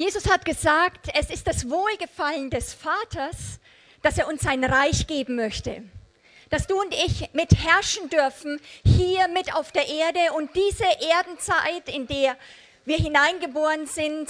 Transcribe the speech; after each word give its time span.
Jesus 0.00 0.30
hat 0.30 0.46
gesagt, 0.46 1.08
es 1.12 1.28
ist 1.28 1.46
das 1.46 1.68
Wohlgefallen 1.68 2.48
des 2.48 2.72
Vaters, 2.72 3.60
dass 4.00 4.16
er 4.16 4.28
uns 4.28 4.40
sein 4.40 4.64
Reich 4.64 5.06
geben 5.06 5.36
möchte. 5.36 5.82
Dass 6.48 6.66
du 6.66 6.80
und 6.80 6.94
ich 6.94 7.28
mit 7.34 7.50
herrschen 7.52 8.08
dürfen, 8.08 8.62
hier 8.82 9.28
mit 9.28 9.54
auf 9.54 9.72
der 9.72 9.86
Erde. 9.86 10.32
Und 10.36 10.56
diese 10.56 10.86
Erdenzeit, 11.06 11.94
in 11.94 12.06
der 12.06 12.38
wir 12.86 12.96
hineingeboren 12.96 13.86
sind, 13.86 14.26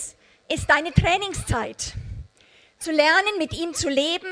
ist 0.49 0.69
deine 0.69 0.93
Trainingszeit. 0.93 1.93
Zu 2.81 2.91
lernen, 2.91 3.39
mit 3.39 3.55
ihm 3.55 3.73
zu 3.73 3.89
leben, 3.89 4.27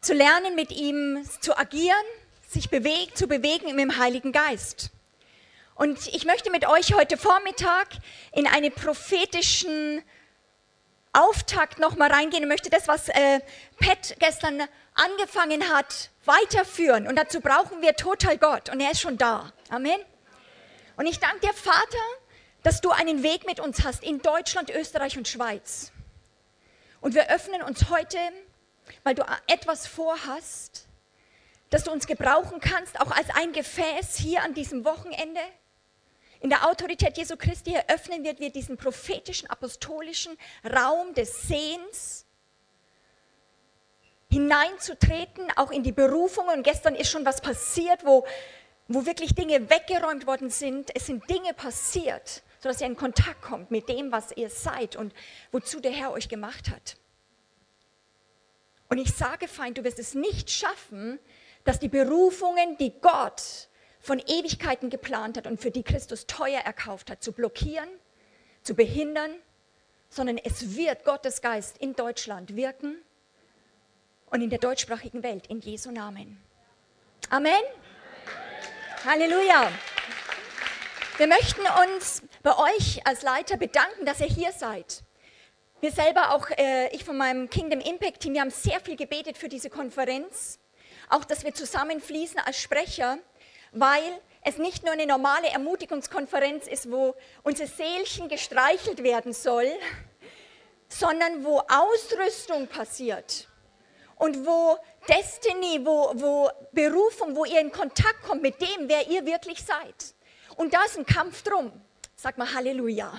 zu 0.00 0.14
lernen, 0.14 0.54
mit 0.54 0.72
ihm 0.72 1.22
zu 1.42 1.54
agieren, 1.54 2.06
sich 2.48 2.70
bewegt, 2.70 3.18
zu 3.18 3.26
bewegen 3.26 3.78
im 3.78 3.98
Heiligen 3.98 4.32
Geist. 4.32 4.90
Und 5.74 5.98
ich 6.06 6.24
möchte 6.24 6.50
mit 6.50 6.66
euch 6.66 6.94
heute 6.94 7.18
Vormittag 7.18 7.88
in 8.32 8.46
einen 8.46 8.72
prophetischen 8.72 10.02
Auftakt 11.12 11.78
nochmal 11.78 12.10
reingehen 12.10 12.44
und 12.44 12.48
möchte 12.48 12.70
das, 12.70 12.88
was 12.88 13.08
äh, 13.08 13.40
Pat 13.78 14.16
gestern 14.18 14.62
angefangen 14.94 15.68
hat, 15.72 16.10
weiterführen. 16.24 17.06
Und 17.06 17.16
dazu 17.16 17.40
brauchen 17.40 17.82
wir 17.82 17.94
total 17.96 18.38
Gott. 18.38 18.70
Und 18.70 18.80
er 18.80 18.92
ist 18.92 19.00
schon 19.00 19.18
da. 19.18 19.52
Amen. 19.68 20.00
Und 20.96 21.06
ich 21.06 21.18
danke 21.18 21.40
dir, 21.40 21.54
Vater, 21.54 21.98
dass 22.62 22.80
du 22.80 22.90
einen 22.90 23.22
Weg 23.22 23.46
mit 23.46 23.60
uns 23.60 23.84
hast 23.84 24.02
in 24.02 24.20
Deutschland, 24.20 24.70
Österreich 24.70 25.18
und 25.18 25.28
Schweiz. 25.28 25.92
Und 27.00 27.14
wir 27.14 27.28
öffnen 27.30 27.62
uns 27.62 27.90
heute, 27.90 28.18
weil 29.02 29.14
du 29.14 29.24
etwas 29.48 29.86
vorhast, 29.86 30.86
dass 31.70 31.84
du 31.84 31.90
uns 31.90 32.06
gebrauchen 32.06 32.60
kannst, 32.60 33.00
auch 33.00 33.10
als 33.10 33.28
ein 33.34 33.52
Gefäß 33.52 34.16
hier 34.16 34.42
an 34.42 34.54
diesem 34.54 34.84
Wochenende. 34.84 35.40
In 36.42 36.50
der 36.50 36.68
Autorität 36.68 37.16
Jesu 37.16 37.36
Christi 37.36 37.72
eröffnen 37.72 38.24
wir 38.24 38.34
diesen 38.34 38.76
prophetischen, 38.76 39.48
apostolischen 39.48 40.36
Raum 40.64 41.14
des 41.14 41.42
Sehens, 41.42 42.26
hineinzutreten, 44.28 45.46
auch 45.54 45.70
in 45.70 45.84
die 45.84 45.92
Berufungen. 45.92 46.58
Und 46.58 46.62
gestern 46.64 46.96
ist 46.96 47.10
schon 47.10 47.24
was 47.24 47.40
passiert, 47.40 48.04
wo, 48.04 48.26
wo 48.88 49.06
wirklich 49.06 49.36
Dinge 49.36 49.70
weggeräumt 49.70 50.26
worden 50.26 50.50
sind. 50.50 50.90
Es 50.96 51.06
sind 51.06 51.30
Dinge 51.30 51.54
passiert, 51.54 52.42
sodass 52.58 52.80
ihr 52.80 52.88
in 52.88 52.96
Kontakt 52.96 53.40
kommt 53.40 53.70
mit 53.70 53.88
dem, 53.88 54.10
was 54.10 54.32
ihr 54.36 54.50
seid 54.50 54.96
und 54.96 55.14
wozu 55.52 55.78
der 55.78 55.92
Herr 55.92 56.10
euch 56.10 56.28
gemacht 56.28 56.70
hat. 56.70 56.96
Und 58.88 58.98
ich 58.98 59.14
sage, 59.14 59.46
Feind, 59.46 59.78
du 59.78 59.84
wirst 59.84 60.00
es 60.00 60.14
nicht 60.14 60.50
schaffen, 60.50 61.20
dass 61.62 61.78
die 61.78 61.88
Berufungen, 61.88 62.76
die 62.78 62.98
Gott 63.00 63.68
von 64.02 64.18
Ewigkeiten 64.18 64.90
geplant 64.90 65.36
hat 65.36 65.46
und 65.46 65.60
für 65.60 65.70
die 65.70 65.84
Christus 65.84 66.26
teuer 66.26 66.60
erkauft 66.60 67.10
hat, 67.10 67.22
zu 67.22 67.32
blockieren, 67.32 67.88
zu 68.62 68.74
behindern, 68.74 69.30
sondern 70.08 70.38
es 70.38 70.76
wird 70.76 71.04
Gottes 71.04 71.40
Geist 71.40 71.78
in 71.78 71.94
Deutschland 71.94 72.56
wirken 72.56 72.96
und 74.26 74.42
in 74.42 74.50
der 74.50 74.58
deutschsprachigen 74.58 75.22
Welt 75.22 75.46
in 75.46 75.60
Jesu 75.60 75.90
Namen. 75.90 76.42
Amen. 77.30 77.62
Halleluja. 79.04 79.70
Wir 81.16 81.26
möchten 81.28 81.62
uns 81.92 82.22
bei 82.42 82.56
euch 82.56 83.06
als 83.06 83.22
Leiter 83.22 83.56
bedanken, 83.56 84.04
dass 84.04 84.20
ihr 84.20 84.26
hier 84.26 84.52
seid. 84.52 85.02
Wir 85.80 85.92
selber, 85.92 86.34
auch 86.34 86.48
äh, 86.50 86.88
ich 86.94 87.04
von 87.04 87.16
meinem 87.16 87.50
Kingdom 87.50 87.80
Impact 87.80 88.20
Team, 88.20 88.34
wir 88.34 88.40
haben 88.40 88.50
sehr 88.50 88.80
viel 88.80 88.96
gebetet 88.96 89.38
für 89.38 89.48
diese 89.48 89.70
Konferenz. 89.70 90.58
Auch, 91.08 91.24
dass 91.24 91.44
wir 91.44 91.54
zusammenfließen 91.54 92.40
als 92.40 92.60
Sprecher 92.60 93.18
weil 93.72 94.20
es 94.44 94.58
nicht 94.58 94.84
nur 94.84 94.92
eine 94.92 95.06
normale 95.06 95.48
Ermutigungskonferenz 95.48 96.66
ist, 96.66 96.90
wo 96.90 97.14
unser 97.42 97.66
Seelchen 97.66 98.28
gestreichelt 98.28 99.02
werden 99.02 99.32
soll, 99.32 99.70
sondern 100.88 101.44
wo 101.44 101.60
Ausrüstung 101.68 102.66
passiert 102.66 103.48
und 104.16 104.46
wo 104.46 104.76
Destiny, 105.08 105.80
wo, 105.84 106.12
wo 106.14 106.50
Berufung, 106.72 107.34
wo 107.34 107.44
ihr 107.44 107.60
in 107.60 107.72
Kontakt 107.72 108.22
kommt 108.22 108.42
mit 108.42 108.60
dem, 108.60 108.88
wer 108.88 109.08
ihr 109.08 109.24
wirklich 109.24 109.64
seid. 109.64 110.14
Und 110.56 110.74
da 110.74 110.84
ist 110.84 110.98
ein 110.98 111.06
Kampf 111.06 111.42
drum. 111.42 111.72
Sag 112.14 112.38
mal 112.38 112.52
Halleluja. 112.54 113.12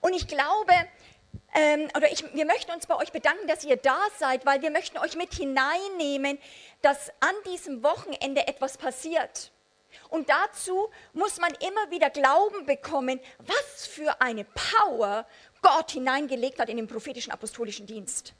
Und 0.00 0.14
ich 0.14 0.26
glaube, 0.26 0.72
ähm, 1.54 1.88
oder 1.96 2.10
ich, 2.10 2.24
wir 2.34 2.46
möchten 2.46 2.72
uns 2.72 2.86
bei 2.86 2.96
euch 2.96 3.12
bedanken, 3.12 3.46
dass 3.46 3.64
ihr 3.64 3.76
da 3.76 3.98
seid, 4.18 4.44
weil 4.46 4.62
wir 4.62 4.70
möchten 4.70 4.98
euch 4.98 5.16
mit 5.16 5.34
hineinnehmen, 5.34 6.38
dass 6.84 7.10
an 7.20 7.34
diesem 7.46 7.82
Wochenende 7.82 8.46
etwas 8.46 8.76
passiert. 8.76 9.50
Und 10.10 10.28
dazu 10.28 10.90
muss 11.12 11.38
man 11.38 11.52
immer 11.54 11.90
wieder 11.90 12.10
Glauben 12.10 12.66
bekommen, 12.66 13.20
was 13.38 13.86
für 13.86 14.20
eine 14.20 14.44
Power 14.44 15.26
Gott 15.62 15.92
hineingelegt 15.92 16.58
hat 16.58 16.68
in 16.68 16.76
den 16.76 16.86
prophetischen 16.86 17.32
apostolischen 17.32 17.86
Dienst. 17.86 18.34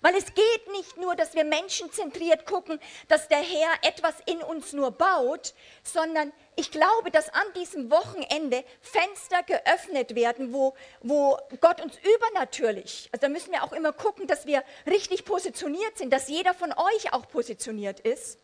Weil 0.00 0.14
es 0.16 0.26
geht 0.26 0.72
nicht 0.72 0.96
nur, 0.96 1.16
dass 1.16 1.34
wir 1.34 1.44
menschenzentriert 1.44 2.46
gucken, 2.46 2.78
dass 3.08 3.28
der 3.28 3.38
Herr 3.38 3.70
etwas 3.82 4.14
in 4.26 4.42
uns 4.42 4.72
nur 4.72 4.90
baut, 4.90 5.54
sondern 5.82 6.32
ich 6.56 6.70
glaube, 6.70 7.10
dass 7.10 7.28
an 7.28 7.46
diesem 7.54 7.90
Wochenende 7.90 8.64
Fenster 8.80 9.42
geöffnet 9.42 10.14
werden, 10.14 10.52
wo, 10.52 10.74
wo 11.02 11.38
Gott 11.60 11.80
uns 11.82 11.94
übernatürlich, 11.98 13.08
also 13.12 13.26
da 13.26 13.28
müssen 13.28 13.52
wir 13.52 13.62
auch 13.62 13.72
immer 13.72 13.92
gucken, 13.92 14.26
dass 14.26 14.46
wir 14.46 14.62
richtig 14.86 15.24
positioniert 15.24 15.98
sind, 15.98 16.12
dass 16.12 16.28
jeder 16.28 16.54
von 16.54 16.72
euch 16.72 17.12
auch 17.12 17.28
positioniert 17.28 18.00
ist, 18.00 18.38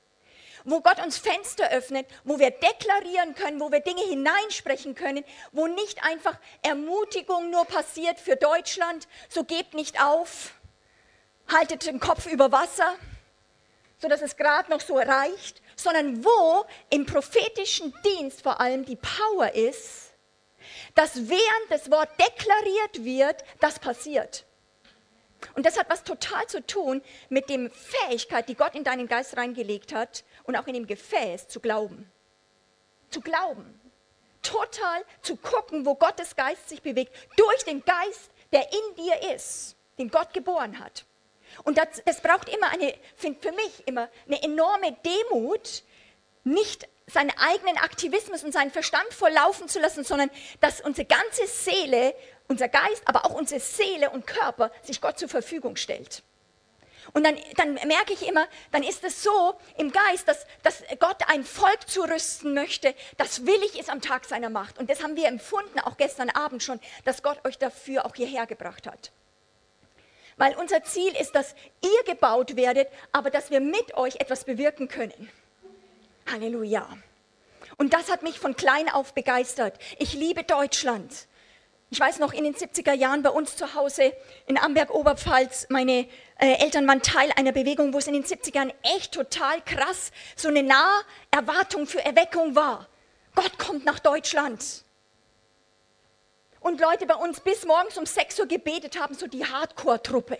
wo 0.65 0.81
Gott 0.81 1.03
uns 1.03 1.19
Fenster 1.19 1.71
öffnet, 1.71 2.07
wo 2.25 2.39
wir 2.39 2.51
deklarieren 2.51 3.35
können, 3.35 3.61
wo 3.61 3.73
wir 3.73 3.81
Dinge 3.81 4.03
hineinsprechen 4.03 4.95
können, 4.95 5.25
wo 5.53 5.67
nicht 5.67 6.05
einfach 6.05 6.39
Ermutigung 6.63 7.51
nur 7.51 7.65
passiert 7.65 8.21
für 8.21 8.37
Deutschland, 8.37 9.09
so 9.29 9.45
gebt 9.45 9.75
nicht 9.75 10.03
auf, 10.03 10.55
haltet 11.49 11.87
den 11.87 12.01
Kopf 12.01 12.27
über 12.27 12.53
Wasser, 12.53 12.95
sodass 13.99 14.23
es 14.23 14.37
gerade 14.37 14.71
noch 14.71 14.81
so 14.81 14.97
reicht, 14.97 15.63
sondern 15.77 16.25
wo 16.25 16.65
im 16.91 17.07
prophetischen 17.07 17.95
Dienst 18.05 18.43
vor 18.43 18.61
allem 18.61 18.85
die 18.85 18.97
Power 18.97 19.53
ist, 19.55 20.13
dass 20.95 21.29
während 21.29 21.71
das 21.71 21.91
Wort 21.91 22.11
deklariert 22.19 23.05
wird, 23.05 23.45
das 23.61 23.79
passiert. 23.79 24.45
Und 25.55 25.67
das 25.67 25.79
hat 25.79 25.91
was 25.91 26.05
total 26.05 26.47
zu 26.47 26.65
tun 26.65 27.03
mit 27.29 27.49
der 27.49 27.71
Fähigkeit, 27.71 28.49
die 28.49 28.55
Gott 28.55 28.75
in 28.75 28.85
deinen 28.85 29.09
Geist 29.09 29.37
reingelegt 29.37 29.93
hat 29.93 30.25
und 30.45 30.57
auch 30.57 30.67
in 30.67 30.75
dem 30.75 30.87
Gefäß 30.87 31.49
zu 31.49 31.61
glauben. 31.61 32.11
Zu 33.11 33.21
glauben. 33.21 33.81
Total 34.43 35.05
zu 35.21 35.37
gucken, 35.37 35.87
wo 35.87 35.95
Gottes 35.95 36.37
Geist 36.37 36.69
sich 36.69 36.83
bewegt, 36.83 37.15
durch 37.37 37.65
den 37.65 37.85
Geist, 37.85 38.31
der 38.53 38.67
in 38.73 39.05
dir 39.05 39.35
ist, 39.35 39.77
den 39.99 40.11
Gott 40.11 40.33
geboren 40.33 40.79
hat. 40.79 41.05
Und 41.65 41.79
das, 41.79 42.03
das 42.05 42.21
braucht 42.21 42.49
immer 42.49 42.71
eine, 42.71 42.95
für 43.17 43.53
mich 43.53 43.87
immer 43.87 44.09
eine 44.27 44.43
enorme 44.43 44.97
Demut, 45.05 45.83
nicht 46.45 46.89
seinen 47.07 47.33
eigenen 47.39 47.77
Aktivismus 47.79 48.43
und 48.45 48.53
seinen 48.53 48.71
Verstand 48.71 49.13
volllaufen 49.13 49.69
zu 49.69 49.81
lassen, 49.81 50.05
sondern 50.05 50.31
dass 50.61 50.81
unsere 50.81 51.07
ganze 51.07 51.47
Seele, 51.47 52.15
unser 52.49 52.69
Geist, 52.69 53.03
aber 53.07 53.27
auch 53.27 53.35
unsere 53.35 53.61
Seele 53.61 54.11
und 54.11 54.27
Körper 54.27 54.71
sich 54.83 55.01
Gott 55.01 55.19
zur 55.19 55.29
Verfügung 55.29 55.77
stellt. 55.77 56.23
Und 57.13 57.25
dann, 57.25 57.37
dann 57.57 57.75
merke 57.75 58.13
ich 58.13 58.27
immer, 58.27 58.47
dann 58.71 58.83
ist 58.83 59.03
es 59.05 59.23
so 59.23 59.55
im 59.77 59.91
Geist, 59.91 60.29
dass, 60.29 60.47
dass 60.63 60.83
Gott 61.01 61.17
ein 61.27 61.45
Volk 61.45 61.89
zurüsten 61.89 62.55
möchte, 62.55 62.95
das 63.17 63.45
willig 63.45 63.79
ist 63.79 63.91
am 63.91 64.01
Tag 64.01 64.25
seiner 64.25 64.51
Macht. 64.51 64.79
Und 64.79 64.89
das 64.89 65.03
haben 65.03 65.17
wir 65.17 65.27
empfunden, 65.27 65.81
auch 65.81 65.97
gestern 65.97 66.31
Abend 66.31 66.63
schon, 66.63 66.81
dass 67.05 67.23
Gott 67.23 67.45
euch 67.45 67.59
dafür 67.59 68.07
auch 68.07 68.15
hierher 68.15 68.47
gebracht 68.47 68.87
hat. 68.87 69.11
Weil 70.37 70.57
unser 70.57 70.83
Ziel 70.83 71.13
ist, 71.21 71.35
dass 71.35 71.55
ihr 71.83 72.05
gebaut 72.13 72.57
werdet, 72.57 72.89
aber 73.13 73.31
dass 73.31 73.51
wir 73.51 73.61
mit 73.61 73.95
euch 73.95 74.17
etwas 74.17 74.45
bewirken 74.45 74.89
können. 74.89 75.31
Halleluja. 76.31 76.89
Und 77.77 77.95
das 77.95 78.11
hat 78.11 78.23
mich 78.23 78.39
von 78.39 78.57
klein 78.57 78.89
auf 78.89 79.15
begeistert. 79.15 79.79
Ich 79.99 80.15
liebe 80.15 80.45
Deutschland. 80.45 81.27
Ich 81.91 82.01
weiß 82.01 82.21
noch, 82.21 82.33
in 82.33 82.45
den 82.45 82.55
70er 82.55 82.95
Jahren 82.95 83.23
bei 83.23 83.29
uns 83.29 83.57
zu 83.57 83.75
Hause 83.75 84.15
in 84.47 84.57
Amberg-Oberpfalz, 84.57 85.67
meine 85.69 86.09
äh, 86.39 86.55
Eltern 86.61 86.89
waren 86.89 87.03
Teil 87.03 87.31
einer 87.37 87.53
Bewegung, 87.53 87.93
wo 87.93 87.99
es 87.99 88.07
in 88.07 88.15
den 88.15 88.25
70er 88.25 88.55
Jahren 88.55 88.73
echt 88.97 89.13
total 89.13 89.61
krass 89.61 90.11
so 90.35 90.49
eine 90.49 90.63
Naherwartung 90.63 91.87
für 91.87 92.03
Erweckung 92.03 92.55
war. 92.57 92.89
Gott 93.35 93.59
kommt 93.59 93.85
nach 93.85 93.99
Deutschland 93.99 94.85
und 96.63 96.81
Leute 96.81 97.07
bei 97.07 97.15
uns 97.15 97.41
bis 97.41 97.65
morgens 97.65 97.99
um 97.99 98.07
6 98.07 98.41
Uhr 98.41 98.47
gebetet 98.47 98.99
haben, 99.01 99.15
so 99.15 99.27
die 99.27 99.45
Hardcore-Truppe. 99.45 100.39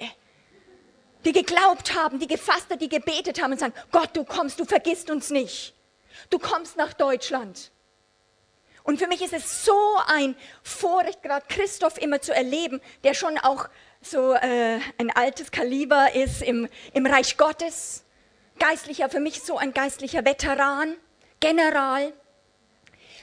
Die 1.25 1.33
geglaubt 1.33 1.95
haben, 1.95 2.19
die 2.19 2.27
gefastet, 2.27 2.81
die 2.81 2.89
gebetet 2.89 3.41
haben 3.41 3.53
und 3.53 3.61
sagen, 3.61 3.75
Gott, 3.91 4.11
du 4.15 4.25
kommst, 4.25 4.59
du 4.59 4.65
vergisst 4.65 5.11
uns 5.11 5.31
nicht. 5.31 5.75
Du 6.31 6.39
kommst 6.39 6.77
nach 6.77 6.93
Deutschland. 6.93 7.71
Und 8.85 8.99
für 8.99 9.07
mich 9.07 9.23
ist 9.23 9.33
es 9.33 9.65
so 9.65 9.79
ein 10.07 10.35
Vorrecht, 10.63 11.23
gerade 11.23 11.47
Christoph 11.49 11.99
immer 11.99 12.21
zu 12.21 12.35
erleben, 12.35 12.81
der 13.05 13.15
schon 13.15 13.39
auch 13.39 13.69
so 14.01 14.35
äh, 14.35 14.81
ein 14.99 15.11
altes 15.15 15.53
Kaliber 15.53 16.15
ist 16.15 16.43
im, 16.43 16.69
im 16.93 17.07
Reich 17.07 17.37
Gottes. 17.37 18.05
Geistlicher, 18.59 19.09
für 19.09 19.21
mich 19.21 19.43
so 19.43 19.57
ein 19.57 19.73
geistlicher 19.73 20.25
Veteran, 20.25 20.97
General 21.39 22.13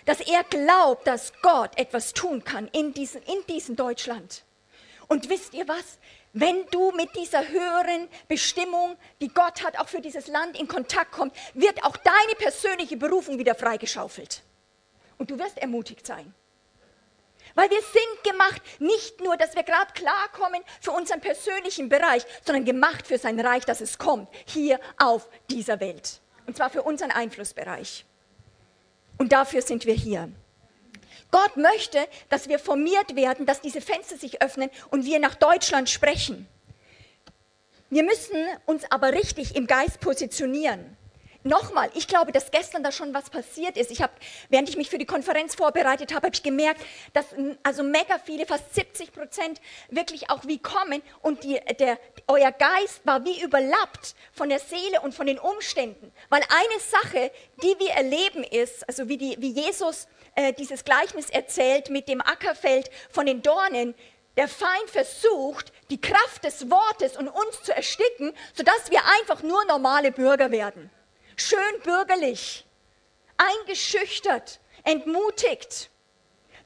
dass 0.09 0.21
er 0.21 0.43
glaubt, 0.43 1.05
dass 1.05 1.31
Gott 1.43 1.77
etwas 1.77 2.13
tun 2.13 2.43
kann 2.43 2.67
in 2.69 2.95
diesem, 2.95 3.21
in 3.27 3.45
diesem 3.47 3.75
Deutschland. 3.75 4.43
Und 5.07 5.29
wisst 5.29 5.53
ihr 5.53 5.67
was? 5.67 5.99
Wenn 6.33 6.65
du 6.71 6.91
mit 6.93 7.15
dieser 7.15 7.47
höheren 7.47 8.07
Bestimmung, 8.27 8.97
die 9.21 9.27
Gott 9.27 9.63
hat, 9.63 9.77
auch 9.77 9.87
für 9.87 10.01
dieses 10.01 10.25
Land 10.25 10.59
in 10.59 10.67
Kontakt 10.67 11.11
kommst, 11.11 11.35
wird 11.53 11.83
auch 11.83 11.95
deine 11.95 12.33
persönliche 12.39 12.97
Berufung 12.97 13.37
wieder 13.37 13.53
freigeschaufelt. 13.53 14.41
Und 15.19 15.29
du 15.29 15.37
wirst 15.37 15.59
ermutigt 15.59 16.07
sein. 16.07 16.33
Weil 17.53 17.69
wir 17.69 17.81
sind 17.81 18.23
gemacht, 18.23 18.63
nicht 18.79 19.21
nur, 19.21 19.37
dass 19.37 19.55
wir 19.55 19.61
gerade 19.61 19.93
klarkommen 19.93 20.63
für 20.81 20.89
unseren 20.89 21.21
persönlichen 21.21 21.87
Bereich, 21.87 22.25
sondern 22.43 22.65
gemacht 22.65 23.05
für 23.05 23.19
sein 23.19 23.39
Reich, 23.39 23.63
dass 23.63 23.79
es 23.79 23.99
kommt, 23.99 24.27
hier 24.45 24.79
auf 24.97 25.29
dieser 25.51 25.79
Welt. 25.79 26.19
Und 26.47 26.57
zwar 26.57 26.71
für 26.71 26.81
unseren 26.81 27.11
Einflussbereich. 27.11 28.05
Und 29.19 29.33
dafür 29.33 29.61
sind 29.61 29.85
wir 29.85 29.93
hier. 29.93 30.31
Gott 31.29 31.57
möchte, 31.57 31.99
dass 32.29 32.49
wir 32.49 32.57
formiert 32.57 33.15
werden, 33.15 33.45
dass 33.45 33.61
diese 33.61 33.81
Fenster 33.81 34.17
sich 34.17 34.41
öffnen 34.41 34.71
und 34.89 35.05
wir 35.05 35.19
nach 35.19 35.35
Deutschland 35.35 35.89
sprechen. 35.89 36.47
Wir 37.91 38.03
müssen 38.03 38.37
uns 38.65 38.89
aber 38.89 39.13
richtig 39.13 39.55
im 39.55 39.67
Geist 39.67 39.99
positionieren. 39.99 40.97
Nochmal, 41.43 41.89
ich 41.93 42.05
glaube, 42.09 42.33
dass 42.33 42.51
gestern 42.51 42.83
da 42.83 42.91
schon 42.91 43.13
was 43.13 43.29
passiert 43.29 43.77
ist. 43.77 43.91
Ich 43.91 44.01
habe, 44.01 44.11
während 44.49 44.67
ich 44.67 44.75
mich 44.75 44.89
für 44.89 44.97
die 44.97 45.05
Konferenz 45.05 45.55
vorbereitet 45.55 46.13
habe, 46.13 46.25
habe 46.25 46.35
ich 46.35 46.43
gemerkt, 46.43 46.81
dass 47.13 47.27
also 47.63 47.81
mega 47.81 48.19
viele, 48.19 48.45
fast 48.45 48.75
70 48.75 49.13
Prozent 49.13 49.61
wirklich 49.89 50.29
auch 50.29 50.45
wie 50.45 50.57
kommen 50.57 51.01
und 51.21 51.45
die, 51.45 51.57
der, 51.79 51.97
euer 52.27 52.51
Geist 52.51 53.05
war 53.05 53.23
wie 53.23 53.41
überlappt 53.41 54.15
von 54.33 54.49
der 54.49 54.59
Seele 54.59 54.99
und 55.01 55.13
von 55.13 55.27
den 55.27 55.39
Umständen. 55.39 56.11
Weil 56.27 56.41
eine 56.41 56.79
Sache, 56.81 57.31
die 57.63 57.79
wir 57.79 57.91
erleben 57.91 58.43
ist, 58.43 58.85
also 58.89 59.07
wie, 59.07 59.17
die, 59.17 59.37
wie 59.39 59.51
Jesus 59.51 60.09
äh, 60.35 60.51
dieses 60.51 60.83
Gleichnis 60.83 61.29
erzählt 61.29 61.89
mit 61.89 62.09
dem 62.09 62.19
Ackerfeld 62.19 62.91
von 63.09 63.25
den 63.25 63.41
Dornen, 63.41 63.95
der 64.35 64.49
Feind 64.49 64.89
versucht, 64.89 65.71
die 65.89 66.01
Kraft 66.01 66.43
des 66.43 66.69
Wortes 66.69 67.15
und 67.15 67.29
uns 67.29 67.63
zu 67.63 67.73
ersticken, 67.73 68.33
sodass 68.53 68.91
wir 68.91 68.99
einfach 69.21 69.41
nur 69.41 69.63
normale 69.65 70.11
Bürger 70.11 70.51
werden 70.51 70.91
schön 71.39 71.81
bürgerlich, 71.83 72.65
eingeschüchtert, 73.37 74.59
entmutigt 74.83 75.89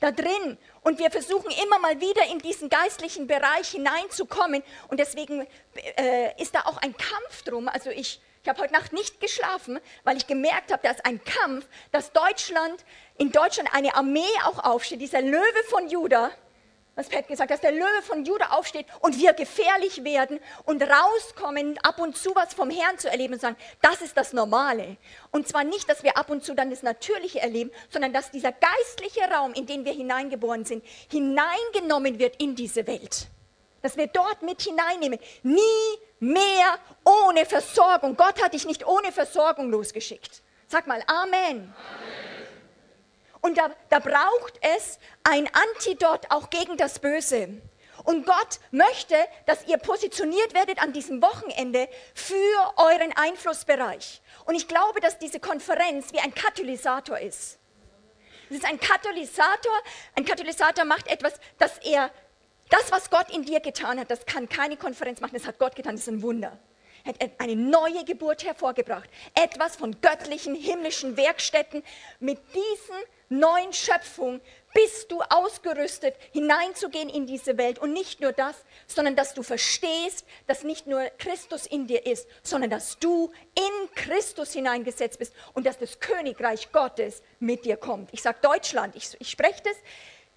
da 0.04 0.12
drin. 0.12 0.58
Und 0.82 1.00
wir 1.00 1.10
versuchen 1.10 1.50
immer 1.64 1.80
mal 1.80 2.00
wieder 2.02 2.26
in 2.30 2.40
diesen 2.40 2.70
geistlichen 2.70 3.26
Bereich 3.26 3.70
hineinzukommen. 3.70 4.62
Und 4.90 5.00
deswegen 5.00 5.48
äh, 5.96 6.42
ist 6.42 6.54
da 6.54 6.62
auch 6.66 6.78
ein 6.78 6.96
Kampf 6.98 7.44
drum. 7.44 7.70
Also 7.70 7.90
ich, 7.90 8.20
ich 8.44 8.50
habe 8.50 8.62
heute 8.62 8.74
Nacht 8.74 8.92
nicht 8.92 9.22
geschlafen, 9.22 9.80
weil 10.04 10.18
ich 10.18 10.28
gemerkt 10.28 10.72
habe, 10.72 10.84
da 10.84 10.92
ist 10.92 11.06
ein 11.06 11.24
Kampf, 11.24 11.66
dass 11.92 12.12
Deutschland, 12.12 12.84
in 13.18 13.32
Deutschland 13.32 13.70
eine 13.74 13.96
Armee 13.96 14.22
auch 14.44 14.60
aufsteht, 14.60 15.00
dieser 15.00 15.22
Löwe 15.22 15.64
von 15.70 15.88
Judah, 15.88 16.32
was 16.96 17.10
Pat 17.10 17.28
gesagt 17.28 17.50
hat, 17.50 17.56
dass 17.56 17.62
der 17.62 17.72
Löwe 17.72 18.02
von 18.04 18.24
Juda 18.24 18.52
aufsteht 18.52 18.86
und 19.00 19.18
wir 19.18 19.34
gefährlich 19.34 20.04
werden 20.04 20.40
und 20.66 20.84
rauskommen, 20.84 21.80
ab 21.82 22.00
und 22.00 22.16
zu 22.16 22.36
was 22.36 22.54
vom 22.54 22.70
Herrn 22.70 23.00
zu 23.00 23.10
erleben 23.10 23.34
und 23.34 23.40
sagen, 23.40 23.56
das 23.82 24.02
ist 24.02 24.16
das 24.16 24.34
Normale. 24.34 24.98
Und 25.32 25.48
zwar 25.48 25.64
nicht, 25.64 25.90
dass 25.90 26.04
wir 26.04 26.18
ab 26.18 26.30
und 26.30 26.44
zu 26.44 26.54
dann 26.54 26.70
das 26.70 26.84
Natürliche 26.84 27.42
erleben, 27.42 27.72
sondern 27.90 28.14
dass 28.14 28.30
dieser 28.30 28.52
geistliche 28.52 29.22
Raum, 29.32 29.54
in 29.54 29.66
den 29.66 29.86
wir 29.86 29.94
hineingeboren 29.94 30.66
sind, 30.66 30.86
hineingenommen 31.10 32.20
wird 32.20 32.40
in 32.42 32.56
diese 32.56 32.86
Welt. 32.86 33.28
Dass 33.82 33.98
wir 33.98 34.08
dort 34.08 34.44
mit 34.44 34.62
hineinnehmen. 34.62 35.20
Nie 35.42 35.60
mehr 36.20 36.78
ohne 37.04 37.46
Versorgung. 37.46 38.16
Gott 38.16 38.42
hat 38.42 38.54
dich 38.54 38.66
nicht 38.66 38.86
ohne 38.88 39.12
Versorgung 39.12 39.70
losgeschickt. 39.72 40.42
Sag 40.68 40.88
mal 40.88 41.04
Amen. 41.08 41.74
Amen. 41.74 42.33
Und 43.44 43.58
da, 43.58 43.70
da 43.90 44.00
braucht 44.00 44.58
es 44.62 45.00
ein 45.24 45.50
Antidot 45.54 46.22
auch 46.30 46.50
gegen 46.50 46.78
das 46.78 47.00
Böse. 47.00 47.50
Und 48.06 48.26
Gott 48.26 48.60
möchte, 48.72 49.16
dass 49.46 49.68
ihr 49.68 49.78
positioniert 49.78 50.54
werdet 50.54 50.82
an 50.82 50.94
diesem 50.94 51.22
Wochenende 51.22 51.90
für 52.16 52.74
euren 52.78 53.12
Einflussbereich. 53.18 54.22
Und 54.46 54.56
ich 54.56 54.70
glaube, 54.70 55.02
dass 55.02 55.20
diese 55.20 55.42
Konferenz 55.42 56.14
wie 56.14 56.20
ein 56.20 56.34
Katalysator 56.34 57.20
ist. 57.20 57.60
Es 58.50 58.58
ist 58.58 58.66
ein 58.66 58.80
Katalysator. 58.80 59.78
Ein 60.16 60.24
Katalysator 60.24 60.86
macht 60.86 61.08
etwas, 61.08 61.34
dass 61.58 61.78
er, 61.80 62.12
das, 62.70 62.94
was 62.94 63.10
Gott 63.10 63.30
in 63.30 63.44
dir 63.44 63.60
getan 63.60 64.00
hat, 64.00 64.10
das 64.10 64.26
kann 64.26 64.48
keine 64.48 64.78
Konferenz 64.78 65.20
machen, 65.20 65.36
das 65.36 65.46
hat 65.46 65.60
Gott 65.60 65.76
getan, 65.76 65.96
das 65.96 66.08
ist 66.08 66.14
ein 66.14 66.22
Wunder. 66.22 66.58
Er 67.04 67.14
hat 67.14 67.32
eine 67.40 67.58
neue 67.58 68.06
Geburt 68.06 68.46
hervorgebracht. 68.46 69.10
Etwas 69.36 69.76
von 69.76 70.00
göttlichen, 70.00 70.56
himmlischen 70.56 71.18
Werkstätten 71.18 71.84
mit 72.22 72.40
diesen 72.56 72.96
neuen 73.30 73.74
Schöpfung 73.74 74.42
bist 74.74 75.12
du 75.12 75.22
ausgerüstet, 75.22 76.16
hineinzugehen 76.32 77.10
in 77.10 77.28
diese 77.28 77.58
Welt. 77.58 77.80
Und 77.80 77.94
nicht 77.94 78.22
nur 78.22 78.32
das, 78.32 78.56
sondern 78.88 79.16
dass 79.16 79.34
du 79.34 79.44
verstehst, 79.44 80.26
dass 80.48 80.64
nicht 80.64 80.88
nur 80.88 81.04
Christus 81.18 81.66
in 81.66 81.88
dir 81.88 82.06
ist, 82.06 82.28
sondern 82.42 82.70
dass 82.70 82.98
du 83.00 83.32
in 83.56 83.96
Christus 83.96 84.54
hineingesetzt 84.54 85.20
bist 85.20 85.34
und 85.54 85.66
dass 85.66 85.78
das 85.78 86.00
Königreich 86.00 86.72
Gottes 86.72 87.22
mit 87.40 87.66
dir 87.66 87.78
kommt. 87.78 88.10
Ich 88.14 88.22
sage 88.22 88.40
Deutschland, 88.42 88.96
ich, 88.96 89.16
ich 89.20 89.30
spreche 89.30 89.62
das 89.64 89.78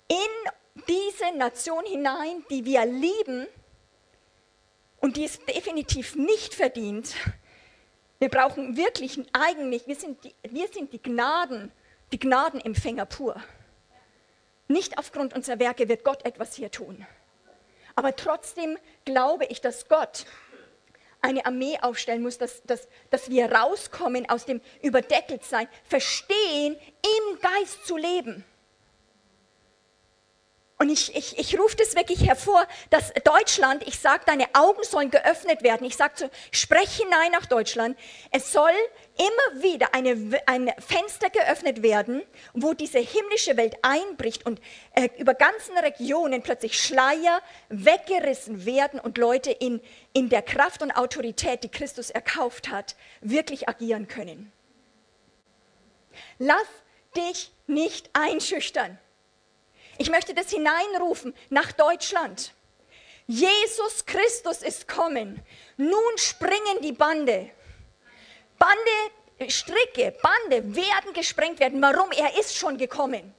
in 0.09 0.85
diese 0.88 1.37
Nation 1.37 1.85
hinein, 1.87 2.44
die 2.50 2.65
wir 2.65 2.85
lieben 2.85 3.47
und 5.00 5.17
die 5.17 5.25
es 5.25 5.44
definitiv 5.47 6.15
nicht 6.15 6.55
verdient. 6.55 7.15
Wir 8.19 8.29
brauchen 8.29 8.77
wirklich 8.77 9.21
eigentlich, 9.33 9.87
wir 9.87 9.97
sind 9.97 10.25
die, 10.25 10.35
wir 10.49 10.69
sind 10.69 10.93
die 10.93 11.03
Gnaden 11.03 11.73
die 12.12 12.19
Gnadenempfänger 12.19 13.06
pur. 13.06 13.37
Nicht 14.69 14.99
aufgrund 14.99 15.35
unserer 15.35 15.58
Werke 15.58 15.88
wird 15.88 16.05
Gott 16.05 16.25
etwas 16.25 16.55
hier 16.55 16.70
tun. 16.70 17.06
Aber 17.94 18.14
trotzdem 18.14 18.79
glaube 19.05 19.47
ich, 19.47 19.61
dass 19.61 19.88
Gott 19.88 20.26
eine 21.23 21.47
Armee 21.47 21.79
aufstellen 21.81 22.23
muss, 22.23 22.38
dass, 22.38 22.62
dass, 22.64 22.88
dass 23.11 23.31
wir 23.31 23.50
rauskommen 23.50 24.29
aus 24.29 24.44
dem 24.44 24.61
Überdeckeltsein, 24.82 25.69
verstehen, 25.85 26.76
im 26.76 27.41
Geist 27.41 27.87
zu 27.87 27.97
leben. 27.97 28.44
Und 30.78 30.90
ich, 30.90 31.17
ich, 31.17 31.38
ich 31.38 31.58
rufe 31.58 31.75
das 31.76 31.96
wirklich 31.96 32.26
hervor, 32.26 32.67
dass 32.90 33.11
Deutschland, 33.25 33.82
ich 33.87 33.99
sage, 33.99 34.25
deine 34.26 34.44
Augen 34.52 34.82
sollen 34.82 35.11
geöffnet 35.11 35.62
werden. 35.62 35.87
Ich 35.87 35.96
sage 35.96 36.12
so, 36.17 36.31
sprech 36.50 36.96
hinein 36.99 37.32
nach 37.32 37.46
Deutschland. 37.46 37.99
Es 38.31 38.52
soll 38.52 38.73
immer 39.17 39.62
wieder 39.62 39.94
eine, 39.94 40.38
ein 40.44 40.70
Fenster 40.78 41.31
geöffnet 41.31 41.82
werden, 41.82 42.23
wo 42.52 42.75
diese 42.75 42.99
himmlische 42.99 43.56
Welt 43.56 43.76
einbricht 43.81 44.44
und 44.44 44.61
äh, 44.94 45.08
über 45.17 45.32
ganzen 45.32 45.78
Regionen 45.78 46.43
plötzlich 46.43 46.78
Schleier 46.78 47.40
weggerissen 47.70 48.67
werden 48.67 49.00
und 49.00 49.16
Leute 49.16 49.52
in, 49.52 49.80
in 50.12 50.28
der 50.28 50.42
Kraft 50.42 50.83
und 50.83 50.90
Autorität, 50.90 51.64
die 51.64 51.71
Christus 51.71 52.11
erkauft 52.11 52.68
hat, 52.68 52.97
wirklich 53.23 53.66
agieren 53.66 54.09
können. 54.09 54.52
Lass 56.38 56.66
dich 57.16 57.50
nicht 57.66 58.11
einschüchtern. 58.12 58.99
Ich 59.99 60.11
möchte 60.11 60.35
das 60.35 60.50
hineinrufen 60.50 61.35
nach 61.49 61.73
Deutschland. 61.73 62.53
Jesus 63.26 64.05
Christus 64.07 64.62
ist 64.62 64.87
kommen. 64.87 65.43
Nun 65.76 66.17
springen 66.17 66.81
die 66.83 66.93
Bande. 66.93 67.50
Bande, 68.59 69.50
Stricke, 69.50 70.17
Bande 70.23 70.75
werden 70.75 71.12
gesprengt 71.12 71.61
werden. 71.61 71.83
Warum? 71.83 72.11
Er 72.12 72.38
ist 72.38 72.57
schon 72.57 72.79
gekommen. 72.79 73.35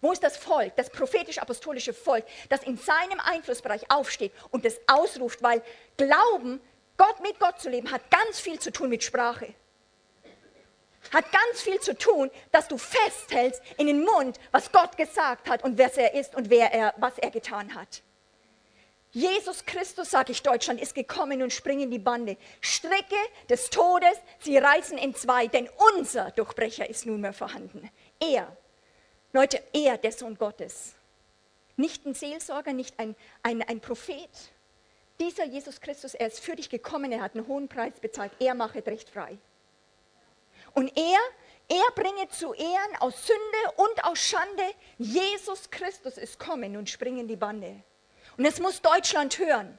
Wo 0.00 0.10
ist 0.10 0.22
das 0.22 0.36
Volk, 0.36 0.74
das 0.76 0.90
prophetisch-apostolische 0.90 1.94
Volk, 1.94 2.24
das 2.48 2.64
in 2.64 2.76
seinem 2.76 3.20
Einflussbereich 3.20 3.88
aufsteht 3.88 4.32
und 4.50 4.64
das 4.64 4.80
ausruft, 4.88 5.42
weil 5.42 5.62
Glauben, 5.96 6.60
Gott 6.96 7.20
mit 7.22 7.38
Gott 7.38 7.60
zu 7.60 7.68
leben, 7.68 7.90
hat 7.90 8.10
ganz 8.10 8.40
viel 8.40 8.58
zu 8.58 8.72
tun 8.72 8.88
mit 8.88 9.04
Sprache 9.04 9.54
hat 11.10 11.30
ganz 11.32 11.62
viel 11.62 11.80
zu 11.80 11.96
tun, 11.96 12.30
dass 12.50 12.68
du 12.68 12.78
festhältst 12.78 13.62
in 13.76 13.86
den 13.86 14.04
Mund, 14.04 14.38
was 14.50 14.70
Gott 14.72 14.96
gesagt 14.96 15.48
hat 15.48 15.64
und 15.64 15.78
wer 15.78 15.96
er 15.96 16.14
ist 16.14 16.34
und 16.34 16.50
wer 16.50 16.72
er, 16.72 16.94
was 16.98 17.18
er 17.18 17.30
getan 17.30 17.74
hat. 17.74 18.02
Jesus 19.12 19.66
Christus, 19.66 20.10
sage 20.10 20.32
ich 20.32 20.42
Deutschland, 20.42 20.80
ist 20.80 20.94
gekommen 20.94 21.42
und 21.42 21.52
springen 21.52 21.90
die 21.90 21.98
Bande. 21.98 22.38
Strecke 22.62 23.16
des 23.50 23.68
Todes, 23.68 24.16
sie 24.38 24.56
reißen 24.56 24.96
in 24.96 25.14
zwei, 25.14 25.48
denn 25.48 25.68
unser 25.96 26.30
Durchbrecher 26.30 26.88
ist 26.88 27.04
nunmehr 27.04 27.34
vorhanden. 27.34 27.90
Er, 28.18 28.56
Leute, 29.34 29.62
er, 29.74 29.98
der 29.98 30.12
Sohn 30.12 30.38
Gottes. 30.38 30.94
Nicht 31.76 32.06
ein 32.06 32.14
Seelsorger, 32.14 32.72
nicht 32.72 32.98
ein, 32.98 33.14
ein, 33.42 33.60
ein 33.62 33.80
Prophet. 33.80 34.30
Dieser 35.20 35.44
Jesus 35.44 35.80
Christus, 35.82 36.14
er 36.14 36.28
ist 36.28 36.40
für 36.40 36.56
dich 36.56 36.70
gekommen, 36.70 37.12
er 37.12 37.20
hat 37.20 37.34
einen 37.34 37.46
hohen 37.46 37.68
Preis 37.68 38.00
bezahlt, 38.00 38.32
er 38.40 38.54
macht 38.54 38.76
recht 38.86 39.10
frei. 39.10 39.36
Und 40.74 40.96
er, 40.96 41.18
er 41.68 41.90
bringe 41.94 42.28
zu 42.28 42.52
Ehren 42.54 42.96
aus 43.00 43.26
Sünde 43.26 43.72
und 43.76 44.04
aus 44.04 44.18
Schande, 44.18 44.64
Jesus 44.98 45.70
Christus 45.70 46.16
ist 46.16 46.38
kommen 46.38 46.76
und 46.76 46.90
springen 46.90 47.28
die 47.28 47.36
Bande. 47.36 47.82
Und 48.36 48.44
es 48.44 48.60
muss 48.60 48.80
Deutschland 48.80 49.38
hören, 49.38 49.78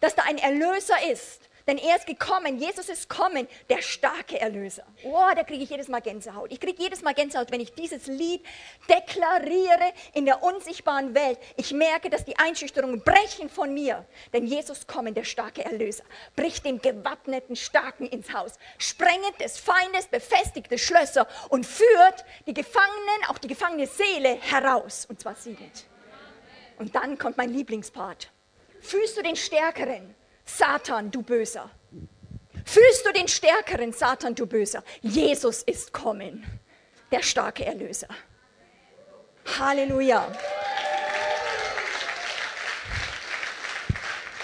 dass 0.00 0.14
da 0.14 0.22
ein 0.24 0.38
Erlöser 0.38 1.10
ist, 1.10 1.45
Denn 1.66 1.78
er 1.78 1.96
ist 1.96 2.06
gekommen, 2.06 2.58
Jesus 2.58 2.88
ist 2.88 3.08
kommen, 3.08 3.48
der 3.68 3.82
starke 3.82 4.40
Erlöser. 4.40 4.84
Oh, 5.02 5.30
da 5.34 5.42
kriege 5.42 5.64
ich 5.64 5.70
jedes 5.70 5.88
Mal 5.88 6.00
Gänsehaut. 6.00 6.52
Ich 6.52 6.60
kriege 6.60 6.80
jedes 6.80 7.02
Mal 7.02 7.12
Gänsehaut, 7.12 7.50
wenn 7.50 7.60
ich 7.60 7.74
dieses 7.74 8.06
Lied 8.06 8.44
deklariere 8.88 9.92
in 10.14 10.26
der 10.26 10.44
unsichtbaren 10.44 11.14
Welt. 11.14 11.38
Ich 11.56 11.72
merke, 11.72 12.08
dass 12.08 12.24
die 12.24 12.38
Einschüchterungen 12.38 13.02
brechen 13.02 13.50
von 13.50 13.74
mir. 13.74 14.06
Denn 14.32 14.46
Jesus 14.46 14.86
kommen, 14.86 15.14
der 15.14 15.24
starke 15.24 15.64
Erlöser, 15.64 16.04
bricht 16.36 16.64
den 16.64 16.80
gewappneten 16.80 17.56
Starken 17.56 18.06
ins 18.06 18.32
Haus, 18.32 18.52
sprenget 18.78 19.40
des 19.40 19.58
Feindes 19.58 20.06
befestigte 20.06 20.78
Schlösser 20.78 21.26
und 21.48 21.66
führt 21.66 22.24
die 22.46 22.54
Gefangenen, 22.54 23.24
auch 23.28 23.38
die 23.38 23.48
gefangene 23.48 23.88
Seele 23.88 24.38
heraus, 24.40 25.06
und 25.08 25.20
zwar 25.20 25.34
siegend. 25.34 25.86
Und 26.78 26.94
dann 26.94 27.18
kommt 27.18 27.36
mein 27.36 27.52
Lieblingspart. 27.52 28.30
Fühlst 28.80 29.16
du 29.16 29.22
den 29.22 29.34
Stärkeren? 29.36 30.15
Satan, 30.46 31.10
du 31.10 31.22
Böser. 31.22 31.68
Fühlst 32.64 33.04
du 33.04 33.12
den 33.12 33.28
Stärkeren, 33.28 33.92
Satan, 33.92 34.34
du 34.34 34.46
Böser? 34.46 34.82
Jesus 35.02 35.62
ist 35.62 35.92
kommen, 35.92 36.46
der 37.12 37.22
starke 37.22 37.64
Erlöser. 37.64 38.08
Halleluja. 39.58 40.32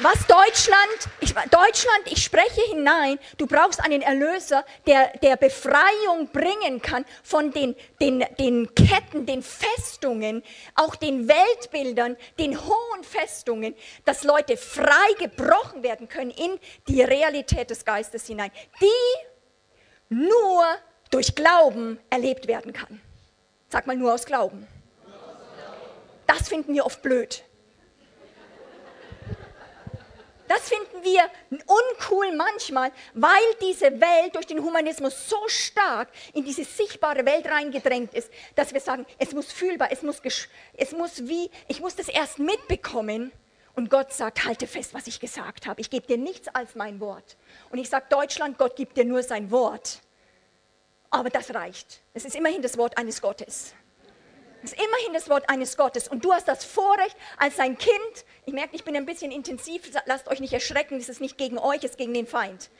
Was 0.02 0.26
Deutschland, 0.26 1.08
ich, 1.20 1.32
Deutschland, 1.32 2.02
ich 2.06 2.24
spreche 2.24 2.60
hinein, 2.62 3.20
du 3.38 3.46
brauchst 3.46 3.78
einen 3.84 4.02
Erlöser, 4.02 4.64
der, 4.84 5.16
der 5.18 5.36
Befreiung 5.36 6.28
bringen 6.32 6.82
kann 6.82 7.04
von 7.22 7.52
den, 7.52 7.76
den, 8.00 8.24
den 8.36 8.74
Ketten, 8.74 9.26
den 9.26 9.42
Festungen, 9.44 10.42
auch 10.74 10.96
den 10.96 11.28
Weltbildern, 11.28 12.16
den 12.36 12.58
hohen 12.58 13.04
Festungen, 13.04 13.76
dass 14.04 14.24
Leute 14.24 14.56
frei 14.56 15.12
gebrochen 15.20 15.84
werden 15.84 16.08
können 16.08 16.32
in 16.32 16.58
die 16.88 17.02
Realität 17.02 17.70
des 17.70 17.84
Geistes 17.84 18.26
hinein, 18.26 18.50
die 18.80 20.14
nur 20.14 20.64
durch 21.10 21.36
Glauben 21.36 22.00
erlebt 22.10 22.48
werden 22.48 22.72
kann. 22.72 23.00
Sag 23.68 23.86
mal 23.86 23.96
nur 23.96 24.14
aus 24.14 24.26
Glauben. 24.26 24.66
Das 26.26 26.48
finden 26.48 26.74
wir 26.74 26.86
oft 26.86 27.02
blöd. 27.02 27.44
Das 30.52 30.68
finden 30.68 31.02
wir 31.02 31.22
uncool 31.66 32.36
manchmal, 32.36 32.92
weil 33.14 33.40
diese 33.62 33.86
Welt 34.02 34.34
durch 34.34 34.46
den 34.46 34.62
Humanismus 34.62 35.26
so 35.26 35.38
stark 35.48 36.10
in 36.34 36.44
diese 36.44 36.62
sichtbare 36.64 37.24
Welt 37.24 37.46
reingedrängt 37.46 38.12
ist, 38.12 38.30
dass 38.54 38.74
wir 38.74 38.80
sagen, 38.80 39.06
es 39.16 39.32
muss 39.32 39.50
fühlbar, 39.50 39.90
es 39.90 40.02
muss, 40.02 40.20
es 40.74 40.92
muss 40.92 41.26
wie, 41.26 41.50
ich 41.68 41.80
muss 41.80 41.96
das 41.96 42.08
erst 42.08 42.38
mitbekommen. 42.38 43.32
Und 43.74 43.88
Gott 43.88 44.12
sagt, 44.12 44.44
halte 44.44 44.66
fest, 44.66 44.92
was 44.92 45.06
ich 45.06 45.20
gesagt 45.20 45.66
habe. 45.66 45.80
Ich 45.80 45.88
gebe 45.88 46.06
dir 46.06 46.18
nichts 46.18 46.48
als 46.48 46.74
mein 46.74 47.00
Wort. 47.00 47.38
Und 47.70 47.78
ich 47.78 47.88
sage 47.88 48.04
Deutschland, 48.10 48.58
Gott 48.58 48.76
gibt 48.76 48.98
dir 48.98 49.06
nur 49.06 49.22
sein 49.22 49.50
Wort. 49.50 50.00
Aber 51.08 51.30
das 51.30 51.54
reicht. 51.54 52.02
Es 52.12 52.26
ist 52.26 52.36
immerhin 52.36 52.60
das 52.60 52.76
Wort 52.76 52.98
eines 52.98 53.22
Gottes. 53.22 53.72
Das 54.62 54.72
ist 54.72 54.80
immerhin 54.80 55.12
das 55.12 55.28
Wort 55.28 55.48
eines 55.48 55.76
Gottes. 55.76 56.08
Und 56.08 56.24
du 56.24 56.32
hast 56.32 56.46
das 56.46 56.64
Vorrecht 56.64 57.16
als 57.36 57.56
sein 57.56 57.76
Kind. 57.76 58.24
Ich 58.46 58.52
merke, 58.52 58.74
ich 58.76 58.84
bin 58.84 58.96
ein 58.96 59.04
bisschen 59.04 59.32
intensiv. 59.32 59.90
Lasst 60.06 60.28
euch 60.28 60.40
nicht 60.40 60.52
erschrecken. 60.52 60.98
Es 60.98 61.08
ist 61.08 61.20
nicht 61.20 61.36
gegen 61.36 61.58
euch, 61.58 61.78
es 61.78 61.90
ist 61.90 61.98
gegen 61.98 62.14
den 62.14 62.26
Feind. 62.26 62.70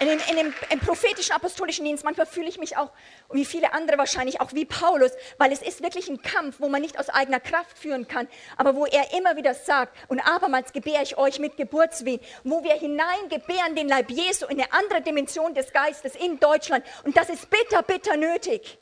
In 0.00 0.08
dem, 0.08 0.18
in 0.30 0.36
dem 0.36 0.54
im 0.70 0.80
prophetischen 0.80 1.32
apostolischen 1.34 1.84
Dienst, 1.84 2.04
manchmal 2.04 2.26
fühle 2.26 2.48
ich 2.48 2.58
mich 2.58 2.76
auch, 2.78 2.90
wie 3.30 3.44
viele 3.44 3.74
andere 3.74 3.98
wahrscheinlich, 3.98 4.40
auch 4.40 4.54
wie 4.54 4.64
Paulus, 4.64 5.12
weil 5.36 5.52
es 5.52 5.60
ist 5.60 5.82
wirklich 5.82 6.08
ein 6.08 6.22
Kampf, 6.22 6.56
wo 6.58 6.68
man 6.68 6.80
nicht 6.80 6.98
aus 6.98 7.10
eigener 7.10 7.38
Kraft 7.38 7.78
führen 7.78 8.08
kann, 8.08 8.26
aber 8.56 8.74
wo 8.74 8.86
er 8.86 9.12
immer 9.12 9.36
wieder 9.36 9.54
sagt, 9.54 9.94
und 10.08 10.20
abermals 10.20 10.72
gebäre 10.72 11.02
ich 11.02 11.18
euch 11.18 11.38
mit 11.38 11.58
Geburtswehen, 11.58 12.20
wo 12.44 12.64
wir 12.64 12.72
hineingebären 12.72 13.76
den 13.76 13.88
Leib 13.88 14.10
Jesu 14.10 14.46
in 14.46 14.58
eine 14.58 14.72
andere 14.72 15.02
Dimension 15.02 15.52
des 15.54 15.70
Geistes 15.72 16.16
in 16.16 16.40
Deutschland. 16.40 16.84
Und 17.04 17.16
das 17.16 17.28
ist 17.28 17.50
bitter, 17.50 17.82
bitter 17.82 18.16
nötig. 18.16 18.78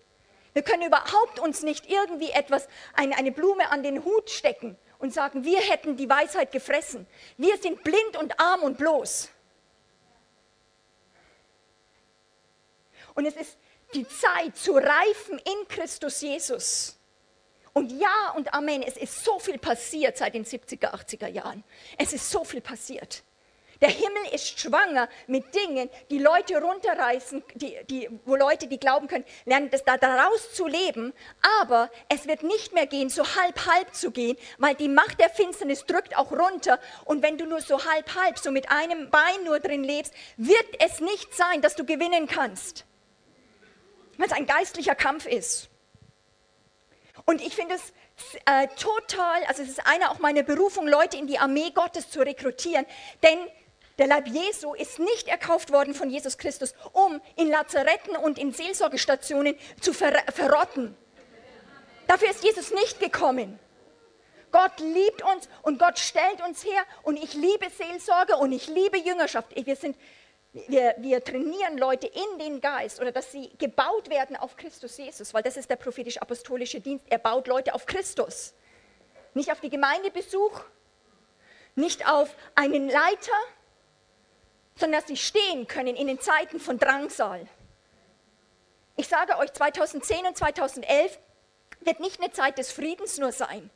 Wir 0.52 0.62
können 0.62 0.87
überhaupt 0.87 1.40
uns 1.40 1.62
nicht 1.62 1.90
irgendwie 1.90 2.30
etwas, 2.30 2.68
eine, 2.94 3.16
eine 3.16 3.32
Blume 3.32 3.70
an 3.70 3.82
den 3.82 4.04
Hut 4.04 4.30
stecken 4.30 4.76
und 4.98 5.12
sagen, 5.12 5.44
wir 5.44 5.58
hätten 5.60 5.96
die 5.96 6.08
Weisheit 6.08 6.52
gefressen. 6.52 7.08
Wir 7.37 7.56
sind 7.56 7.82
blind 7.82 8.16
und 8.16 8.38
arm 8.38 8.62
und 8.62 8.78
bloß. 8.78 9.30
Und 13.18 13.26
es 13.26 13.34
ist 13.34 13.58
die 13.94 14.06
Zeit 14.06 14.56
zu 14.56 14.75
reifen 14.75 15.40
in 15.40 15.66
Christus 15.66 16.20
Jesus. 16.20 16.96
Und 17.72 17.90
ja 17.90 18.32
und 18.37 18.54
Amen, 18.54 18.80
es 18.84 18.96
ist 18.96 19.25
so 19.25 19.40
viel 19.40 19.58
passiert 19.58 20.16
seit 20.16 20.34
den 20.34 20.44
70er, 20.44 20.94
80er 20.94 21.26
Jahren. 21.26 21.64
Es 21.96 22.12
ist 22.12 22.30
so 22.30 22.44
viel 22.44 22.60
passiert. 22.60 23.25
Der 23.80 23.88
Himmel 23.88 24.22
ist 24.32 24.60
schwanger 24.60 25.08
mit 25.26 25.52
Dingen, 25.52 25.90
die 26.10 26.20
Leute 26.20 26.62
runterreißen, 26.62 27.42
die, 27.56 27.76
die, 27.90 28.08
wo 28.25 28.37
Leute, 28.37 28.68
die 28.68 28.78
glauben 28.78 29.08
können, 29.08 29.25
lernen 29.46 29.70
das 29.70 29.84
da 29.84 29.96
daraus 29.96 30.54
zu 30.54 30.68
leben. 30.68 31.12
Aber 31.60 31.90
es 32.08 32.28
wird 32.28 32.44
nicht 32.44 32.72
mehr 32.72 32.87
gehen, 32.87 33.08
so 33.08 33.25
halb 33.34 33.66
halb 33.66 33.96
zu 33.96 34.12
gehen, 34.12 34.37
weil 34.58 34.76
die 34.76 34.88
Macht 34.88 35.18
der 35.18 35.30
Finsternis 35.30 35.87
drückt 35.87 36.16
auch 36.16 36.30
runter. 36.30 36.78
Und 37.04 37.25
wenn 37.25 37.37
du 37.37 37.46
nur 37.46 37.62
so 37.62 37.84
halb 37.84 38.14
halb, 38.14 38.38
so 38.38 38.52
mit 38.52 38.70
einem 38.70 39.10
Bein 39.10 39.42
nur 39.44 39.58
drin 39.58 39.82
lebst, 39.82 40.14
wird 40.37 40.68
es 40.78 41.00
nicht 41.00 41.34
sein, 41.34 41.62
dass 41.62 41.75
du 41.75 41.84
gewinnen 41.84 42.28
kannst 42.28 42.84
weil 44.18 44.26
es 44.26 44.32
ein 44.32 44.46
geistlicher 44.46 44.94
Kampf 44.94 45.26
ist. 45.26 45.68
Und 47.25 47.40
ich 47.40 47.54
finde 47.54 47.75
es 47.75 47.92
äh, 48.46 48.68
total, 48.76 49.44
also 49.44 49.62
es 49.62 49.70
ist 49.70 49.87
eine 49.87 50.10
auch 50.10 50.18
meine 50.18 50.44
Berufung, 50.44 50.87
Leute 50.87 51.16
in 51.16 51.26
die 51.26 51.38
Armee 51.38 51.70
Gottes 51.70 52.10
zu 52.10 52.20
rekrutieren, 52.20 52.84
denn 53.22 53.38
der 53.98 54.06
Leib 54.06 54.28
Jesu 54.28 54.75
ist 54.75 54.98
nicht 54.98 55.26
erkauft 55.28 55.72
worden 55.72 55.92
von 55.92 56.08
Jesus 56.08 56.38
Christus, 56.38 56.75
um 56.92 57.20
in 57.37 57.48
Lazaretten 57.48 58.16
und 58.16 58.38
in 58.38 58.52
Seelsorgestationen 58.52 59.56
zu 59.80 59.92
ver 59.92 60.12
verrotten. 60.32 60.96
Dafür 62.06 62.30
ist 62.30 62.44
Jesus 62.44 62.72
nicht 62.72 63.00
gekommen. 63.00 63.58
Gott 64.50 64.80
liebt 64.80 65.22
uns 65.22 65.48
und 65.62 65.78
Gott 65.78 65.98
stellt 65.98 66.42
uns 66.46 66.64
her 66.64 66.82
und 67.02 67.16
ich 67.16 67.34
liebe 67.34 67.68
Seelsorge 67.70 68.37
und 68.37 68.52
ich 68.52 68.68
liebe 68.68 68.98
Jüngerschaft. 68.98 69.48
Wir 69.54 69.76
sind 69.76 69.96
wir, 70.66 70.94
wir 70.98 71.22
trainieren 71.22 71.78
Leute 71.78 72.06
in 72.06 72.38
den 72.38 72.60
Geist 72.60 73.00
oder 73.00 73.12
dass 73.12 73.32
sie 73.32 73.50
gebaut 73.58 74.10
werden 74.10 74.36
auf 74.36 74.56
Christus 74.56 74.96
Jesus, 74.96 75.32
weil 75.34 75.42
das 75.42 75.56
ist 75.56 75.70
der 75.70 75.76
prophetisch-apostolische 75.76 76.80
Dienst. 76.80 77.04
Er 77.08 77.18
baut 77.18 77.46
Leute 77.46 77.74
auf 77.74 77.86
Christus. 77.86 78.54
Nicht 79.34 79.52
auf 79.52 79.60
die 79.60 79.70
Gemeindebesuch, 79.70 80.62
nicht 81.74 82.08
auf 82.08 82.34
einen 82.54 82.88
Leiter, 82.88 83.32
sondern 84.74 85.00
dass 85.00 85.08
sie 85.08 85.16
stehen 85.16 85.66
können 85.66 85.96
in 85.96 86.06
den 86.06 86.20
Zeiten 86.20 86.60
von 86.60 86.78
Drangsal. 86.78 87.46
Ich 88.96 89.08
sage 89.08 89.38
euch, 89.38 89.52
2010 89.52 90.26
und 90.26 90.36
2011 90.36 91.18
wird 91.80 92.00
nicht 92.00 92.20
eine 92.20 92.32
Zeit 92.32 92.58
des 92.58 92.72
Friedens 92.72 93.18
nur 93.18 93.32
sein. 93.32 93.70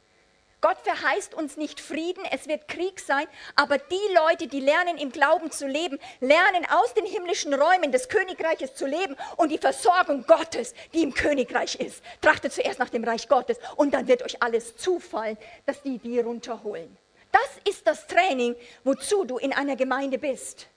Gott 0.63 0.79
verheißt 0.85 1.35
uns 1.35 1.57
nicht 1.57 1.81
Frieden, 1.81 2.25
es 2.31 2.47
wird 2.47 2.69
Krieg 2.69 3.01
sein, 3.01 3.27
aber 3.57 3.79
die 3.79 4.15
Leute, 4.15 4.47
die 4.47 4.61
lernen 4.61 4.97
im 4.97 5.11
Glauben 5.11 5.51
zu 5.51 5.67
leben, 5.67 5.99
lernen 6.21 6.65
aus 6.71 6.95
den 6.95 7.05
himmlischen 7.05 7.53
Räumen 7.53 7.91
des 7.91 8.09
Königreiches 8.09 8.77
zu 8.77 8.87
leben 8.87 9.17
und 9.37 9.51
die 9.51 9.59
Versorgung 9.59 10.25
Gottes, 10.25 10.73
die 10.95 11.03
im 11.03 11.15
Königreich 11.15 11.75
ist. 11.75 12.01
Trachtet 12.21 12.53
zuerst 12.53 12.79
nach 12.79 12.91
dem 12.91 13.03
Reich 13.03 13.29
Gottes 13.29 13.59
und 13.75 13.93
dann 13.93 14.07
wird 14.07 14.23
euch 14.23 14.41
alles 14.41 14.77
zufallen, 14.77 15.37
dass 15.67 15.83
die 15.83 15.99
die 15.99 16.21
runterholen. 16.21 16.97
Das 17.33 17.51
ist 17.69 17.85
das 17.85 18.07
Training, 18.07 18.55
wozu 18.85 19.25
du 19.25 19.39
in 19.39 19.53
einer 19.53 19.75
Gemeinde 19.75 20.19
bist. 20.19 20.69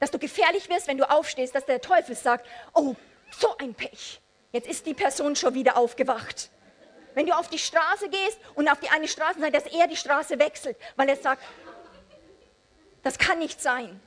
Dass 0.00 0.10
du 0.10 0.18
gefährlich 0.18 0.70
wirst, 0.70 0.88
wenn 0.88 0.96
du 0.96 1.10
aufstehst, 1.10 1.54
dass 1.54 1.66
der 1.66 1.82
Teufel 1.82 2.16
sagt, 2.16 2.46
oh, 2.72 2.94
so 3.38 3.54
ein 3.58 3.74
Pech. 3.74 4.22
Jetzt 4.50 4.66
ist 4.66 4.86
die 4.86 4.94
Person 4.94 5.36
schon 5.36 5.52
wieder 5.52 5.76
aufgewacht. 5.76 6.48
Wenn 7.14 7.26
du 7.26 7.36
auf 7.36 7.48
die 7.48 7.58
Straße 7.58 8.08
gehst 8.08 8.38
und 8.54 8.68
auf 8.68 8.80
die 8.80 8.88
eine 8.88 9.08
Straßenseite, 9.08 9.52
dass 9.52 9.72
er 9.72 9.86
die 9.86 9.96
Straße 9.96 10.38
wechselt, 10.38 10.76
weil 10.96 11.08
er 11.08 11.16
sagt, 11.16 11.42
das 13.02 13.18
kann 13.18 13.38
nicht 13.38 13.60
sein. 13.60 14.00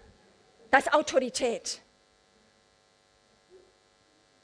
Das 0.70 0.86
ist 0.86 0.94
Autorität. 0.94 1.82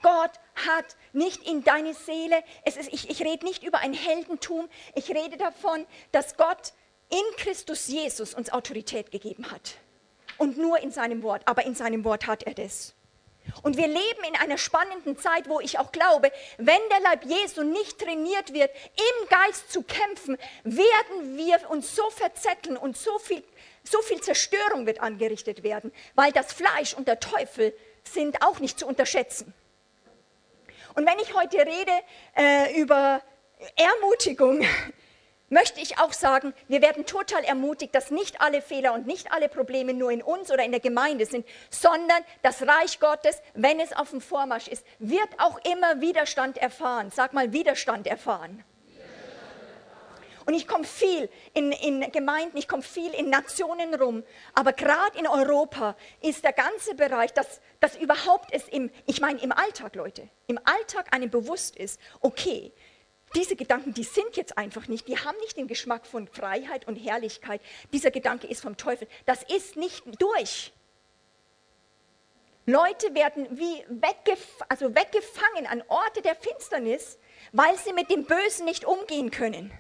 Gott 0.02 0.32
hat 0.68 0.96
nicht 1.14 1.48
in 1.48 1.64
deine 1.64 1.94
Seele, 1.94 2.44
es 2.64 2.78
ist, 2.78 2.94
ich, 2.94 3.10
ich 3.10 3.22
rede 3.22 3.46
nicht 3.46 3.64
über 3.64 3.80
ein 3.80 3.94
Heldentum, 3.94 4.70
ich 4.96 5.10
rede 5.10 5.38
davon, 5.38 5.86
dass 6.12 6.38
Gott 6.38 6.74
in 7.10 7.24
Christus 7.38 7.88
Jesus 7.88 8.34
uns 8.34 8.52
Autorität 8.52 9.12
gegeben 9.12 9.52
hat. 9.52 9.76
Und 10.38 10.58
nur 10.58 10.80
in 10.80 10.92
seinem 10.92 11.24
Wort, 11.24 11.42
aber 11.46 11.66
in 11.66 11.74
seinem 11.74 12.04
Wort 12.04 12.28
hat 12.28 12.44
er 12.44 12.54
das. 12.54 12.94
Und 13.64 13.78
wir 13.78 13.88
leben 13.88 14.24
in 14.28 14.36
einer 14.36 14.58
spannenden 14.58 15.18
Zeit, 15.18 15.50
wo 15.50 15.60
ich 15.60 15.80
auch 15.80 15.92
glaube, 15.92 16.32
wenn 16.58 16.80
der 16.90 17.00
Leib 17.02 17.26
Jesu 17.26 17.64
nicht 17.64 18.00
trainiert 18.00 18.54
wird, 18.54 18.72
im 18.96 19.30
Geist 19.30 19.72
zu 19.72 19.84
kämpfen, 19.84 20.38
werden 20.64 21.38
wir 21.38 21.70
uns 21.70 21.96
so 21.96 22.10
verzetteln 22.10 22.78
und 22.78 22.98
so 22.98 23.18
viel, 23.20 23.44
so 23.84 24.02
viel 24.02 24.22
Zerstörung 24.22 24.86
wird 24.86 25.02
angerichtet 25.02 25.64
werden, 25.64 25.92
weil 26.16 26.32
das 26.32 26.54
Fleisch 26.54 26.94
und 26.94 27.08
der 27.08 27.20
Teufel 27.20 27.74
sind 28.04 28.42
auch 28.42 28.60
nicht 28.60 28.80
zu 28.80 28.88
unterschätzen. 28.88 29.54
Und 30.96 31.06
wenn 31.06 31.20
ich 31.20 31.34
heute 31.36 31.58
rede 31.58 31.92
äh, 32.36 32.80
über 32.80 33.22
Ermutigung, 33.76 34.66
möchte 35.50 35.80
ich 35.80 36.00
auch 36.00 36.14
sagen, 36.14 36.54
wir 36.68 36.82
werden 36.82 37.06
total 37.06 37.44
ermutigt, 37.44 37.96
dass 37.96 38.12
nicht 38.12 38.42
alle 38.42 38.62
Fehler 38.62 38.94
und 38.94 39.08
nicht 39.08 39.32
alle 39.32 39.50
Probleme 39.50 39.94
nur 39.94 40.12
in 40.12 40.22
uns 40.22 40.52
oder 40.52 40.64
in 40.64 40.72
der 40.72 40.80
Gemeinde 40.80 41.26
sind, 41.26 41.46
sondern 41.70 42.24
das 42.42 42.62
Reich 42.64 43.00
Gottes, 43.00 43.42
wenn 43.54 43.80
es 43.80 43.94
auf 43.94 44.10
dem 44.10 44.22
Vormarsch 44.22 44.68
ist, 44.68 44.86
wird 45.00 45.30
auch 45.38 45.60
immer 45.66 46.02
Widerstand 46.02 46.58
erfahren. 46.58 47.12
Sag 47.14 47.34
mal 47.34 47.54
Widerstand 47.54 48.08
erfahren. 48.08 48.64
Und 50.48 50.54
ich 50.54 50.66
komme 50.66 50.86
viel 50.86 51.30
in, 51.54 51.74
in 51.74 52.10
Gemeinden, 52.10 52.56
ich 52.56 52.70
komme 52.70 52.82
viel 52.82 53.14
in 53.14 53.30
Nationen 53.30 53.94
rum. 53.94 54.24
Aber 54.54 54.72
gerade 54.72 55.20
in 55.20 55.28
Europa 55.28 55.98
ist 56.22 56.46
der 56.46 56.54
ganze 56.54 56.96
Bereich, 56.96 57.34
dass, 57.34 57.60
dass 57.82 57.98
überhaupt 57.98 58.54
es 58.54 58.66
im, 58.70 58.90
ich 59.06 59.20
meine 59.20 59.42
im 59.42 59.52
Alltag, 59.52 59.96
Leute, 59.96 60.30
im 60.48 60.58
Alltag 60.64 61.14
einem 61.14 61.30
bewusst 61.30 61.76
ist, 61.76 62.00
okay, 62.22 62.72
diese 63.36 63.56
Gedanken, 63.56 63.94
die 63.94 64.04
sind 64.04 64.38
jetzt 64.38 64.58
einfach 64.58 64.88
nicht, 64.88 65.08
die 65.08 65.18
haben 65.18 65.38
nicht 65.40 65.58
den 65.58 65.68
Geschmack 65.68 66.06
von 66.06 66.28
Freiheit 66.28 66.88
und 66.88 66.96
Herrlichkeit. 66.96 67.62
Dieser 67.92 68.12
Gedanke 68.12 68.48
ist 68.48 68.62
vom 68.62 68.78
Teufel. 68.78 69.08
Das 69.26 69.44
ist 69.44 69.76
nicht 69.76 70.04
durch. 70.22 70.72
Leute 72.66 73.16
werden 73.16 73.48
wie 73.52 73.86
weggef 73.88 74.62
also 74.68 74.94
weggefangen 74.94 75.68
an 75.68 75.84
Orte 75.88 76.22
der 76.22 76.36
Finsternis, 76.36 77.18
weil 77.54 77.78
sie 77.78 77.94
mit 77.94 78.10
dem 78.10 78.26
Bösen 78.26 78.66
nicht 78.66 78.86
umgehen 78.86 79.32
können. 79.32 79.72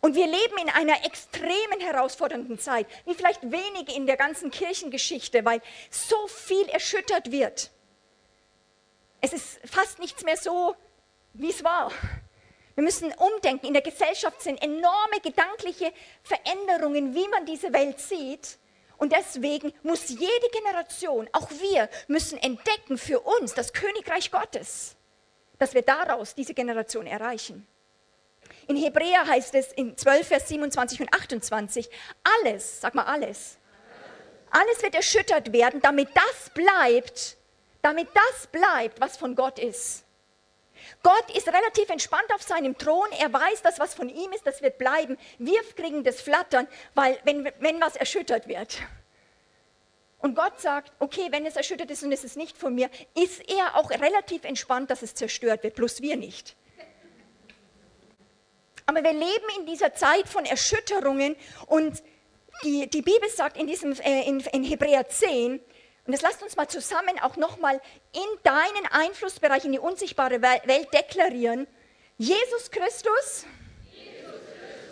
Und 0.00 0.14
wir 0.14 0.26
leben 0.26 0.58
in 0.60 0.68
einer 0.68 1.04
extremen 1.04 1.80
herausfordernden 1.80 2.58
Zeit, 2.58 2.86
wie 3.06 3.14
vielleicht 3.14 3.42
wenige 3.42 3.94
in 3.94 4.06
der 4.06 4.18
ganzen 4.18 4.50
Kirchengeschichte, 4.50 5.44
weil 5.44 5.62
so 5.90 6.26
viel 6.28 6.66
erschüttert 6.68 7.30
wird. 7.30 7.70
Es 9.22 9.32
ist 9.32 9.60
fast 9.64 9.98
nichts 9.98 10.22
mehr 10.22 10.36
so, 10.36 10.76
wie 11.34 11.50
es 11.50 11.62
war. 11.62 11.92
Wir 12.74 12.82
müssen 12.82 13.12
umdenken. 13.12 13.66
In 13.66 13.72
der 13.72 13.82
Gesellschaft 13.82 14.42
sind 14.42 14.60
enorme 14.62 15.20
gedankliche 15.22 15.92
Veränderungen, 16.22 17.14
wie 17.14 17.28
man 17.28 17.46
diese 17.46 17.72
Welt 17.72 18.00
sieht. 18.00 18.58
Und 18.96 19.12
deswegen 19.12 19.72
muss 19.82 20.08
jede 20.08 20.48
Generation, 20.52 21.28
auch 21.32 21.50
wir, 21.50 21.88
müssen 22.08 22.38
entdecken 22.38 22.96
für 22.96 23.20
uns 23.20 23.54
das 23.54 23.72
Königreich 23.72 24.30
Gottes, 24.30 24.96
dass 25.58 25.74
wir 25.74 25.82
daraus 25.82 26.34
diese 26.34 26.54
Generation 26.54 27.06
erreichen. 27.06 27.66
In 28.66 28.76
Hebräer 28.76 29.26
heißt 29.26 29.54
es 29.54 29.72
in 29.72 29.96
12, 29.96 30.26
Vers 30.26 30.48
27 30.48 31.00
und 31.00 31.12
28, 31.12 31.90
alles, 32.40 32.80
sag 32.80 32.94
mal 32.94 33.04
alles, 33.04 33.58
alles 34.50 34.82
wird 34.82 34.94
erschüttert 34.94 35.52
werden, 35.52 35.80
damit 35.80 36.08
das 36.14 36.50
bleibt, 36.50 37.36
damit 37.82 38.08
das 38.14 38.46
bleibt, 38.46 39.00
was 39.00 39.16
von 39.16 39.34
Gott 39.34 39.58
ist. 39.58 40.03
Gott 41.02 41.36
ist 41.36 41.48
relativ 41.48 41.88
entspannt 41.90 42.32
auf 42.34 42.42
seinem 42.42 42.76
Thron. 42.76 43.06
Er 43.18 43.32
weiß, 43.32 43.62
dass 43.62 43.78
was 43.78 43.94
von 43.94 44.08
ihm 44.08 44.32
ist, 44.32 44.46
das 44.46 44.62
wird 44.62 44.78
bleiben. 44.78 45.16
Wir 45.38 45.60
kriegen 45.76 46.04
das 46.04 46.20
Flattern, 46.20 46.66
weil 46.94 47.18
wenn, 47.24 47.50
wenn 47.60 47.80
was 47.80 47.96
erschüttert 47.96 48.48
wird. 48.48 48.78
Und 50.18 50.34
Gott 50.34 50.58
sagt, 50.60 50.90
okay, 51.00 51.28
wenn 51.30 51.44
es 51.44 51.56
erschüttert 51.56 51.90
ist 51.90 52.02
und 52.02 52.10
es 52.10 52.24
ist 52.24 52.36
nicht 52.36 52.56
von 52.56 52.74
mir, 52.74 52.88
ist 53.14 53.46
er 53.48 53.76
auch 53.76 53.90
relativ 53.90 54.44
entspannt, 54.44 54.90
dass 54.90 55.02
es 55.02 55.14
zerstört 55.14 55.62
wird, 55.62 55.74
bloß 55.74 56.00
wir 56.00 56.16
nicht. 56.16 56.56
Aber 58.86 59.02
wir 59.02 59.12
leben 59.12 59.44
in 59.58 59.66
dieser 59.66 59.94
Zeit 59.94 60.28
von 60.28 60.44
Erschütterungen 60.44 61.36
und 61.66 62.02
die, 62.62 62.88
die 62.88 63.02
Bibel 63.02 63.28
sagt 63.28 63.56
in, 63.56 63.66
diesem, 63.66 63.92
äh, 64.00 64.22
in, 64.26 64.40
in 64.40 64.64
Hebräer 64.64 65.08
10, 65.08 65.60
und 66.06 66.12
das 66.12 66.20
lasst 66.20 66.42
uns 66.42 66.56
mal 66.56 66.68
zusammen 66.68 67.18
auch 67.22 67.36
nochmal 67.36 67.80
in 68.12 68.38
deinen 68.42 68.86
Einflussbereich, 68.90 69.64
in 69.64 69.72
die 69.72 69.78
unsichtbare 69.78 70.42
Welt 70.42 70.92
deklarieren. 70.92 71.66
Jesus 72.18 72.70
Christus, 72.70 73.46
Jesus 73.90 74.34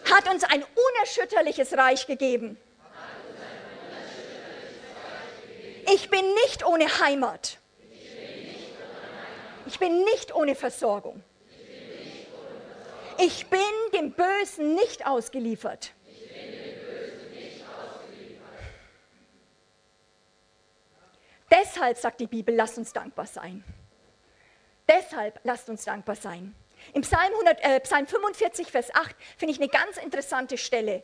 Christus 0.03 0.13
hat 0.13 0.29
uns 0.33 0.45
ein 0.45 0.65
unerschütterliches 0.65 1.77
Reich 1.77 2.07
gegeben. 2.07 2.59
Ich 5.93 6.09
bin 6.09 6.25
nicht 6.45 6.65
ohne 6.65 6.87
Heimat. 7.01 7.59
Ich 9.67 9.79
bin 9.79 10.05
nicht 10.05 10.35
ohne 10.35 10.55
Versorgung. 10.55 11.23
Ich 13.19 13.47
bin 13.47 13.61
dem 13.95 14.13
Bösen 14.13 14.75
nicht 14.75 15.07
ausgeliefert. 15.07 15.93
Deshalb 21.53 21.99
sagt 21.99 22.21
die 22.21 22.27
Bibel, 22.27 22.55
lasst 22.55 22.79
uns 22.79 22.93
dankbar 22.95 23.27
sein. 23.27 23.63
Deshalb 24.89 25.39
lasst 25.45 25.69
uns 25.69 25.85
dankbar 25.85 26.17
sein. 26.17 26.55
Im 26.95 27.03
Psalm, 27.03 27.33
100, 27.33 27.61
äh, 27.63 27.81
Psalm 27.81 28.07
45, 28.07 28.71
Vers 28.71 28.95
8 28.95 29.15
finde 29.37 29.53
ich 29.53 29.61
eine 29.61 29.69
ganz 29.69 29.99
interessante 29.99 30.57
Stelle 30.57 31.03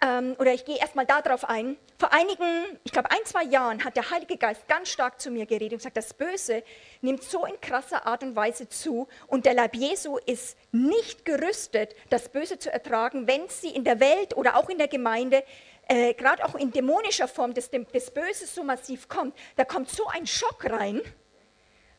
ähm, 0.00 0.36
oder 0.38 0.52
ich 0.54 0.64
gehe 0.64 0.78
erstmal 0.78 1.06
darauf 1.06 1.48
ein. 1.48 1.76
Vor 1.98 2.12
einigen, 2.12 2.78
ich 2.84 2.92
glaube 2.92 3.10
ein, 3.10 3.24
zwei 3.24 3.42
Jahren 3.44 3.84
hat 3.84 3.96
der 3.96 4.10
Heilige 4.10 4.36
Geist 4.36 4.68
ganz 4.68 4.88
stark 4.88 5.20
zu 5.20 5.30
mir 5.30 5.44
geredet 5.44 5.72
und 5.72 5.78
gesagt, 5.78 5.96
das 5.96 6.14
Böse 6.14 6.62
nimmt 7.00 7.24
so 7.24 7.44
in 7.44 7.60
krasser 7.60 8.06
Art 8.06 8.22
und 8.22 8.36
Weise 8.36 8.68
zu 8.68 9.08
und 9.26 9.44
der 9.44 9.54
Leib 9.54 9.74
Jesu 9.74 10.18
ist 10.18 10.56
nicht 10.70 11.24
gerüstet, 11.24 11.94
das 12.10 12.28
Böse 12.28 12.58
zu 12.58 12.72
ertragen, 12.72 13.26
wenn 13.26 13.48
sie 13.48 13.70
in 13.70 13.84
der 13.84 13.98
Welt 13.98 14.36
oder 14.36 14.56
auch 14.56 14.68
in 14.68 14.78
der 14.78 14.88
Gemeinde 14.88 15.42
äh, 15.88 16.14
gerade 16.14 16.44
auch 16.44 16.54
in 16.54 16.70
dämonischer 16.70 17.28
Form 17.28 17.54
das, 17.54 17.70
das 17.70 18.10
Böse 18.10 18.46
so 18.46 18.62
massiv 18.62 19.08
kommt, 19.08 19.36
da 19.56 19.64
kommt 19.64 19.90
so 19.90 20.06
ein 20.06 20.26
Schock 20.26 20.64
rein, 20.70 21.00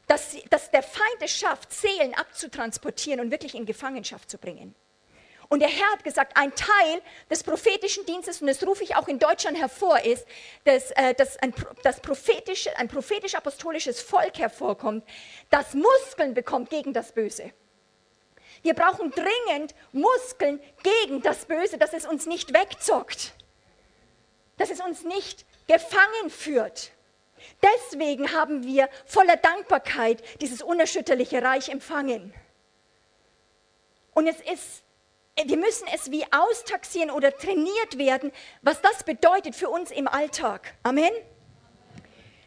dass, 0.07 0.37
dass 0.49 0.71
der 0.71 0.83
Feind 0.83 1.21
es 1.21 1.31
schafft, 1.31 1.73
Seelen 1.73 2.13
abzutransportieren 2.13 3.19
und 3.19 3.31
wirklich 3.31 3.55
in 3.55 3.65
Gefangenschaft 3.65 4.29
zu 4.29 4.37
bringen. 4.37 4.73
Und 5.49 5.61
der 5.61 5.69
Herr 5.69 5.91
hat 5.91 6.03
gesagt, 6.03 6.37
ein 6.37 6.53
Teil 6.53 7.01
des 7.29 7.43
prophetischen 7.43 8.05
Dienstes, 8.05 8.39
und 8.39 8.47
das 8.47 8.65
rufe 8.65 8.83
ich 8.83 8.95
auch 8.95 9.07
in 9.07 9.17
Deutschland 9.17 9.57
hervor, 9.57 9.99
ist, 9.99 10.25
dass, 10.63 10.91
äh, 10.91 11.15
dass 11.15 11.37
ein, 11.37 11.53
das 11.81 11.99
prophetische, 12.01 12.75
ein 12.77 12.87
prophetisch-apostolisches 12.87 13.99
Volk 13.99 14.37
hervorkommt, 14.37 15.03
das 15.49 15.73
Muskeln 15.73 16.35
bekommt 16.35 16.69
gegen 16.69 16.93
das 16.93 17.11
Böse. 17.11 17.51
Wir 18.61 18.75
brauchen 18.75 19.11
dringend 19.11 19.73
Muskeln 19.91 20.61
gegen 20.83 21.21
das 21.23 21.45
Böse, 21.45 21.79
dass 21.79 21.93
es 21.93 22.05
uns 22.05 22.27
nicht 22.27 22.53
wegzockt, 22.53 23.33
dass 24.59 24.69
es 24.69 24.79
uns 24.81 25.03
nicht 25.03 25.45
gefangen 25.67 26.29
führt. 26.29 26.91
Deswegen 27.63 28.33
haben 28.33 28.63
wir 28.63 28.89
voller 29.05 29.37
Dankbarkeit 29.37 30.21
dieses 30.41 30.61
unerschütterliche 30.61 31.41
Reich 31.41 31.69
empfangen. 31.69 32.33
Und 34.13 34.27
es 34.27 34.39
ist 34.41 34.83
wir 35.45 35.57
müssen 35.57 35.87
es 35.93 36.11
wie 36.11 36.25
austaxieren 36.33 37.11
oder 37.11 37.33
trainiert 37.33 37.97
werden, 37.97 38.33
was 38.61 38.81
das 38.81 39.03
bedeutet 39.03 39.55
für 39.55 39.69
uns 39.69 39.89
im 39.89 40.09
Alltag. 40.09 40.73
Amen. 40.83 41.11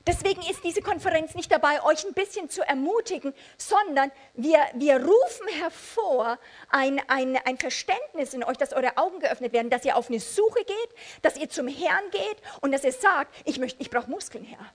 Deswegen 0.06 0.42
ist 0.42 0.64
diese 0.64 0.82
Konferenz 0.82 1.34
nicht 1.34 1.52
dabei, 1.52 1.82
euch 1.84 2.04
ein 2.04 2.12
bisschen 2.12 2.50
zu 2.50 2.62
ermutigen, 2.62 3.32
sondern 3.56 4.10
wir, 4.34 4.58
wir 4.74 4.96
rufen 4.96 5.48
hervor 5.60 6.38
ein, 6.70 7.00
ein, 7.08 7.36
ein 7.44 7.56
Verständnis 7.56 8.34
in 8.34 8.42
euch, 8.42 8.56
dass 8.56 8.72
eure 8.72 8.96
Augen 8.96 9.20
geöffnet 9.20 9.52
werden, 9.52 9.70
dass 9.70 9.84
ihr 9.84 9.96
auf 9.96 10.08
eine 10.08 10.18
Suche 10.18 10.64
geht, 10.64 11.22
dass 11.22 11.36
ihr 11.36 11.48
zum 11.48 11.68
Herrn 11.68 12.10
geht 12.10 12.36
und 12.60 12.72
dass 12.72 12.82
ihr 12.82 12.92
sagt, 12.92 13.34
ich, 13.44 13.60
ich 13.60 13.90
brauche 13.90 14.10
Muskeln, 14.10 14.44
Herr. 14.44 14.72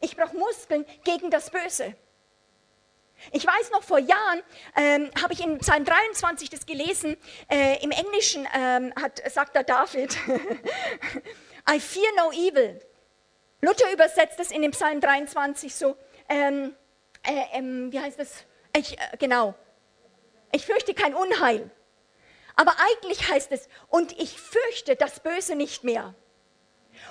Ich 0.00 0.16
brauche 0.16 0.36
Muskeln 0.36 0.84
gegen 1.04 1.30
das 1.30 1.50
Böse. 1.50 1.94
Ich 3.32 3.44
weiß 3.44 3.70
noch, 3.72 3.82
vor 3.82 3.98
Jahren 3.98 4.42
ähm, 4.76 5.10
habe 5.20 5.32
ich 5.32 5.44
in 5.44 5.58
Psalm 5.58 5.84
23 5.84 6.50
das 6.50 6.66
gelesen. 6.66 7.16
Äh, 7.50 7.82
Im 7.82 7.90
Englischen 7.90 8.46
ähm, 8.54 8.92
hat, 8.94 9.20
sagt 9.30 9.56
da 9.56 9.62
David, 9.62 10.16
I 11.70 11.80
fear 11.80 12.12
no 12.16 12.30
evil. 12.30 12.80
Luther 13.60 13.92
übersetzt 13.92 14.38
es 14.38 14.50
in 14.50 14.62
dem 14.62 14.70
Psalm 14.70 15.00
23 15.00 15.74
so, 15.74 15.96
ähm, 16.28 16.74
äh, 17.22 17.58
ähm, 17.58 17.90
wie 17.92 18.00
heißt 18.00 18.18
das? 18.18 18.44
Ich, 18.76 18.98
äh, 18.98 19.16
genau, 19.18 19.54
ich 20.52 20.64
fürchte 20.64 20.94
kein 20.94 21.14
Unheil. 21.14 21.70
Aber 22.56 22.74
eigentlich 22.78 23.28
heißt 23.28 23.52
es, 23.52 23.68
und 23.88 24.18
ich 24.18 24.40
fürchte 24.40 24.96
das 24.96 25.20
Böse 25.20 25.54
nicht 25.54 25.84
mehr. 25.84 26.14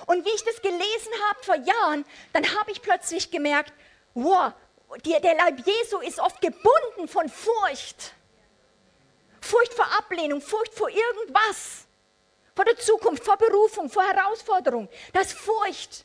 Und 0.06 0.24
wie 0.24 0.30
ich 0.30 0.44
das 0.44 0.60
gelesen 0.60 1.12
habe 1.28 1.42
vor 1.42 1.56
Jahren, 1.56 2.04
dann 2.32 2.44
habe 2.58 2.70
ich 2.70 2.82
plötzlich 2.82 3.30
gemerkt, 3.30 3.72
wow, 4.14 4.52
die, 5.04 5.18
der 5.20 5.36
Leib 5.36 5.60
Jesu 5.66 5.98
ist 5.98 6.18
oft 6.18 6.40
gebunden 6.40 7.08
von 7.08 7.28
Furcht. 7.28 8.14
Furcht 9.40 9.72
vor 9.72 9.86
Ablehnung, 9.98 10.40
Furcht 10.40 10.74
vor 10.74 10.90
irgendwas, 10.90 11.86
vor 12.54 12.64
der 12.64 12.76
Zukunft, 12.76 13.24
vor 13.24 13.36
Berufung, 13.36 13.88
vor 13.88 14.02
Herausforderung. 14.02 14.88
Das 15.12 15.32
Furcht. 15.32 16.04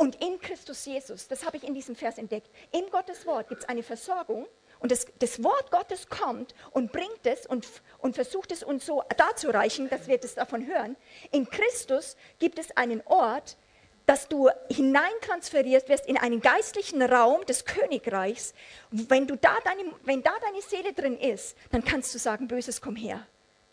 Und 0.00 0.16
in 0.22 0.40
Christus 0.40 0.86
Jesus, 0.86 1.28
das 1.28 1.44
habe 1.44 1.58
ich 1.58 1.62
in 1.62 1.74
diesem 1.74 1.94
Vers 1.94 2.16
entdeckt, 2.16 2.48
in 2.72 2.88
Gottes 2.88 3.26
Wort 3.26 3.50
gibt 3.50 3.64
es 3.64 3.68
eine 3.68 3.82
Versorgung 3.82 4.46
und 4.78 4.90
das, 4.90 5.06
das, 5.18 5.44
Wort 5.44 5.70
Gottes 5.70 6.08
kommt 6.08 6.54
und 6.70 6.90
bringt 6.90 7.26
es 7.26 7.44
und, 7.44 7.68
und 7.98 8.14
versucht 8.14 8.50
es 8.50 8.62
uns 8.62 8.86
so 8.86 9.02
darzureichen, 9.18 9.90
dass 9.90 10.08
wir 10.08 10.16
das 10.16 10.36
davon 10.36 10.66
hören. 10.66 10.96
In 11.32 11.50
Christus 11.50 12.16
gibt 12.38 12.58
es 12.58 12.74
einen 12.78 13.02
Ort, 13.04 13.58
dass 14.06 14.26
du 14.26 14.48
hineintransferierst 14.70 15.90
wirst 15.90 16.06
in 16.06 16.16
einen 16.16 16.40
geistlichen 16.40 17.02
Raum 17.02 17.44
des 17.44 17.66
Königreichs. 17.66 18.54
Wenn, 18.90 19.26
du 19.26 19.36
da 19.36 19.54
deine, 19.64 19.82
wenn 20.04 20.22
da 20.22 20.32
deine 20.40 20.62
Seele 20.62 20.94
drin 20.94 21.18
ist, 21.18 21.58
dann 21.72 21.84
kannst 21.84 22.14
du 22.14 22.18
sagen, 22.18 22.48
Böses, 22.48 22.80
komm 22.80 22.96
her. 22.96 23.26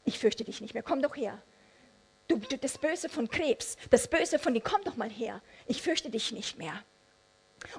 Ich 0.03 0.19
fürchte 0.19 0.43
dich 0.43 0.59
nicht 0.59 0.73
mehr, 0.73 0.83
komm 0.83 1.01
doch 1.01 1.15
her. 1.15 1.41
Du, 2.27 2.37
du, 2.37 2.57
das 2.57 2.77
Böse 2.77 3.09
von 3.09 3.29
Krebs, 3.29 3.77
das 3.89 4.07
Böse 4.07 4.37
von 4.39 4.53
dir, 4.53 4.61
komm 4.61 4.83
doch 4.83 4.95
mal 4.95 5.09
her. 5.09 5.41
Ich 5.65 5.81
fürchte 5.81 6.09
dich 6.09 6.31
nicht 6.31 6.57
mehr. 6.57 6.83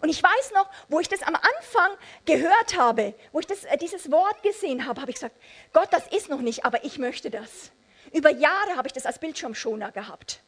Und 0.00 0.08
ich 0.08 0.22
weiß 0.22 0.52
noch, 0.54 0.68
wo 0.88 1.00
ich 1.00 1.08
das 1.08 1.22
am 1.22 1.34
Anfang 1.34 1.90
gehört 2.24 2.76
habe, 2.76 3.14
wo 3.32 3.40
ich 3.40 3.46
das, 3.46 3.64
äh, 3.64 3.76
dieses 3.76 4.11
Wort 4.11 4.42
gesehen 4.42 4.87
habe, 4.87 5.00
habe 5.00 5.11
ich 5.11 5.16
gesagt, 5.16 5.37
Gott, 5.72 5.88
das 5.92 6.06
ist 6.08 6.28
noch 6.28 6.40
nicht, 6.40 6.64
aber 6.64 6.84
ich 6.84 6.98
möchte 6.98 7.30
das. 7.30 7.70
Über 8.12 8.30
Jahre 8.30 8.76
habe 8.76 8.88
ich 8.88 8.92
das 8.92 9.06
als 9.06 9.18
Bildschirmschoner 9.18 9.92
gehabt 9.92 10.42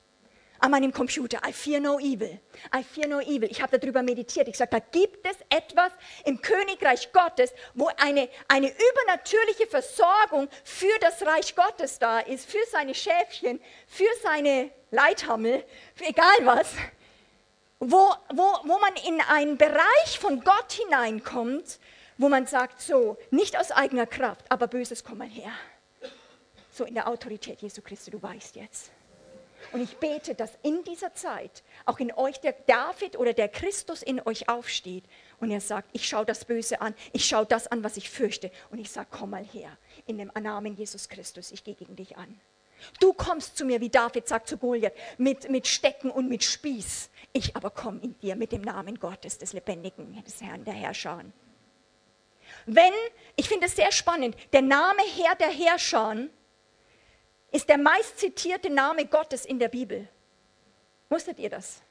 an 0.60 0.70
meinem 0.70 0.92
Computer. 0.92 1.40
I 1.46 1.52
fear 1.52 1.80
no 1.80 1.98
evil. 1.98 2.38
I 2.74 2.82
fear 2.82 3.08
no 3.08 3.20
evil. 3.20 3.50
Ich 3.50 3.60
habe 3.60 3.78
darüber 3.78 4.02
meditiert. 4.02 4.48
Ich 4.48 4.56
sage, 4.56 4.70
da 4.70 4.78
gibt 4.78 5.26
es 5.26 5.36
etwas 5.48 5.92
im 6.24 6.40
Königreich 6.40 7.12
Gottes, 7.12 7.52
wo 7.74 7.90
eine, 7.96 8.28
eine 8.48 8.70
übernatürliche 8.70 9.66
Versorgung 9.66 10.48
für 10.64 10.98
das 11.00 11.22
Reich 11.26 11.54
Gottes 11.56 11.98
da 11.98 12.20
ist, 12.20 12.50
für 12.50 12.64
seine 12.70 12.94
Schäfchen, 12.94 13.60
für 13.86 14.08
seine 14.22 14.70
Leithammel, 14.90 15.64
für 15.94 16.04
egal 16.04 16.36
was. 16.42 16.68
Wo, 17.82 18.12
wo, 18.34 18.42
wo 18.64 18.78
man 18.78 18.94
in 19.06 19.22
einen 19.22 19.56
Bereich 19.56 20.18
von 20.20 20.44
Gott 20.44 20.72
hineinkommt, 20.72 21.78
wo 22.18 22.28
man 22.28 22.46
sagt, 22.46 22.82
so, 22.82 23.16
nicht 23.30 23.58
aus 23.58 23.72
eigener 23.72 24.04
Kraft, 24.04 24.44
aber 24.50 24.66
Böses, 24.66 25.02
komm 25.02 25.18
mal 25.18 25.28
her. 25.28 25.52
So 26.70 26.84
in 26.84 26.94
der 26.94 27.08
Autorität 27.08 27.62
Jesu 27.62 27.80
Christi, 27.80 28.10
du 28.10 28.22
weißt 28.22 28.56
jetzt. 28.56 28.90
Und 29.72 29.80
ich 29.82 29.96
bete, 29.98 30.34
dass 30.34 30.50
in 30.62 30.82
dieser 30.84 31.14
Zeit 31.14 31.62
auch 31.86 31.98
in 31.98 32.12
euch 32.12 32.40
der 32.40 32.52
David 32.66 33.16
oder 33.16 33.32
der 33.32 33.48
Christus 33.48 34.02
in 34.02 34.20
euch 34.26 34.48
aufsteht 34.48 35.04
und 35.38 35.50
er 35.50 35.60
sagt, 35.60 35.88
ich 35.92 36.08
schaue 36.08 36.26
das 36.26 36.44
Böse 36.44 36.80
an, 36.80 36.94
ich 37.12 37.24
schaue 37.24 37.46
das 37.46 37.68
an, 37.68 37.84
was 37.84 37.96
ich 37.96 38.10
fürchte 38.10 38.50
und 38.70 38.78
ich 38.78 38.90
sage, 38.90 39.08
komm 39.10 39.30
mal 39.30 39.44
her, 39.44 39.76
in 40.06 40.18
dem 40.18 40.32
Namen 40.40 40.74
Jesus 40.74 41.08
Christus, 41.08 41.52
ich 41.52 41.62
gehe 41.62 41.74
gegen 41.74 41.94
dich 41.94 42.16
an. 42.16 42.40
Du 42.98 43.12
kommst 43.12 43.56
zu 43.56 43.64
mir, 43.64 43.80
wie 43.80 43.90
David 43.90 44.26
sagt 44.26 44.48
zu 44.48 44.56
Goliath, 44.56 44.94
mit, 45.18 45.50
mit 45.50 45.66
Stecken 45.66 46.10
und 46.10 46.28
mit 46.28 46.42
Spieß. 46.42 47.10
Ich 47.32 47.54
aber 47.54 47.70
komme 47.70 48.00
in 48.00 48.18
dir 48.20 48.36
mit 48.36 48.52
dem 48.52 48.62
Namen 48.62 48.98
Gottes, 48.98 49.38
des 49.38 49.52
Lebendigen, 49.52 50.22
des 50.24 50.40
Herrn 50.40 50.64
der 50.64 50.74
Herrscher. 50.74 51.22
Wenn, 52.66 52.92
ich 53.36 53.48
finde 53.48 53.66
es 53.66 53.76
sehr 53.76 53.92
spannend, 53.92 54.36
der 54.52 54.62
Name 54.62 55.02
Herr 55.16 55.34
der 55.36 55.50
Herrscher 55.50 56.16
ist 57.52 57.68
der 57.68 57.78
meistzitierte 57.78 58.70
Name 58.70 59.06
Gottes 59.06 59.44
in 59.44 59.58
der 59.58 59.68
Bibel. 59.68 60.08
Wusstet 61.08 61.38
ihr 61.38 61.50
das? 61.50 61.82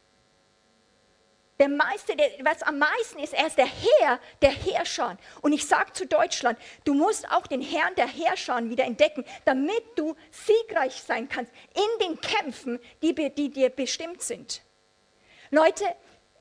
Der 1.60 1.68
meiste, 1.68 2.16
der, 2.16 2.30
was 2.46 2.64
am 2.64 2.80
meisten 2.80 3.20
ist, 3.20 3.34
er 3.34 3.48
ist 3.48 3.58
der 3.58 3.68
Herr 3.68 4.20
der 4.42 4.52
Herrscher. 4.52 5.18
Und 5.42 5.52
ich 5.52 5.68
sage 5.68 5.92
zu 5.92 6.08
Deutschland, 6.08 6.58
du 6.86 6.94
musst 6.94 7.30
auch 7.30 7.48
den 7.48 7.62
Herrn 7.62 7.94
der 7.96 8.08
Herrscher 8.08 8.64
wieder 8.70 8.86
entdecken, 8.86 9.26
damit 9.44 9.84
du 9.98 10.16
siegreich 10.32 10.94
sein 10.94 11.28
kannst 11.28 11.52
in 11.76 12.08
den 12.08 12.22
Kämpfen, 12.22 12.80
die, 13.02 13.14
die 13.14 13.50
dir 13.50 13.70
bestimmt 13.70 14.22
sind. 14.22 14.62
Leute, 15.52 15.84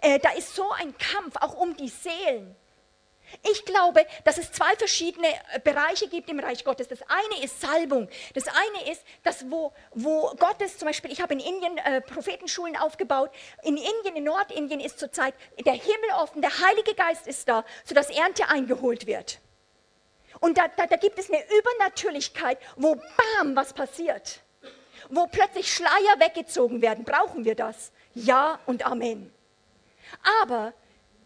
äh, 0.01 0.21
da 0.21 0.31
ist 0.31 0.55
so 0.55 0.71
ein 0.71 0.97
Kampf 0.97 1.35
auch 1.41 1.57
um 1.57 1.77
die 1.77 1.89
Seelen. 1.89 2.55
Ich 3.51 3.65
glaube, 3.65 4.07
dass 4.25 4.39
es 4.39 4.53
zwei 4.53 4.75
verschiedene 4.77 5.29
äh, 5.53 5.61
Bereiche 5.63 6.09
gibt 6.09 6.31
im 6.31 6.41
Reich 6.41 6.65
Gottes. 6.65 6.89
Das 6.89 7.01
eine 7.03 7.45
ist 7.45 7.61
Salbung. 7.61 8.09
Das 8.35 8.45
eine 8.49 8.91
ist, 8.91 9.03
dass 9.23 9.51
wo, 9.51 9.73
wo 9.93 10.31
Gottes, 10.37 10.79
zum 10.79 10.87
Beispiel, 10.87 11.13
ich 11.13 11.21
habe 11.21 11.35
in 11.35 11.41
Indien 11.41 11.79
äh, 11.79 12.01
Prophetenschulen 12.01 12.77
aufgebaut. 12.77 13.31
In 13.63 13.77
Indien, 13.77 14.17
in 14.17 14.25
Nordindien 14.25 14.81
ist 14.81 14.99
zurzeit 14.99 15.35
der 15.65 15.75
Himmel 15.75 16.11
offen, 16.17 16.43
der 16.43 16.59
Heilige 16.59 16.95
Geist 16.95 17.27
ist 17.27 17.49
da, 17.49 17.65
sodass 17.85 18.11
Ernte 18.11 18.49
eingeholt 18.49 19.07
wird. 19.07 19.41
Und 20.41 20.59
da, 20.59 20.69
da, 20.69 20.87
da 20.87 20.97
gibt 20.97 21.19
es 21.19 21.31
eine 21.31 21.43
Übernatürlichkeit, 21.59 22.59
wo 22.77 22.95
bam, 22.95 23.57
was 23.57 23.73
passiert. 23.73 24.41
Wo 25.09 25.27
plötzlich 25.27 25.73
Schleier 25.73 26.19
weggezogen 26.19 26.83
werden. 26.83 27.05
Brauchen 27.05 27.45
wir 27.45 27.55
das? 27.55 27.93
Ja 28.15 28.59
und 28.67 28.85
Amen. 28.85 29.33
Aber 30.43 30.73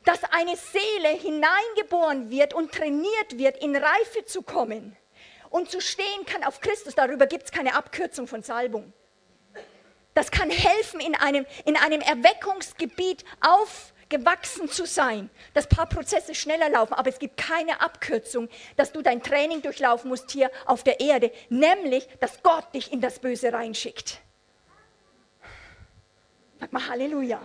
dass 0.05 0.25
eine 0.25 0.57
Seele 0.57 1.09
hineingeboren 1.09 2.31
wird 2.31 2.55
und 2.55 2.73
trainiert 2.73 3.39
wird, 3.39 3.63
in 3.63 3.77
Reife 3.77 4.25
zu 4.27 4.43
kommen 4.43 4.97
und 5.51 5.71
zu 5.71 5.81
stehen 5.81 6.27
kann 6.27 6.45
auf 6.45 6.61
Christus. 6.61 6.95
Darüber 6.95 7.27
gibt 7.27 7.45
es 7.45 7.53
keine 7.53 7.75
Abkürzung 7.75 8.27
von 8.27 8.43
Salbung. 8.43 8.93
Das 10.15 10.31
kann 10.31 10.51
helfen, 10.51 11.01
in 11.01 11.15
einem, 11.15 11.47
in 11.65 11.77
einem 11.77 12.01
Erweckungsgebiet 12.01 13.25
aufgewachsen 13.41 14.69
zu 14.69 14.85
sein, 14.87 15.31
dass 15.55 15.67
ein 15.67 15.77
paar 15.77 15.89
Prozesse 15.89 16.35
schneller 16.35 16.69
laufen. 16.69 16.95
Aber 16.95 17.09
es 17.09 17.19
gibt 17.19 17.39
keine 17.39 17.81
Abkürzung, 17.81 18.49
dass 18.77 18.93
du 18.93 19.01
dein 19.01 19.23
Training 19.23 19.63
durchlaufen 19.63 20.11
musst 20.11 20.31
hier 20.31 20.51
auf 20.67 20.83
der 20.83 21.01
Erde, 21.01 21.33
nämlich, 21.49 22.07
dass 22.21 22.43
Gott 22.43 22.75
dich 22.75 22.93
in 22.93 23.01
das 23.01 23.21
Böse 23.21 23.53
reinschickt. 23.53 24.21
Sag 26.61 26.73
mal 26.73 26.87
Halleluja. 26.87 27.41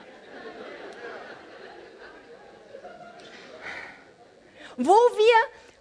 Wo 4.78 4.94
wir, 4.94 5.36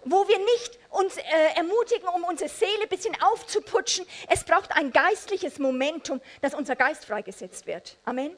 wo 0.05 0.27
wir 0.27 0.37
nicht 0.39 0.79
uns 0.89 1.17
äh, 1.17 1.21
ermutigen, 1.55 2.07
um 2.09 2.23
unsere 2.23 2.49
Seele 2.49 2.83
ein 2.83 2.89
bisschen 2.89 3.15
aufzuputschen. 3.21 4.05
Es 4.29 4.43
braucht 4.43 4.71
ein 4.71 4.91
geistliches 4.91 5.59
Momentum, 5.59 6.21
dass 6.41 6.53
unser 6.53 6.75
Geist 6.75 7.05
freigesetzt 7.05 7.67
wird. 7.67 7.97
Amen. 8.05 8.35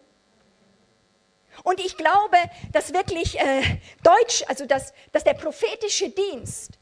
Und 1.64 1.80
ich 1.80 1.98
glaube, 1.98 2.38
dass 2.72 2.94
wirklich 2.94 3.40
äh, 3.40 3.62
Deutsch, 4.04 4.44
also 4.48 4.66
dass, 4.66 4.94
dass 5.12 5.24
der 5.24 5.34
prophetische 5.34 6.10
Dienst 6.10 6.74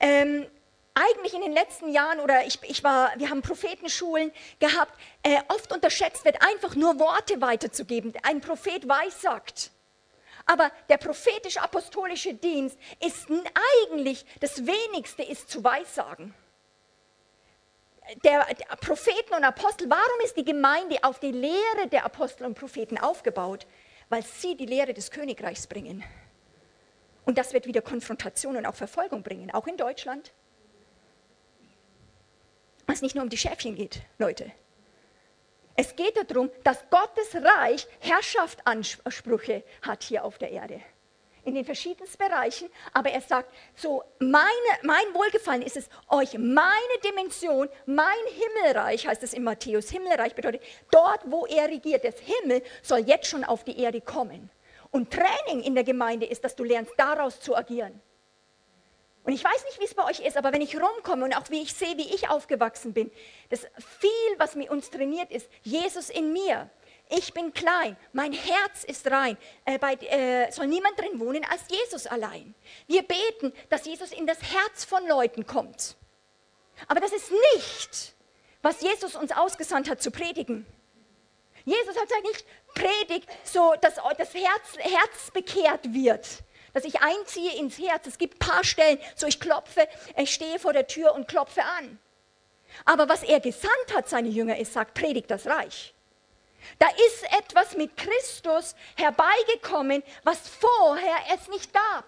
ähm, 0.00 0.46
eigentlich 0.94 1.34
in 1.34 1.42
den 1.42 1.52
letzten 1.52 1.92
Jahren 1.92 2.20
oder 2.20 2.46
ich, 2.46 2.58
ich 2.62 2.82
war, 2.82 3.12
wir 3.16 3.28
haben 3.28 3.42
Prophetenschulen 3.42 4.32
gehabt, 4.58 4.92
äh, 5.22 5.38
oft 5.48 5.72
unterschätzt 5.72 6.24
wird, 6.24 6.40
einfach 6.42 6.74
nur 6.74 6.98
Worte 6.98 7.40
weiterzugeben. 7.40 8.14
Ein 8.22 8.40
Prophet 8.40 8.88
weissagt. 8.88 9.70
Aber 10.46 10.70
der 10.88 10.96
prophetisch-apostolische 10.96 12.34
Dienst 12.34 12.78
ist 13.04 13.26
eigentlich 13.82 14.24
das 14.40 14.64
Wenigste, 14.64 15.24
ist 15.24 15.50
zu 15.50 15.62
weissagen. 15.62 16.34
Der, 18.22 18.46
der 18.54 18.76
Propheten 18.76 19.34
und 19.34 19.42
Apostel, 19.42 19.90
warum 19.90 20.20
ist 20.24 20.36
die 20.36 20.44
Gemeinde 20.44 20.98
auf 21.02 21.18
die 21.18 21.32
Lehre 21.32 21.88
der 21.90 22.04
Apostel 22.04 22.44
und 22.44 22.56
Propheten 22.56 22.96
aufgebaut? 22.96 23.66
Weil 24.08 24.22
sie 24.22 24.56
die 24.56 24.66
Lehre 24.66 24.94
des 24.94 25.10
Königreichs 25.10 25.66
bringen. 25.66 26.04
Und 27.24 27.38
das 27.38 27.52
wird 27.52 27.66
wieder 27.66 27.82
Konfrontation 27.82 28.56
und 28.56 28.66
auch 28.66 28.76
Verfolgung 28.76 29.24
bringen, 29.24 29.50
auch 29.50 29.66
in 29.66 29.76
Deutschland. 29.76 30.32
Was 32.86 33.02
nicht 33.02 33.16
nur 33.16 33.24
um 33.24 33.30
die 33.30 33.36
Schäfchen 33.36 33.74
geht, 33.74 34.02
Leute. 34.18 34.52
Es 35.76 35.94
geht 35.94 36.16
darum, 36.30 36.50
dass 36.64 36.88
Gottes 36.88 37.34
Reich 37.34 37.86
Herrschaftsansprüche 38.00 39.62
hat 39.82 40.02
hier 40.02 40.24
auf 40.24 40.38
der 40.38 40.50
Erde. 40.50 40.80
In 41.44 41.54
den 41.54 41.66
verschiedensten 41.66 42.18
Bereichen. 42.18 42.70
Aber 42.94 43.10
er 43.10 43.20
sagt, 43.20 43.54
so 43.76 44.02
meine, 44.18 44.46
mein 44.82 45.14
Wohlgefallen 45.14 45.62
ist 45.62 45.76
es, 45.76 45.88
euch 46.08 46.32
meine 46.38 46.98
Dimension, 47.04 47.68
mein 47.84 48.06
Himmelreich, 48.32 49.06
heißt 49.06 49.22
es 49.22 49.34
in 49.34 49.44
Matthäus, 49.44 49.90
Himmelreich 49.90 50.34
bedeutet, 50.34 50.62
dort 50.90 51.20
wo 51.26 51.46
er 51.46 51.68
regiert, 51.68 52.04
das 52.04 52.18
Himmel 52.18 52.62
soll 52.82 53.00
jetzt 53.00 53.28
schon 53.28 53.44
auf 53.44 53.62
die 53.62 53.78
Erde 53.78 54.00
kommen. 54.00 54.50
Und 54.90 55.12
Training 55.12 55.62
in 55.62 55.74
der 55.74 55.84
Gemeinde 55.84 56.26
ist, 56.26 56.42
dass 56.42 56.56
du 56.56 56.64
lernst, 56.64 56.92
daraus 56.96 57.38
zu 57.38 57.54
agieren. 57.54 58.00
Und 59.26 59.32
ich 59.32 59.42
weiß 59.42 59.64
nicht, 59.64 59.80
wie 59.80 59.84
es 59.84 59.94
bei 59.94 60.04
euch 60.04 60.20
ist, 60.20 60.36
aber 60.36 60.52
wenn 60.52 60.62
ich 60.62 60.80
rumkomme 60.80 61.24
und 61.24 61.36
auch 61.36 61.50
wie 61.50 61.60
ich 61.60 61.74
sehe, 61.74 61.96
wie 61.96 62.14
ich 62.14 62.30
aufgewachsen 62.30 62.92
bin, 62.92 63.10
das 63.50 63.66
viel, 63.98 64.38
was 64.38 64.54
mit 64.54 64.70
uns 64.70 64.88
trainiert 64.88 65.32
ist, 65.32 65.48
Jesus 65.64 66.10
in 66.10 66.32
mir. 66.32 66.70
Ich 67.08 67.34
bin 67.34 67.52
klein, 67.52 67.96
mein 68.12 68.32
Herz 68.32 68.84
ist 68.84 69.10
rein. 69.10 69.36
Äh, 69.64 69.78
bei, 69.78 69.94
äh, 69.94 70.52
soll 70.52 70.68
niemand 70.68 70.96
drin 71.00 71.18
wohnen 71.18 71.44
als 71.44 71.62
Jesus 71.68 72.06
allein. 72.06 72.54
Wir 72.86 73.02
beten, 73.02 73.52
dass 73.68 73.84
Jesus 73.84 74.12
in 74.12 74.28
das 74.28 74.38
Herz 74.40 74.84
von 74.84 75.04
Leuten 75.08 75.44
kommt. 75.44 75.96
Aber 76.86 77.00
das 77.00 77.12
ist 77.12 77.32
nicht, 77.54 78.14
was 78.62 78.80
Jesus 78.80 79.16
uns 79.16 79.32
ausgesandt 79.32 79.90
hat 79.90 80.00
zu 80.00 80.12
predigen. 80.12 80.64
Jesus 81.64 81.96
hat 81.96 82.08
gesagt, 82.08 82.22
nicht 82.22 82.44
predigt, 82.74 83.28
so 83.42 83.74
dass 83.80 83.96
das 83.96 84.34
Herz, 84.34 84.78
Herz 84.78 85.32
bekehrt 85.32 85.92
wird 85.92 86.44
dass 86.76 86.84
ich 86.84 87.00
einziehe 87.00 87.56
ins 87.56 87.78
Herz. 87.78 88.06
Es 88.06 88.18
gibt 88.18 88.34
ein 88.34 88.50
paar 88.50 88.62
Stellen, 88.62 88.98
so 89.14 89.26
ich 89.26 89.40
klopfe, 89.40 89.88
ich 90.14 90.34
stehe 90.34 90.58
vor 90.58 90.74
der 90.74 90.86
Tür 90.86 91.14
und 91.14 91.26
klopfe 91.26 91.62
an. 91.62 91.98
Aber 92.84 93.08
was 93.08 93.22
er 93.22 93.40
gesandt 93.40 93.94
hat, 93.94 94.10
seine 94.10 94.28
Jünger, 94.28 94.58
ist, 94.58 94.74
sagt, 94.74 94.92
predigt 94.92 95.30
das 95.30 95.46
Reich. 95.46 95.94
Da 96.78 96.86
ist 97.06 97.22
etwas 97.38 97.78
mit 97.78 97.96
Christus 97.96 98.74
herbeigekommen, 98.94 100.02
was 100.22 100.36
vorher 100.50 101.16
es 101.34 101.48
nicht 101.48 101.72
gab. 101.72 102.04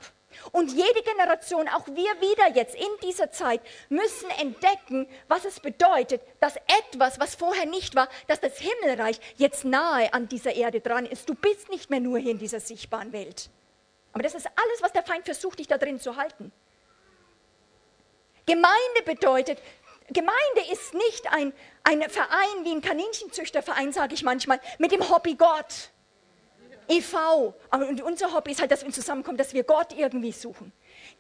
Und 0.53 0.71
jede 0.71 1.03
Generation, 1.03 1.67
auch 1.69 1.87
wir 1.87 2.21
wieder 2.21 2.55
jetzt 2.55 2.75
in 2.75 2.91
dieser 3.03 3.31
Zeit, 3.31 3.63
müssen 3.89 4.29
entdecken, 4.39 5.09
was 5.29 5.47
es 5.47 5.61
bedeutet, 5.61 6.21
dass 6.41 6.57
etwas, 6.91 7.19
was 7.19 7.37
vorher 7.37 7.65
nicht 7.65 7.95
war, 7.95 8.11
dass 8.27 8.41
das 8.41 8.59
Himmelreich 8.59 9.19
jetzt 9.39 9.65
nahe 9.65 10.13
an 10.13 10.29
dieser 10.29 10.55
Erde 10.55 10.81
dran 10.81 11.07
ist. 11.07 11.27
Du 11.27 11.35
bist 11.35 11.71
nicht 11.71 11.89
mehr 11.89 12.01
nur 12.01 12.19
hier 12.19 12.33
in 12.33 12.39
dieser 12.39 12.61
sichtbaren 12.61 13.15
Welt. 13.15 13.49
Aber 14.19 14.25
das 14.25 14.35
ist 14.35 14.47
alles, 14.47 14.83
was 14.83 14.91
der 14.91 15.05
Feind 15.05 15.25
versucht, 15.25 15.61
dich 15.61 15.69
da 15.69 15.79
drin 15.79 16.01
zu 16.01 16.17
halten. 16.17 16.51
Gemeinde 18.47 19.03
bedeutet, 19.05 19.63
Gemeinde 20.09 20.73
ist 20.73 20.93
nicht 20.93 21.31
ein, 21.31 21.53
ein 21.85 22.03
Verein 22.11 22.65
wie 22.65 22.73
ein 22.73 22.83
Kaninchenzüchterverein, 22.83 23.93
sage 23.93 24.15
ich 24.15 24.25
manchmal, 24.25 24.59
mit 24.79 24.91
dem 24.91 25.09
Hobby 25.09 25.37
Gott. 25.37 25.91
EV. 26.89 27.55
Und 27.71 28.03
unser 28.03 28.35
Hobby 28.35 28.51
ist 28.51 28.61
halt, 28.61 28.73
dass 28.73 28.85
wir 28.85 28.91
zusammenkommen, 28.91 29.39
dass 29.39 29.55
wir 29.55 29.63
Gott 29.63 29.93
irgendwie 29.97 30.33
suchen. 30.33 30.73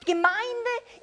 Gemeinde 0.04 0.34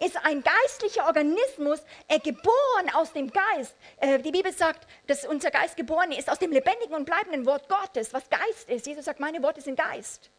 ist 0.05 0.17
ein 0.17 0.43
geistlicher 0.43 1.05
Organismus, 1.05 1.79
äh, 2.10 2.19
geboren 2.19 2.91
aus 2.93 3.13
dem 3.13 3.31
Geist. 3.31 3.73
Äh, 4.01 4.19
die 4.19 4.31
Bibel 4.31 4.51
sagt, 4.51 4.86
dass 5.08 5.25
unser 5.25 5.49
Geist 5.49 5.77
geboren 5.77 6.12
ist 6.12 6.29
aus 6.29 6.39
dem 6.39 6.51
lebendigen 6.51 6.93
und 6.93 7.05
bleibenden 7.05 7.45
Wort 7.45 7.69
Gottes, 7.69 8.13
was 8.13 8.29
Geist 8.29 8.69
ist. 8.69 8.86
Jesus 8.86 9.05
sagt, 9.05 9.21
meine 9.21 9.41
Worte 9.41 9.62
sind 9.62 9.79
Geist. 9.79 10.29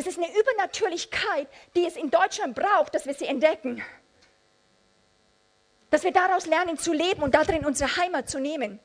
Das 0.00 0.06
ist 0.06 0.16
eine 0.16 0.34
Übernatürlichkeit, 0.34 1.46
die 1.76 1.84
es 1.84 1.94
in 1.94 2.10
Deutschland 2.10 2.54
braucht, 2.54 2.94
dass 2.94 3.04
wir 3.04 3.12
sie 3.12 3.26
entdecken. 3.26 3.84
Dass 5.90 6.04
wir 6.04 6.10
daraus 6.10 6.46
lernen 6.46 6.78
zu 6.78 6.94
leben 6.94 7.22
und 7.22 7.34
darin 7.34 7.66
unsere 7.66 7.98
Heimat 7.98 8.30
zu 8.30 8.40
nehmen. 8.40 8.80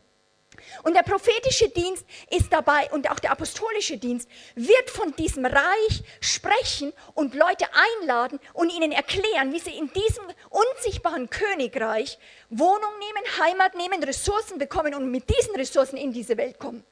Und 0.84 0.94
der 0.94 1.04
prophetische 1.04 1.70
Dienst 1.70 2.06
ist 2.32 2.52
dabei 2.52 2.90
und 2.92 3.10
auch 3.10 3.20
der 3.20 3.32
apostolische 3.32 3.98
Dienst 3.98 4.30
wird 4.56 4.90
von 4.90 5.16
diesem 5.16 5.46
Reich 5.46 6.04
sprechen 6.20 6.92
und 7.14 7.34
Leute 7.34 7.66
einladen 8.02 8.38
und 8.52 8.70
ihnen 8.70 8.92
erklären, 8.92 9.54
wie 9.54 9.60
sie 9.60 9.78
in 9.78 9.90
diesem 9.94 10.26
unsichtbaren 10.50 11.30
Königreich 11.30 12.20
Wohnung 12.50 12.92
nehmen, 13.00 13.40
Heimat 13.40 13.76
nehmen, 13.76 14.04
Ressourcen 14.04 14.58
bekommen 14.58 14.94
und 14.94 15.10
mit 15.10 15.30
diesen 15.30 15.56
Ressourcen 15.56 15.96
in 15.96 16.12
diese 16.12 16.36
Welt 16.36 16.60
kommen. 16.60 16.84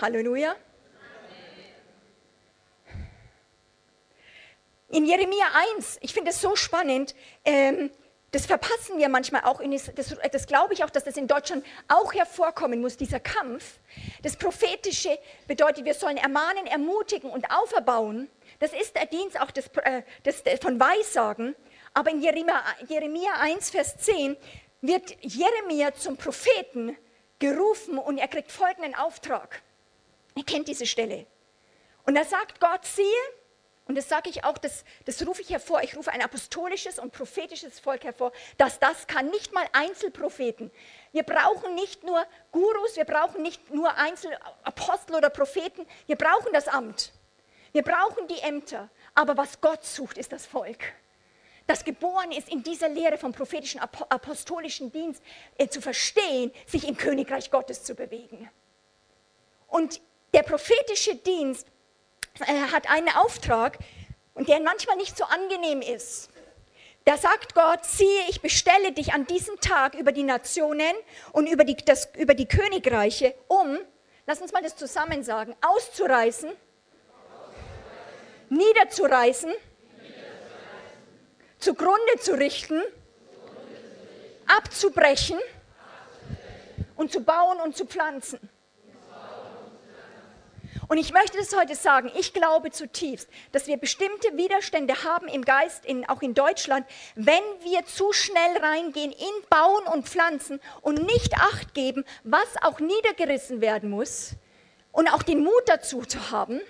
Halleluja. 0.00 0.56
In 4.92 5.06
Jeremia 5.06 5.46
1, 5.78 6.00
ich 6.02 6.12
finde 6.12 6.32
es 6.32 6.40
so 6.42 6.54
spannend, 6.54 7.14
ähm, 7.46 7.90
das 8.30 8.44
verpassen 8.44 8.98
wir 8.98 9.08
manchmal 9.08 9.42
auch. 9.44 9.62
Das, 9.94 10.14
das 10.30 10.46
glaube 10.46 10.74
ich 10.74 10.84
auch, 10.84 10.90
dass 10.90 11.04
das 11.04 11.16
in 11.16 11.26
Deutschland 11.26 11.64
auch 11.88 12.12
hervorkommen 12.12 12.82
muss, 12.82 12.98
dieser 12.98 13.18
Kampf. 13.18 13.78
Das 14.22 14.36
Prophetische 14.36 15.18
bedeutet, 15.48 15.86
wir 15.86 15.94
sollen 15.94 16.18
ermahnen, 16.18 16.66
ermutigen 16.66 17.30
und 17.30 17.50
auferbauen. 17.50 18.28
Das 18.58 18.74
ist 18.74 18.94
der 18.94 19.06
Dienst 19.06 19.40
auch 19.40 19.50
des, 19.50 19.68
äh, 19.78 20.02
des, 20.26 20.42
von 20.60 20.78
Weissagen. 20.78 21.56
Aber 21.94 22.10
in 22.10 22.20
Jeremia, 22.20 22.62
Jeremia 22.86 23.32
1, 23.40 23.70
Vers 23.70 23.96
10 23.96 24.36
wird 24.82 25.16
Jeremia 25.22 25.94
zum 25.94 26.18
Propheten 26.18 26.98
gerufen 27.38 27.96
und 27.96 28.18
er 28.18 28.28
kriegt 28.28 28.52
folgenden 28.52 28.94
Auftrag. 28.94 29.62
Ihr 30.34 30.44
kennt 30.44 30.68
diese 30.68 30.84
Stelle. 30.84 31.24
Und 32.04 32.14
da 32.14 32.24
sagt 32.24 32.60
Gott, 32.60 32.84
siehe, 32.84 33.06
und 33.92 33.96
das 33.96 34.08
sage 34.08 34.30
ich 34.30 34.42
auch, 34.42 34.56
das, 34.56 34.86
das 35.04 35.26
rufe 35.26 35.42
ich 35.42 35.50
hervor, 35.50 35.82
ich 35.82 35.94
rufe 35.94 36.10
ein 36.10 36.22
apostolisches 36.22 36.98
und 36.98 37.12
prophetisches 37.12 37.78
Volk 37.78 38.04
hervor, 38.04 38.32
dass 38.56 38.78
das 38.78 39.06
kann, 39.06 39.28
nicht 39.28 39.52
mal 39.52 39.66
Einzelpropheten. 39.74 40.70
Wir 41.12 41.24
brauchen 41.24 41.74
nicht 41.74 42.02
nur 42.02 42.24
Gurus, 42.52 42.96
wir 42.96 43.04
brauchen 43.04 43.42
nicht 43.42 43.70
nur 43.70 43.94
Einzelapostel 43.94 45.14
oder 45.14 45.28
Propheten, 45.28 45.86
wir 46.06 46.16
brauchen 46.16 46.54
das 46.54 46.68
Amt. 46.68 47.12
Wir 47.72 47.82
brauchen 47.82 48.26
die 48.28 48.38
Ämter, 48.38 48.88
aber 49.14 49.36
was 49.36 49.60
Gott 49.60 49.84
sucht, 49.84 50.16
ist 50.16 50.32
das 50.32 50.46
Volk. 50.46 50.94
Das 51.66 51.84
geboren 51.84 52.32
ist, 52.32 52.48
in 52.48 52.62
dieser 52.62 52.88
Lehre 52.88 53.18
vom 53.18 53.32
prophetischen 53.32 53.78
apostolischen 53.78 54.90
Dienst 54.90 55.22
äh, 55.58 55.68
zu 55.68 55.82
verstehen, 55.82 56.50
sich 56.66 56.88
im 56.88 56.96
Königreich 56.96 57.50
Gottes 57.50 57.84
zu 57.84 57.94
bewegen. 57.94 58.48
Und 59.68 60.00
der 60.32 60.44
prophetische 60.44 61.14
Dienst 61.14 61.68
er 62.40 62.72
hat 62.72 62.88
einen 62.90 63.08
Auftrag 63.10 63.78
und 64.34 64.48
der 64.48 64.60
manchmal 64.60 64.96
nicht 64.96 65.16
so 65.16 65.24
angenehm 65.24 65.82
ist. 65.82 66.30
Da 67.04 67.16
sagt 67.16 67.54
Gott, 67.54 67.84
siehe, 67.84 68.28
ich 68.28 68.40
bestelle 68.40 68.92
dich 68.92 69.12
an 69.12 69.26
diesem 69.26 69.58
Tag 69.60 69.94
über 69.94 70.12
die 70.12 70.22
Nationen 70.22 70.94
und 71.32 71.48
über 71.48 71.64
die, 71.64 71.76
das, 71.76 72.08
über 72.16 72.34
die 72.34 72.46
Königreiche, 72.46 73.34
um, 73.48 73.78
lass 74.26 74.40
uns 74.40 74.52
mal 74.52 74.62
das 74.62 74.76
zusammen 74.76 75.24
sagen, 75.24 75.56
auszureißen, 75.62 76.50
auszureißen. 76.50 76.58
niederzureißen, 78.50 79.50
niederzureißen. 79.50 79.58
zugrunde 81.58 82.20
zu 82.20 82.34
richten, 82.34 82.80
zugrunde 82.80 82.86
zu 82.86 83.90
richten. 83.98 84.56
abzubrechen, 84.56 85.38
abzubrechen 85.38 86.92
und 86.94 87.10
zu 87.10 87.20
bauen 87.24 87.60
und 87.62 87.76
zu 87.76 87.84
pflanzen. 87.84 88.38
Und 90.92 90.98
ich 90.98 91.14
möchte 91.14 91.38
das 91.38 91.56
heute 91.56 91.74
sagen, 91.74 92.12
ich 92.18 92.34
glaube 92.34 92.70
zutiefst, 92.70 93.26
dass 93.50 93.66
wir 93.66 93.78
bestimmte 93.78 94.36
Widerstände 94.36 95.04
haben 95.04 95.26
im 95.26 95.42
Geist, 95.42 95.86
in, 95.86 96.06
auch 96.06 96.20
in 96.20 96.34
Deutschland, 96.34 96.86
wenn 97.14 97.42
wir 97.62 97.86
zu 97.86 98.12
schnell 98.12 98.58
reingehen 98.58 99.10
in 99.10 99.48
Bauen 99.48 99.86
und 99.86 100.06
Pflanzen 100.06 100.60
und 100.82 101.02
nicht 101.02 101.32
acht 101.38 101.72
geben, 101.72 102.04
was 102.24 102.44
auch 102.60 102.78
niedergerissen 102.78 103.62
werden 103.62 103.88
muss 103.88 104.32
und 104.92 105.08
auch 105.08 105.22
den 105.22 105.42
Mut 105.42 105.62
dazu 105.64 106.02
zu 106.02 106.30
haben, 106.30 106.60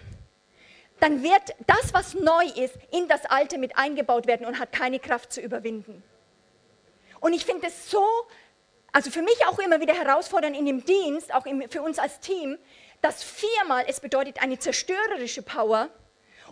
dann 1.01 1.25
wird 1.25 1.57
das, 1.67 1.93
was 1.93 2.15
neu 2.15 2.45
ist, 2.45 2.79
in 2.93 3.09
das 3.09 3.27
Alte 3.27 3.59
mit 3.59 3.77
eingebaut 3.77 4.29
werden 4.29 4.47
und 4.47 4.61
hat 4.61 4.71
keine 4.71 5.01
Kraft 5.01 5.33
zu 5.33 5.41
überwinden. 5.41 6.01
Und 7.19 7.33
ich 7.33 7.45
finde 7.45 7.67
es 7.67 7.91
so, 7.91 8.07
also 8.93 9.11
für 9.11 9.23
mich 9.23 9.45
auch 9.49 9.59
immer 9.59 9.81
wieder 9.81 9.95
herausfordernd 9.95 10.57
in 10.57 10.67
dem 10.67 10.85
Dienst, 10.85 11.35
auch 11.35 11.45
für 11.71 11.83
uns 11.83 11.99
als 11.99 12.21
Team, 12.21 12.57
dass 13.03 13.23
viermal 13.23 13.85
es 13.87 14.01
bedeutet 14.01 14.43
eine 14.43 14.59
zerstörerische 14.59 15.43
Power 15.43 15.91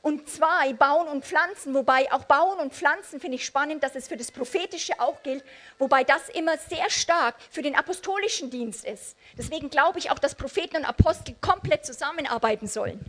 und 0.02 0.28
zwei 0.28 0.72
bauen 0.72 1.08
und 1.08 1.24
pflanzen, 1.24 1.74
wobei 1.74 2.10
auch 2.12 2.24
bauen 2.24 2.58
und 2.58 2.72
pflanzen 2.72 3.20
finde 3.20 3.36
ich 3.36 3.44
spannend, 3.44 3.82
dass 3.82 3.94
es 3.94 4.08
für 4.08 4.16
das 4.16 4.32
prophetische 4.32 4.98
auch 4.98 5.22
gilt, 5.22 5.44
wobei 5.78 6.04
das 6.04 6.28
immer 6.30 6.56
sehr 6.58 6.88
stark 6.90 7.36
für 7.50 7.62
den 7.62 7.76
apostolischen 7.76 8.50
Dienst 8.50 8.84
ist. 8.84 9.16
Deswegen 9.36 9.70
glaube 9.70 9.98
ich 9.98 10.10
auch, 10.10 10.18
dass 10.18 10.34
Propheten 10.34 10.76
und 10.76 10.84
Apostel 10.84 11.34
komplett 11.40 11.84
zusammenarbeiten 11.84 12.66
sollen. 12.66 13.00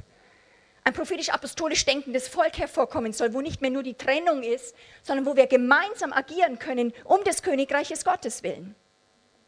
Ein 0.83 0.93
prophetisch-apostolisch 0.93 1.85
denkendes 1.85 2.27
Volk 2.27 2.57
hervorkommen 2.57 3.13
soll, 3.13 3.33
wo 3.33 3.41
nicht 3.41 3.61
mehr 3.61 3.69
nur 3.69 3.83
die 3.83 3.93
Trennung 3.93 4.41
ist, 4.41 4.75
sondern 5.03 5.25
wo 5.25 5.35
wir 5.35 5.45
gemeinsam 5.45 6.11
agieren 6.11 6.57
können, 6.59 6.91
um 7.03 7.23
des 7.23 7.43
Königreiches 7.43 8.03
Gottes 8.03 8.41
willen. 8.43 8.75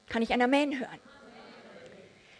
Kann 0.07 0.21
ich 0.21 0.31
ein 0.31 0.41
Amen 0.41 0.79
hören? 0.79 0.99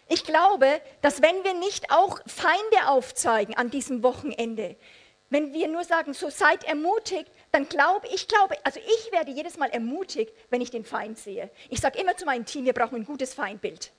Ich 0.08 0.24
glaube, 0.24 0.80
dass 1.00 1.22
wenn 1.22 1.44
wir 1.44 1.54
nicht 1.54 1.90
auch 1.90 2.20
Feinde 2.26 2.88
aufzeigen 2.88 3.56
an 3.56 3.70
diesem 3.70 4.02
Wochenende, 4.02 4.76
wenn 5.30 5.52
wir 5.52 5.68
nur 5.68 5.84
sagen, 5.84 6.12
so 6.12 6.30
seid 6.30 6.64
ermutigt, 6.64 7.30
dann 7.50 7.68
glaube 7.68 8.06
ich, 8.12 8.28
glaube, 8.28 8.56
also 8.64 8.78
ich 8.80 9.12
werde 9.12 9.30
jedes 9.30 9.56
Mal 9.56 9.70
ermutigt, 9.70 10.32
wenn 10.50 10.60
ich 10.60 10.70
den 10.70 10.84
Feind 10.84 11.18
sehe. 11.18 11.50
Ich 11.70 11.80
sage 11.80 11.98
immer 11.98 12.16
zu 12.16 12.24
meinem 12.24 12.44
Team, 12.44 12.64
wir 12.64 12.72
brauchen 12.72 12.96
ein 12.96 13.04
gutes 13.04 13.34
Feindbild. 13.34 13.90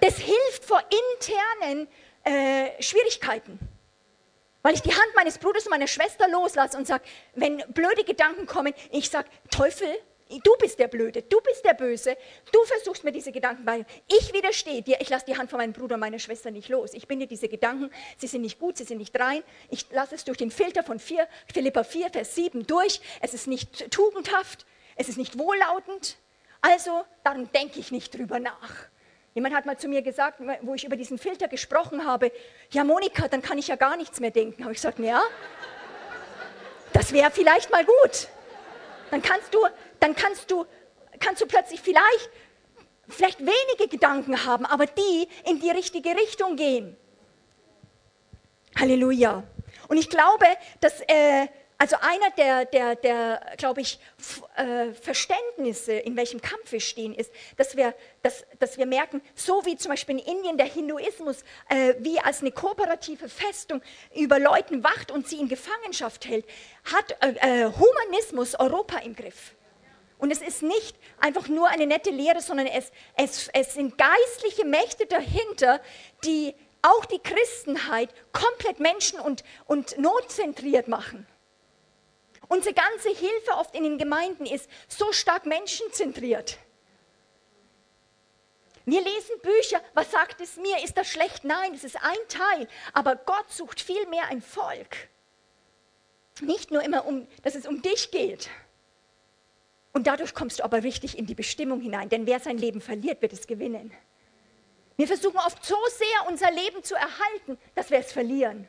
Das 0.00 0.16
hilft 0.18 0.64
vor 0.64 0.82
internen 1.18 1.88
äh, 2.24 2.82
Schwierigkeiten. 2.82 3.58
Weil 4.62 4.74
ich 4.74 4.82
die 4.82 4.92
Hand 4.92 5.14
meines 5.16 5.38
Bruders 5.38 5.66
und 5.66 5.70
meiner 5.70 5.88
Schwester 5.88 6.28
loslasse 6.28 6.78
und 6.78 6.86
sage, 6.86 7.04
wenn 7.34 7.58
blöde 7.68 8.04
Gedanken 8.04 8.46
kommen, 8.46 8.72
ich 8.92 9.10
sage, 9.10 9.28
Teufel, 9.50 9.88
Du 10.40 10.56
bist 10.58 10.78
der 10.78 10.88
Blöde, 10.88 11.22
du 11.22 11.40
bist 11.40 11.64
der 11.64 11.74
Böse, 11.74 12.16
du 12.52 12.64
versuchst 12.64 13.04
mir 13.04 13.12
diese 13.12 13.32
Gedanken 13.32 13.64
bei. 13.64 13.84
Ich 14.08 14.32
widerstehe 14.32 14.82
dir, 14.82 15.00
ich 15.00 15.10
lasse 15.10 15.26
die 15.26 15.36
Hand 15.36 15.50
von 15.50 15.58
meinem 15.58 15.72
Bruder 15.72 15.94
und 15.94 16.00
meiner 16.00 16.18
Schwester 16.18 16.50
nicht 16.50 16.68
los. 16.68 16.94
Ich 16.94 17.06
binde 17.06 17.26
diese 17.26 17.48
Gedanken, 17.48 17.90
sie 18.16 18.26
sind 18.26 18.42
nicht 18.42 18.58
gut, 18.58 18.78
sie 18.78 18.84
sind 18.84 18.98
nicht 18.98 19.18
rein. 19.18 19.42
Ich 19.70 19.90
lasse 19.90 20.14
es 20.14 20.24
durch 20.24 20.38
den 20.38 20.50
Filter 20.50 20.82
von 20.82 20.98
4, 20.98 21.26
Philippa 21.52 21.84
4, 21.84 22.10
Vers 22.10 22.34
7 22.34 22.66
durch. 22.66 23.00
Es 23.20 23.34
ist 23.34 23.46
nicht 23.46 23.90
tugendhaft, 23.90 24.64
es 24.96 25.08
ist 25.08 25.18
nicht 25.18 25.38
wohllautend. 25.38 26.16
Also, 26.60 27.04
darum 27.24 27.50
denke 27.52 27.80
ich 27.80 27.90
nicht 27.90 28.16
drüber 28.16 28.38
nach. 28.38 28.86
Jemand 29.34 29.54
hat 29.54 29.66
mal 29.66 29.78
zu 29.78 29.88
mir 29.88 30.02
gesagt, 30.02 30.40
wo 30.60 30.74
ich 30.74 30.84
über 30.84 30.96
diesen 30.96 31.18
Filter 31.18 31.48
gesprochen 31.48 32.06
habe, 32.06 32.30
ja 32.70 32.84
Monika, 32.84 33.28
dann 33.28 33.42
kann 33.42 33.58
ich 33.58 33.68
ja 33.68 33.76
gar 33.76 33.96
nichts 33.96 34.20
mehr 34.20 34.30
denken. 34.30 34.62
Habe 34.62 34.72
ich 34.72 34.78
gesagt, 34.78 34.98
ja, 34.98 35.22
das 36.92 37.12
wäre 37.12 37.30
vielleicht 37.30 37.70
mal 37.70 37.84
gut. 37.84 38.28
Dann 39.10 39.22
kannst 39.22 39.52
du 39.54 39.66
dann 40.02 40.16
kannst 40.16 40.50
du, 40.50 40.66
kannst 41.20 41.40
du 41.40 41.46
plötzlich 41.46 41.80
vielleicht, 41.80 42.30
vielleicht 43.08 43.38
wenige 43.38 43.88
Gedanken 43.88 44.44
haben, 44.44 44.66
aber 44.66 44.86
die 44.86 45.28
in 45.44 45.60
die 45.60 45.70
richtige 45.70 46.10
Richtung 46.10 46.56
gehen. 46.56 46.96
Halleluja. 48.76 49.44
Und 49.86 49.96
ich 49.98 50.10
glaube, 50.10 50.46
dass 50.80 51.00
äh, 51.02 51.46
also 51.78 51.96
einer 52.00 52.30
der, 52.36 52.64
der, 52.64 52.96
der 52.96 53.54
glaube 53.58 53.80
ich, 53.82 54.00
äh, 54.56 54.92
Verständnisse, 54.92 55.92
in 55.92 56.16
welchem 56.16 56.40
Kampf 56.40 56.72
wir 56.72 56.80
stehen, 56.80 57.14
ist, 57.14 57.32
dass 57.56 57.76
wir, 57.76 57.94
dass, 58.22 58.44
dass 58.58 58.78
wir 58.78 58.86
merken, 58.86 59.22
so 59.36 59.64
wie 59.64 59.76
zum 59.76 59.90
Beispiel 59.90 60.18
in 60.18 60.36
Indien 60.36 60.56
der 60.56 60.66
Hinduismus 60.66 61.44
äh, 61.68 61.94
wie 61.98 62.18
als 62.18 62.40
eine 62.40 62.50
kooperative 62.50 63.28
Festung 63.28 63.82
über 64.16 64.40
Leuten 64.40 64.82
wacht 64.82 65.12
und 65.12 65.28
sie 65.28 65.38
in 65.38 65.48
Gefangenschaft 65.48 66.26
hält, 66.26 66.44
hat 66.92 67.16
äh, 67.20 67.66
äh 67.66 67.72
Humanismus 67.72 68.54
Europa 68.58 68.98
im 68.98 69.14
Griff. 69.14 69.54
Und 70.22 70.30
es 70.30 70.40
ist 70.40 70.62
nicht 70.62 70.94
einfach 71.18 71.48
nur 71.48 71.68
eine 71.68 71.84
nette 71.84 72.10
Lehre, 72.10 72.40
sondern 72.40 72.68
es, 72.68 72.92
es, 73.16 73.48
es 73.52 73.74
sind 73.74 73.98
geistliche 73.98 74.64
Mächte 74.64 75.04
dahinter, 75.06 75.80
die 76.22 76.54
auch 76.80 77.04
die 77.06 77.18
Christenheit 77.18 78.08
komplett 78.32 78.78
menschen- 78.78 79.18
und, 79.18 79.42
und 79.66 79.98
notzentriert 79.98 80.86
machen. 80.86 81.26
Unsere 82.46 82.72
ganze 82.72 83.08
Hilfe 83.08 83.50
oft 83.56 83.74
in 83.74 83.82
den 83.82 83.98
Gemeinden 83.98 84.46
ist 84.46 84.70
so 84.86 85.10
stark 85.10 85.44
menschenzentriert. 85.44 86.56
Wir 88.84 89.02
lesen 89.02 89.40
Bücher, 89.42 89.80
was 89.94 90.12
sagt 90.12 90.40
es 90.40 90.56
mir? 90.56 90.84
Ist 90.84 90.96
das 90.96 91.08
schlecht? 91.08 91.42
Nein, 91.42 91.74
es 91.74 91.82
ist 91.82 91.96
ein 91.96 92.28
Teil. 92.28 92.68
Aber 92.92 93.16
Gott 93.16 93.50
sucht 93.50 93.80
viel 93.80 94.06
mehr 94.06 94.26
ein 94.26 94.40
Volk. 94.40 95.08
Nicht 96.40 96.70
nur 96.70 96.84
immer, 96.84 97.06
um, 97.06 97.26
dass 97.42 97.56
es 97.56 97.66
um 97.66 97.82
dich 97.82 98.12
geht. 98.12 98.48
Und 99.92 100.06
dadurch 100.06 100.34
kommst 100.34 100.58
du 100.58 100.64
aber 100.64 100.82
richtig 100.82 101.18
in 101.18 101.26
die 101.26 101.34
Bestimmung 101.34 101.80
hinein, 101.80 102.08
denn 102.08 102.26
wer 102.26 102.40
sein 102.40 102.58
Leben 102.58 102.80
verliert, 102.80 103.20
wird 103.20 103.32
es 103.32 103.46
gewinnen. 103.46 103.92
Wir 104.96 105.06
versuchen 105.06 105.36
oft 105.38 105.64
so 105.64 105.76
sehr 105.88 106.30
unser 106.30 106.50
Leben 106.50 106.82
zu 106.82 106.94
erhalten, 106.94 107.58
dass 107.74 107.90
wir 107.90 107.98
es 107.98 108.12
verlieren. 108.12 108.68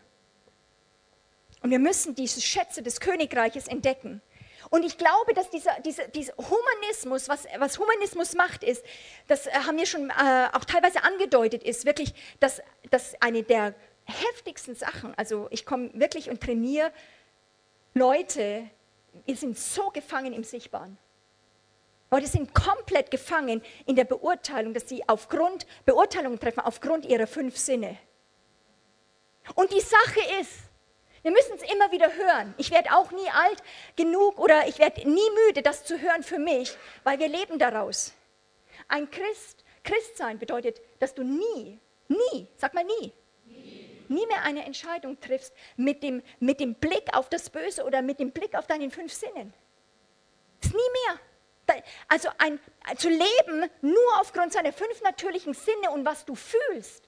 Und 1.62 1.72
wir 1.72 1.80
müssen 1.80 2.16
diese 2.16 2.42
Schätze 2.42 2.84
des 2.84 3.00
Königreiches 3.00 3.68
entdecken. 3.68 4.22
Und 4.70 4.84
ich 4.84 4.98
glaube, 4.98 5.34
dass 5.34 5.50
dieser, 5.50 5.80
dieser, 5.82 6.08
dieser 6.08 6.34
Humanismus, 6.38 7.30
was, 7.30 7.46
was, 7.58 7.78
Humanismus 7.78 8.34
macht, 8.34 8.64
ist, 8.64 8.84
das 9.28 9.48
äh, 9.48 9.52
haben 9.52 9.78
wir 9.78 9.86
schon 9.86 10.10
äh, 10.10 10.48
auch 10.52 10.66
teilweise 10.66 11.04
angedeutet, 11.04 11.64
ist 11.64 11.86
wirklich, 11.86 12.14
dass, 12.40 12.62
dass 12.90 13.14
eine 13.22 13.44
der 13.44 13.76
heftigsten 14.06 14.76
Sachen, 14.76 15.14
also 15.16 15.48
ich 15.52 15.66
komme 15.66 15.92
wirklich 15.94 16.30
und 16.30 16.42
trainiere 16.42 16.92
Leute, 17.94 18.70
wir 19.26 19.36
sind 19.36 19.58
so 19.58 19.90
gefangen 19.90 20.34
im 20.34 20.44
Sichtbaren. 20.44 20.98
Leute 22.14 22.28
sind 22.28 22.54
komplett 22.54 23.10
gefangen 23.10 23.64
in 23.88 23.96
der 23.96 24.04
Beurteilung, 24.04 24.76
dass 24.76 24.88
sie 24.88 25.04
aufgrund, 25.10 25.66
Beurteilungen 25.84 26.40
treffen 26.40 26.60
aufgrund 26.60 27.08
ihrer 27.08 27.26
fünf 27.26 27.58
Sinne. 27.58 27.98
Und 29.56 29.74
die 29.74 29.80
Sache 29.82 30.20
ist, 30.40 30.52
wir 31.24 31.32
müssen 31.32 31.56
es 31.56 31.64
immer 31.74 31.92
wieder 31.92 32.14
hören. 32.14 32.54
Ich 32.60 32.70
werde 32.70 32.92
auch 32.92 33.10
nie 33.10 33.28
alt 33.34 33.64
genug 33.96 34.38
oder 34.38 34.68
ich 34.68 34.78
werde 34.78 35.10
nie 35.10 35.28
müde, 35.48 35.64
das 35.64 35.86
zu 35.86 36.00
hören 36.00 36.22
für 36.22 36.38
mich, 36.38 36.78
weil 37.04 37.18
wir 37.18 37.30
leben 37.30 37.58
daraus. 37.58 38.14
Ein 38.88 39.10
Christ, 39.10 39.66
Christsein 39.84 40.38
bedeutet, 40.38 40.82
dass 41.00 41.16
du 41.16 41.24
nie, 41.24 41.80
nie, 42.10 42.48
sag 42.58 42.76
mal 42.76 42.86
nie, 42.86 43.12
nie 44.08 44.28
mehr 44.28 44.44
eine 44.44 44.66
Entscheidung 44.66 45.20
triffst 45.20 45.56
mit 45.78 46.04
dem, 46.04 46.22
mit 46.40 46.60
dem 46.60 46.76
Blick 46.76 47.08
auf 47.18 47.28
das 47.30 47.50
Böse 47.50 47.84
oder 47.84 48.04
mit 48.04 48.20
dem 48.20 48.30
Blick 48.30 48.54
auf 48.54 48.68
deinen 48.68 48.92
fünf 48.92 49.12
Sinnen. 49.12 49.52
Ist 50.62 50.76
nie 50.76 50.80
mehr. 51.08 51.20
Also 52.08 52.30
ein, 52.38 52.60
zu 52.98 53.10
leben 53.10 53.70
nur 53.82 54.20
aufgrund 54.20 54.54
seiner 54.54 54.74
fünf 54.74 55.02
natürlichen 55.02 55.54
Sinne 55.54 55.92
und 55.92 56.06
was 56.06 56.26
du 56.26 56.36
fühlst, 56.36 57.08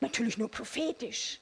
natürlich 0.00 0.38
nur 0.38 0.50
prophetisch. 0.50 1.40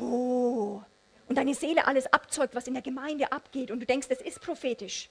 Oh, 0.00 0.82
und 1.28 1.36
deine 1.36 1.54
Seele 1.54 1.86
alles 1.86 2.12
abzeugt, 2.12 2.54
was 2.54 2.66
in 2.66 2.74
der 2.74 2.82
Gemeinde 2.82 3.30
abgeht 3.32 3.70
und 3.70 3.80
du 3.80 3.86
denkst, 3.86 4.08
das 4.08 4.20
ist 4.20 4.40
prophetisch. 4.40 5.08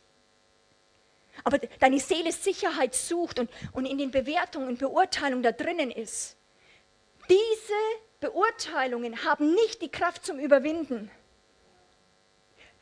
Aber 1.43 1.57
deine 1.57 1.99
Seele 1.99 2.31
Sicherheit 2.31 2.93
sucht 2.93 3.39
und, 3.39 3.49
und 3.71 3.85
in 3.85 3.97
den 3.97 4.11
Bewertungen 4.11 4.67
und 4.67 4.79
Beurteilungen 4.79 5.43
da 5.43 5.51
drinnen 5.51 5.91
ist. 5.91 6.37
Diese 7.29 7.73
Beurteilungen 8.19 9.23
haben 9.23 9.53
nicht 9.53 9.81
die 9.81 9.89
Kraft 9.89 10.25
zum 10.25 10.39
Überwinden. 10.39 11.09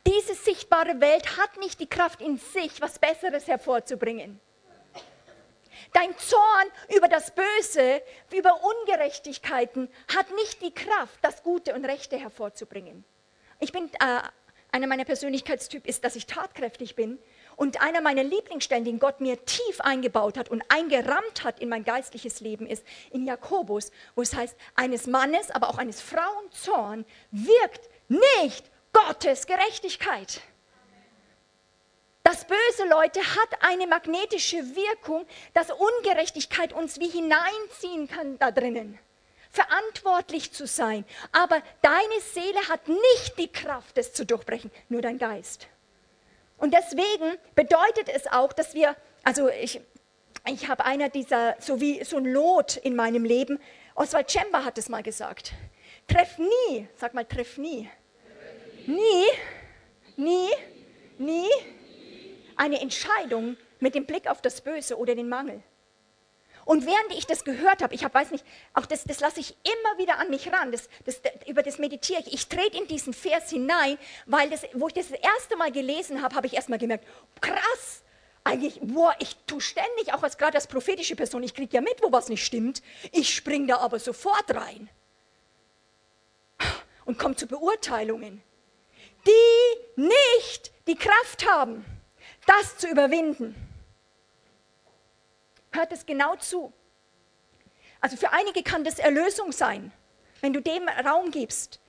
Diese 0.06 0.34
sichtbare 0.34 1.00
Welt 1.00 1.36
hat 1.36 1.58
nicht 1.58 1.80
die 1.80 1.88
Kraft 1.88 2.20
in 2.20 2.38
sich, 2.38 2.80
was 2.80 2.98
Besseres 2.98 3.46
hervorzubringen. 3.46 4.40
Dein 5.92 6.16
Zorn 6.18 6.68
über 6.96 7.08
das 7.08 7.34
Böse, 7.34 8.02
über 8.32 8.60
Ungerechtigkeiten 8.62 9.88
hat 10.14 10.30
nicht 10.36 10.62
die 10.62 10.72
Kraft, 10.72 11.18
das 11.22 11.42
Gute 11.42 11.74
und 11.74 11.84
Rechte 11.84 12.16
hervorzubringen. 12.16 13.04
Ich 13.58 13.72
bin, 13.72 13.90
äh, 14.00 14.22
einer 14.72 14.86
meiner 14.86 15.04
Persönlichkeitstypen 15.04 15.88
ist, 15.88 16.04
dass 16.04 16.16
ich 16.16 16.26
tatkräftig 16.26 16.94
bin. 16.94 17.18
Und 17.56 17.82
einer 17.82 18.00
meiner 18.00 18.22
Lieblingsstellen, 18.22 18.84
den 18.84 18.98
Gott 18.98 19.20
mir 19.20 19.44
tief 19.44 19.80
eingebaut 19.80 20.38
hat 20.38 20.48
und 20.48 20.62
eingerammt 20.68 21.44
hat 21.44 21.60
in 21.60 21.68
mein 21.68 21.84
geistliches 21.84 22.40
Leben, 22.40 22.66
ist 22.66 22.84
in 23.10 23.26
Jakobus, 23.26 23.90
wo 24.14 24.22
es 24.22 24.34
heißt, 24.34 24.56
eines 24.76 25.06
Mannes, 25.06 25.50
aber 25.50 25.68
auch 25.68 25.76
eines 25.76 26.00
Frauen 26.00 26.50
Zorn 26.52 27.04
wirkt 27.32 27.90
nicht 28.08 28.70
Gottes 28.92 29.46
Gerechtigkeit. 29.46 30.40
Das 32.22 32.46
Böse, 32.46 32.88
Leute, 32.88 33.20
hat 33.20 33.62
eine 33.62 33.86
magnetische 33.86 34.58
Wirkung, 34.76 35.26
dass 35.54 35.70
Ungerechtigkeit 35.70 36.72
uns 36.72 37.00
wie 37.00 37.08
hineinziehen 37.08 38.08
kann 38.08 38.38
da 38.38 38.50
drinnen 38.50 38.98
verantwortlich 39.50 40.52
zu 40.52 40.66
sein. 40.66 41.04
Aber 41.32 41.60
deine 41.82 42.20
Seele 42.32 42.68
hat 42.68 42.88
nicht 42.88 43.38
die 43.38 43.48
Kraft, 43.48 43.98
es 43.98 44.12
zu 44.12 44.24
durchbrechen, 44.24 44.70
nur 44.88 45.02
dein 45.02 45.18
Geist. 45.18 45.66
Und 46.56 46.72
deswegen 46.72 47.36
bedeutet 47.54 48.08
es 48.08 48.26
auch, 48.26 48.52
dass 48.52 48.74
wir, 48.74 48.96
also 49.24 49.48
ich, 49.48 49.80
ich 50.46 50.68
habe 50.68 50.84
einer 50.84 51.08
dieser, 51.08 51.56
so 51.58 51.80
wie 51.80 52.04
so 52.04 52.18
ein 52.18 52.26
Lot 52.26 52.76
in 52.76 52.94
meinem 52.94 53.24
Leben, 53.24 53.58
Oswald 53.94 54.30
Chemba 54.30 54.64
hat 54.64 54.78
es 54.78 54.88
mal 54.88 55.02
gesagt, 55.02 55.52
treff 56.06 56.38
nie, 56.38 56.88
sag 56.96 57.14
mal, 57.14 57.24
treff 57.24 57.58
nie, 57.58 57.90
nie, 58.86 59.24
nie, 60.16 60.48
nie 61.18 61.48
eine 62.56 62.80
Entscheidung 62.80 63.56
mit 63.78 63.94
dem 63.94 64.06
Blick 64.06 64.28
auf 64.28 64.42
das 64.42 64.60
Böse 64.60 64.98
oder 64.98 65.14
den 65.14 65.28
Mangel. 65.28 65.62
Und 66.66 66.86
während 66.86 67.12
ich 67.16 67.26
das 67.26 67.44
gehört 67.44 67.82
habe, 67.82 67.94
ich 67.94 68.04
hab, 68.04 68.14
weiß 68.14 68.30
nicht, 68.30 68.44
auch 68.74 68.86
das, 68.86 69.04
das 69.04 69.20
lasse 69.20 69.40
ich 69.40 69.56
immer 69.64 69.98
wieder 69.98 70.18
an 70.18 70.30
mich 70.30 70.52
ran, 70.52 70.70
das, 70.70 70.88
das, 71.04 71.20
über 71.46 71.62
das 71.62 71.78
meditiere 71.78 72.20
ich. 72.20 72.34
Ich 72.34 72.48
trete 72.48 72.76
in 72.76 72.86
diesen 72.86 73.12
Vers 73.12 73.50
hinein, 73.50 73.98
weil 74.26 74.50
das, 74.50 74.62
wo 74.74 74.86
ich 74.86 74.94
das, 74.94 75.08
das 75.08 75.18
erste 75.18 75.56
Mal 75.56 75.72
gelesen 75.72 76.22
habe, 76.22 76.34
habe 76.36 76.46
ich 76.46 76.54
erstmal 76.54 76.78
gemerkt, 76.78 77.06
krass, 77.40 78.02
eigentlich, 78.44 78.78
boah, 78.82 79.14
ich 79.18 79.36
tue 79.46 79.60
ständig, 79.60 80.12
auch 80.12 80.22
als 80.22 80.38
gerade 80.38 80.56
als 80.56 80.66
prophetische 80.66 81.16
Person, 81.16 81.42
ich 81.42 81.54
kriege 81.54 81.74
ja 81.74 81.80
mit, 81.80 82.02
wo 82.02 82.12
was 82.12 82.28
nicht 82.28 82.44
stimmt. 82.44 82.82
Ich 83.12 83.34
springe 83.34 83.66
da 83.66 83.78
aber 83.78 83.98
sofort 83.98 84.54
rein 84.54 84.88
und 87.04 87.18
komme 87.18 87.36
zu 87.36 87.46
Beurteilungen, 87.46 88.42
die 89.26 90.00
nicht 90.00 90.72
die 90.86 90.96
Kraft 90.96 91.48
haben, 91.48 91.84
das 92.46 92.78
zu 92.78 92.88
überwinden. 92.88 93.54
Hört 95.72 95.92
es 95.92 96.06
genau 96.06 96.36
zu. 96.36 96.72
Also 98.00 98.16
für 98.16 98.32
einige 98.32 98.62
kann 98.62 98.82
das 98.82 98.98
Erlösung 98.98 99.52
sein, 99.52 99.92
wenn 100.40 100.52
du 100.52 100.60
dem 100.60 100.88
Raum 100.88 101.30
gibst. 101.30 101.80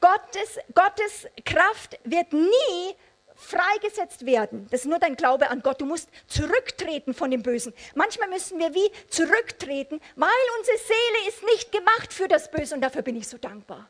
Gottes, 0.00 0.58
Gottes 0.74 1.26
Kraft 1.44 1.98
wird 2.04 2.32
nie 2.32 2.96
freigesetzt 3.34 4.26
werden. 4.26 4.66
Das 4.70 4.80
ist 4.80 4.86
nur 4.86 4.98
dein 4.98 5.16
Glaube 5.16 5.50
an 5.50 5.62
Gott. 5.62 5.80
Du 5.80 5.86
musst 5.86 6.08
zurücktreten 6.26 7.14
von 7.14 7.30
dem 7.30 7.42
Bösen. 7.42 7.72
Manchmal 7.94 8.28
müssen 8.28 8.58
wir 8.58 8.74
wie 8.74 8.90
zurücktreten, 9.08 10.00
weil 10.16 10.30
unsere 10.58 10.78
Seele 10.78 11.28
ist 11.28 11.42
nicht 11.44 11.72
gemacht 11.72 12.12
für 12.12 12.28
das 12.28 12.50
Böse 12.50 12.74
und 12.74 12.82
dafür 12.82 13.02
bin 13.02 13.16
ich 13.16 13.28
so 13.28 13.38
dankbar. 13.38 13.88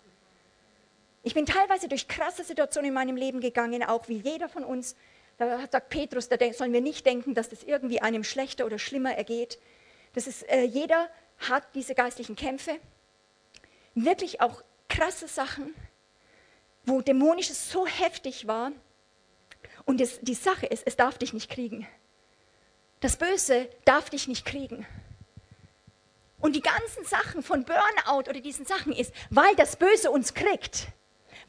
Ich 1.23 1.35
bin 1.35 1.45
teilweise 1.45 1.89
durch 1.89 2.09
krasse 2.09 2.45
Situationen 2.45 2.89
in 2.89 2.95
meinem 2.95 3.17
Leben 3.17 3.41
gegangen, 3.41 3.83
auch 3.83 4.09
wie 4.09 4.19
jeder 4.19 4.49
von 4.49 4.65
uns. 4.65 4.97
Da 5.37 5.67
sagt 5.71 5.91
Petrus, 5.91 6.29
da 6.29 6.37
sollen 6.53 6.73
wir 6.73 6.81
nicht 6.81 7.05
denken, 7.05 7.35
dass 7.35 7.49
das 7.51 7.63
irgendwie 7.63 8.01
einem 8.01 8.25
schlechter 8.25 8.65
oder 8.65 8.79
schlimmer 8.79 9.15
ergeht. 9.15 9.59
Das 10.15 10.27
ist, 10.27 10.49
äh, 10.49 10.63
jeder 10.63 11.11
hat 11.39 11.65
diese 11.75 11.95
geistlichen 11.95 12.37
Kämpfe, 12.37 12.79
wirklich 13.95 14.41
auch 14.41 14.63
krasse 14.89 15.29
Sachen, 15.29 15.75
wo 16.85 17.01
dämonisches 17.01 17.71
so 17.71 17.87
heftig 17.87 18.47
war. 18.47 18.73
Und 19.85 20.01
es, 20.01 20.21
die 20.21 20.35
Sache 20.35 20.67
ist, 20.67 20.87
es 20.87 20.97
darf 20.97 21.19
dich 21.19 21.33
nicht 21.33 21.51
kriegen. 21.51 21.87
Das 23.01 23.17
Böse 23.17 23.69
darf 23.85 24.11
dich 24.11 24.27
nicht 24.29 24.45
kriegen. 24.45 24.87
Und 26.39 26.57
die 26.57 26.63
ganzen 26.63 27.05
Sachen 27.05 27.43
von 27.43 27.65
Burnout 27.65 28.31
oder 28.31 28.41
diesen 28.41 28.65
Sachen 28.65 28.93
ist, 28.93 29.13
weil 29.29 29.55
das 29.57 29.77
Böse 29.77 30.11
uns 30.11 30.33
kriegt 30.33 30.89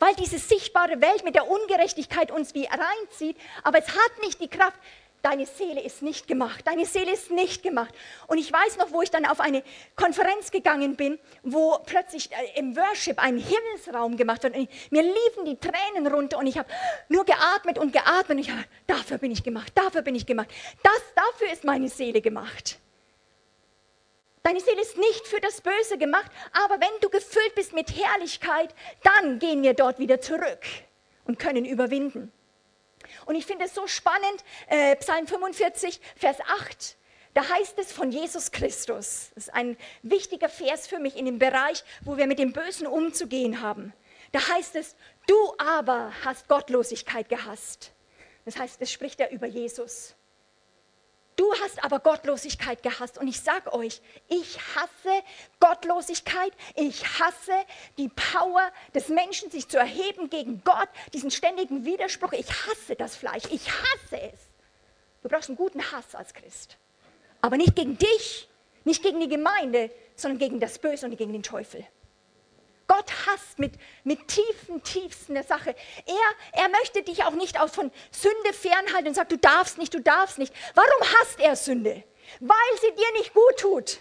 weil 0.01 0.15
diese 0.15 0.39
sichtbare 0.39 0.99
Welt 0.99 1.23
mit 1.23 1.35
der 1.35 1.47
Ungerechtigkeit 1.47 2.31
uns 2.31 2.55
wie 2.55 2.65
reinzieht, 2.65 3.37
aber 3.63 3.77
es 3.77 3.87
hat 3.87 4.11
nicht 4.23 4.41
die 4.41 4.47
Kraft, 4.47 4.79
deine 5.21 5.45
Seele 5.45 5.79
ist 5.79 6.01
nicht 6.01 6.27
gemacht, 6.27 6.65
deine 6.65 6.87
Seele 6.87 7.11
ist 7.11 7.29
nicht 7.29 7.61
gemacht. 7.61 7.93
Und 8.25 8.39
ich 8.39 8.51
weiß 8.51 8.77
noch, 8.77 8.91
wo 8.91 9.03
ich 9.03 9.11
dann 9.11 9.27
auf 9.27 9.39
eine 9.39 9.61
Konferenz 9.95 10.49
gegangen 10.49 10.95
bin, 10.95 11.19
wo 11.43 11.77
plötzlich 11.85 12.31
äh, 12.31 12.59
im 12.59 12.75
Worship 12.75 13.19
ein 13.19 13.37
Himmelsraum 13.37 14.17
gemacht 14.17 14.41
wird. 14.41 14.57
Und 14.57 14.67
mir 14.89 15.03
liefen 15.03 15.45
die 15.45 15.57
Tränen 15.57 16.11
runter 16.11 16.39
und 16.39 16.47
ich 16.47 16.57
habe 16.57 16.67
nur 17.07 17.23
geatmet 17.23 17.77
und 17.77 17.93
geatmet. 17.93 18.31
Und 18.31 18.39
ich 18.39 18.49
habe, 18.49 18.65
dafür 18.87 19.19
bin 19.19 19.29
ich 19.29 19.43
gemacht, 19.43 19.71
dafür 19.75 20.01
bin 20.01 20.15
ich 20.15 20.25
gemacht. 20.25 20.49
Das, 20.81 21.01
dafür 21.15 21.53
ist 21.53 21.63
meine 21.63 21.89
Seele 21.89 22.21
gemacht. 22.21 22.79
Deine 24.43 24.59
Seele 24.59 24.81
ist 24.81 24.97
nicht 24.97 25.27
für 25.27 25.39
das 25.39 25.61
Böse 25.61 25.97
gemacht, 25.97 26.31
aber 26.51 26.79
wenn 26.81 26.99
du 27.01 27.09
gefüllt 27.09 27.53
bist 27.55 27.73
mit 27.73 27.95
Herrlichkeit, 27.95 28.73
dann 29.03 29.37
gehen 29.37 29.61
wir 29.61 29.75
dort 29.75 29.99
wieder 29.99 30.19
zurück 30.19 30.65
und 31.25 31.37
können 31.37 31.63
überwinden. 31.63 32.31
Und 33.25 33.35
ich 33.35 33.45
finde 33.45 33.65
es 33.65 33.75
so 33.75 33.85
spannend, 33.87 34.43
äh, 34.67 34.95
Psalm 34.95 35.27
45, 35.27 36.01
Vers 36.15 36.37
8. 36.41 36.97
Da 37.33 37.47
heißt 37.47 37.77
es 37.79 37.91
von 37.91 38.11
Jesus 38.11 38.51
Christus. 38.51 39.31
Das 39.35 39.47
ist 39.47 39.53
ein 39.53 39.77
wichtiger 40.01 40.49
Vers 40.49 40.87
für 40.87 40.99
mich 40.99 41.15
in 41.15 41.25
dem 41.25 41.39
Bereich, 41.39 41.83
wo 42.03 42.17
wir 42.17 42.27
mit 42.27 42.39
dem 42.39 42.51
Bösen 42.51 42.87
umzugehen 42.87 43.61
haben. 43.61 43.93
Da 44.31 44.39
heißt 44.47 44.75
es, 44.75 44.95
du 45.27 45.35
aber 45.57 46.13
hast 46.25 46.47
Gottlosigkeit 46.47 47.29
gehasst. 47.29 47.91
Das 48.45 48.57
heißt, 48.57 48.81
es 48.81 48.91
spricht 48.91 49.19
er 49.19 49.31
über 49.31 49.45
Jesus. 49.45 50.15
Du 51.41 51.51
hast 51.55 51.83
aber 51.83 51.99
Gottlosigkeit 51.99 52.83
gehasst. 52.83 53.17
Und 53.17 53.27
ich 53.27 53.41
sage 53.41 53.73
euch, 53.73 53.99
ich 54.27 54.59
hasse 54.75 55.23
Gottlosigkeit. 55.59 56.53
Ich 56.75 57.03
hasse 57.19 57.53
die 57.97 58.09
Power 58.09 58.71
des 58.93 59.07
Menschen, 59.07 59.49
sich 59.49 59.67
zu 59.67 59.79
erheben 59.79 60.29
gegen 60.29 60.63
Gott, 60.63 60.87
diesen 61.15 61.31
ständigen 61.31 61.83
Widerspruch. 61.83 62.33
Ich 62.33 62.47
hasse 62.47 62.95
das 62.95 63.15
Fleisch. 63.15 63.45
Ich 63.49 63.67
hasse 63.71 64.21
es. 64.21 64.39
Du 65.23 65.29
brauchst 65.29 65.49
einen 65.49 65.57
guten 65.57 65.81
Hass 65.91 66.13
als 66.13 66.35
Christ. 66.35 66.77
Aber 67.41 67.57
nicht 67.57 67.75
gegen 67.75 67.97
dich, 67.97 68.47
nicht 68.83 69.01
gegen 69.01 69.19
die 69.19 69.27
Gemeinde, 69.27 69.89
sondern 70.15 70.37
gegen 70.37 70.59
das 70.59 70.77
Böse 70.77 71.07
und 71.07 71.17
gegen 71.17 71.33
den 71.33 71.41
Teufel. 71.41 71.87
Gott 72.91 73.09
hasst 73.25 73.57
mit, 73.57 73.75
mit 74.03 74.27
tiefen, 74.27 74.83
tiefsten 74.83 75.33
der 75.33 75.43
Sache. 75.45 75.73
Er, 76.05 76.61
er 76.61 76.67
möchte 76.67 77.01
dich 77.03 77.23
auch 77.23 77.31
nicht 77.31 77.57
aus 77.57 77.73
von 77.73 77.89
Sünde 78.11 78.51
fernhalten 78.51 79.07
und 79.07 79.13
sagt, 79.13 79.31
du 79.31 79.37
darfst 79.37 79.77
nicht, 79.77 79.93
du 79.93 80.01
darfst 80.01 80.37
nicht. 80.37 80.53
Warum 80.75 81.13
hasst 81.13 81.39
er 81.39 81.55
Sünde? 81.55 82.03
Weil 82.41 82.77
sie 82.81 82.91
dir 82.91 83.11
nicht 83.13 83.33
gut 83.33 83.57
tut. 83.57 83.99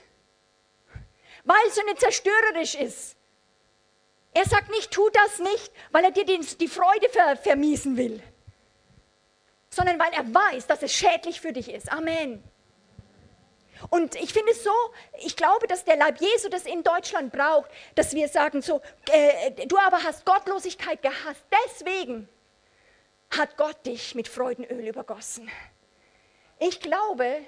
Weil 1.44 1.70
Sünde 1.70 1.94
zerstörerisch 1.94 2.74
ist. 2.74 3.16
Er 4.34 4.44
sagt 4.46 4.70
nicht, 4.70 4.90
tu 4.90 5.08
das 5.10 5.38
nicht, 5.38 5.70
weil 5.92 6.02
er 6.02 6.10
dir 6.10 6.24
die, 6.24 6.40
die 6.40 6.68
Freude 6.68 7.08
ver, 7.10 7.36
vermiesen 7.36 7.96
will, 7.96 8.20
sondern 9.68 10.00
weil 10.00 10.12
er 10.14 10.34
weiß, 10.34 10.66
dass 10.66 10.82
es 10.82 10.92
schädlich 10.92 11.40
für 11.40 11.52
dich 11.52 11.72
ist. 11.72 11.92
Amen. 11.92 12.42
Und 13.88 14.14
ich 14.16 14.32
finde 14.32 14.52
es 14.52 14.62
so, 14.62 14.72
ich 15.18 15.36
glaube, 15.36 15.66
dass 15.66 15.84
der 15.84 15.96
Leib 15.96 16.20
Jesu 16.20 16.48
das 16.48 16.66
in 16.66 16.82
Deutschland 16.82 17.32
braucht, 17.32 17.70
dass 17.94 18.14
wir 18.14 18.28
sagen 18.28 18.60
so, 18.62 18.82
äh, 19.10 19.66
du 19.66 19.78
aber 19.78 20.02
hast 20.02 20.24
Gottlosigkeit 20.26 21.00
gehasst, 21.02 21.44
deswegen 21.66 22.28
hat 23.30 23.56
Gott 23.56 23.86
dich 23.86 24.14
mit 24.14 24.28
Freudenöl 24.28 24.88
übergossen. 24.88 25.50
Ich 26.58 26.80
glaube, 26.80 27.38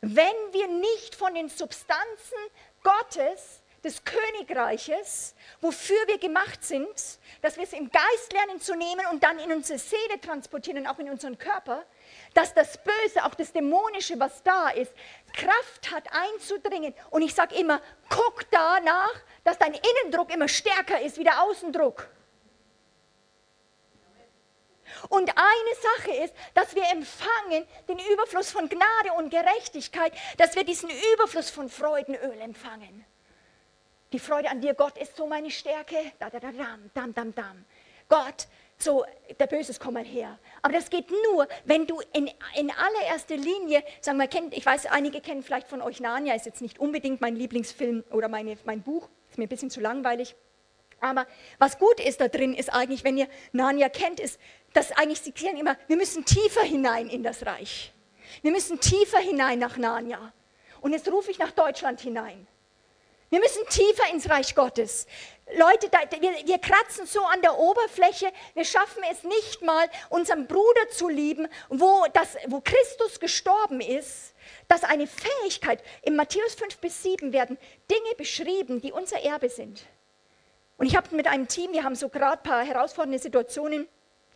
wenn 0.00 0.52
wir 0.52 0.66
nicht 0.68 1.14
von 1.14 1.34
den 1.34 1.48
Substanzen 1.48 2.38
Gottes, 2.82 3.62
des 3.84 4.02
Königreiches, 4.04 5.34
wofür 5.60 5.96
wir 6.06 6.18
gemacht 6.18 6.62
sind, 6.62 6.88
dass 7.40 7.56
wir 7.56 7.64
es 7.64 7.72
im 7.72 7.90
Geist 7.90 8.32
lernen 8.32 8.60
zu 8.60 8.74
nehmen 8.74 9.06
und 9.10 9.22
dann 9.22 9.38
in 9.38 9.52
unsere 9.52 9.78
Seele 9.78 10.20
transportieren 10.20 10.80
und 10.80 10.86
auch 10.86 10.98
in 10.98 11.08
unseren 11.08 11.38
Körper, 11.38 11.84
dass 12.34 12.52
das 12.52 12.78
Böse, 12.78 13.24
auch 13.24 13.34
das 13.34 13.52
Dämonische, 13.52 14.18
was 14.20 14.42
da 14.42 14.68
ist, 14.70 14.92
Kraft 15.32 15.90
hat 15.90 16.04
einzudringen. 16.12 16.94
Und 17.10 17.22
ich 17.22 17.34
sage 17.34 17.54
immer, 17.56 17.80
guck 18.08 18.50
danach, 18.50 19.14
dass 19.44 19.58
dein 19.58 19.74
Innendruck 19.74 20.32
immer 20.32 20.48
stärker 20.48 21.00
ist 21.00 21.18
wie 21.18 21.24
der 21.24 21.42
Außendruck. 21.42 22.08
Und 25.08 25.30
eine 25.30 25.74
Sache 25.98 26.24
ist, 26.24 26.34
dass 26.54 26.74
wir 26.74 26.84
empfangen 26.90 27.66
den 27.88 27.98
Überfluss 28.12 28.50
von 28.50 28.68
Gnade 28.68 29.12
und 29.16 29.30
Gerechtigkeit, 29.30 30.12
dass 30.36 30.56
wir 30.56 30.64
diesen 30.64 30.90
Überfluss 31.14 31.50
von 31.50 31.68
Freudenöl 31.68 32.40
empfangen. 32.40 33.04
Die 34.12 34.18
Freude 34.18 34.50
an 34.50 34.60
dir, 34.60 34.74
Gott, 34.74 34.98
ist 34.98 35.16
so 35.16 35.26
meine 35.26 35.50
Stärke. 35.50 35.96
Da, 36.18 36.30
da, 36.30 36.40
da, 36.40 36.50
dam, 36.50 36.90
dam, 36.94 37.14
dam, 37.14 37.34
dam. 37.34 37.64
Gott, 38.08 38.48
so, 38.82 39.04
der 39.38 39.46
Böse 39.46 39.74
komm 39.78 39.94
mal 39.94 40.04
her. 40.04 40.38
Aber 40.62 40.72
das 40.72 40.90
geht 40.90 41.06
nur, 41.10 41.46
wenn 41.64 41.86
du 41.86 42.00
in, 42.12 42.30
in 42.56 42.70
allererster 42.70 43.36
Linie, 43.36 43.82
sagen 44.00 44.18
wir, 44.18 44.26
kennt, 44.26 44.54
ich 44.54 44.64
weiß, 44.64 44.86
einige 44.86 45.20
kennen 45.20 45.42
vielleicht 45.42 45.68
von 45.68 45.82
euch 45.82 46.00
Narnia, 46.00 46.34
ist 46.34 46.46
jetzt 46.46 46.62
nicht 46.62 46.78
unbedingt 46.78 47.20
mein 47.20 47.36
Lieblingsfilm 47.36 48.04
oder 48.10 48.28
meine, 48.28 48.56
mein 48.64 48.82
Buch, 48.82 49.08
ist 49.28 49.38
mir 49.38 49.44
ein 49.44 49.48
bisschen 49.48 49.70
zu 49.70 49.80
langweilig. 49.80 50.34
Aber 51.00 51.26
was 51.58 51.78
gut 51.78 51.98
ist 51.98 52.20
da 52.20 52.28
drin, 52.28 52.54
ist 52.54 52.72
eigentlich, 52.72 53.04
wenn 53.04 53.16
ihr 53.16 53.28
Narnia 53.52 53.88
kennt, 53.88 54.20
ist, 54.20 54.38
dass 54.72 54.92
eigentlich 54.92 55.20
sie 55.20 55.32
klären 55.32 55.56
immer, 55.56 55.76
wir 55.86 55.96
müssen 55.96 56.24
tiefer 56.24 56.62
hinein 56.62 57.08
in 57.08 57.22
das 57.22 57.46
Reich. 57.46 57.92
Wir 58.42 58.52
müssen 58.52 58.80
tiefer 58.80 59.18
hinein 59.18 59.58
nach 59.58 59.76
Narnia. 59.76 60.32
Und 60.80 60.92
jetzt 60.92 61.10
rufe 61.10 61.30
ich 61.30 61.38
nach 61.38 61.50
Deutschland 61.50 62.00
hinein. 62.00 62.46
Wir 63.30 63.38
müssen 63.38 63.64
tiefer 63.68 64.12
ins 64.12 64.28
Reich 64.28 64.56
Gottes. 64.56 65.06
Leute, 65.56 65.88
da, 65.88 65.98
wir, 66.20 66.32
wir, 66.46 66.58
kratzen 66.58 67.06
so 67.06 67.24
an 67.24 67.40
der 67.42 67.58
Oberfläche, 67.58 68.32
wir 68.54 68.64
schaffen 68.64 69.02
es 69.10 69.22
nicht 69.22 69.62
mal, 69.62 69.88
unseren 70.08 70.46
Bruder 70.48 70.88
zu 70.90 71.08
lieben, 71.08 71.48
wo, 71.68 72.04
das, 72.12 72.36
wo 72.48 72.60
Christus 72.60 73.20
gestorben 73.20 73.80
ist, 73.80 74.34
dass 74.66 74.82
eine 74.82 75.06
Fähigkeit, 75.06 75.82
in 76.02 76.16
Matthäus 76.16 76.54
5 76.54 76.78
bis 76.78 77.02
7 77.02 77.32
werden 77.32 77.56
Dinge 77.88 78.14
beschrieben, 78.16 78.80
die 78.80 78.92
unser 78.92 79.20
Erbe 79.22 79.48
sind. 79.48 79.84
Und 80.76 80.86
ich 80.86 80.96
habe 80.96 81.14
mit 81.14 81.26
einem 81.26 81.46
Team, 81.46 81.72
wir 81.72 81.84
haben 81.84 81.94
so 81.94 82.08
gerade 82.08 82.38
ein 82.38 82.42
paar 82.42 82.64
herausfordernde 82.64 83.18
Situationen, 83.18 83.88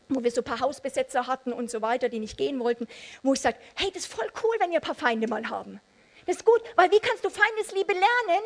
wo 0.08 0.22
wir 0.22 0.30
so 0.30 0.40
ein 0.40 0.44
paar 0.44 0.60
Hausbesetzer 0.60 1.26
hatten 1.26 1.52
und 1.52 1.70
so 1.70 1.82
weiter, 1.82 2.08
die 2.08 2.20
nicht 2.20 2.36
gehen 2.36 2.60
wollten, 2.60 2.86
wo 3.22 3.32
ich 3.32 3.40
sage, 3.40 3.56
hey, 3.74 3.90
das 3.92 4.04
ist 4.04 4.12
voll 4.12 4.30
cool, 4.42 4.54
wenn 4.60 4.70
wir 4.70 4.78
ein 4.78 4.82
paar 4.82 4.94
Feinde 4.94 5.26
mal 5.26 5.48
haben. 5.48 5.80
Das 6.26 6.36
ist 6.36 6.44
gut, 6.44 6.62
weil 6.76 6.90
wie 6.90 7.00
kannst 7.00 7.24
du 7.24 7.30
Feindesliebe 7.30 7.92
lernen, 7.92 8.44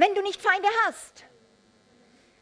wenn 0.00 0.14
du 0.14 0.22
nicht 0.22 0.40
Feinde 0.40 0.68
hast? 0.86 1.24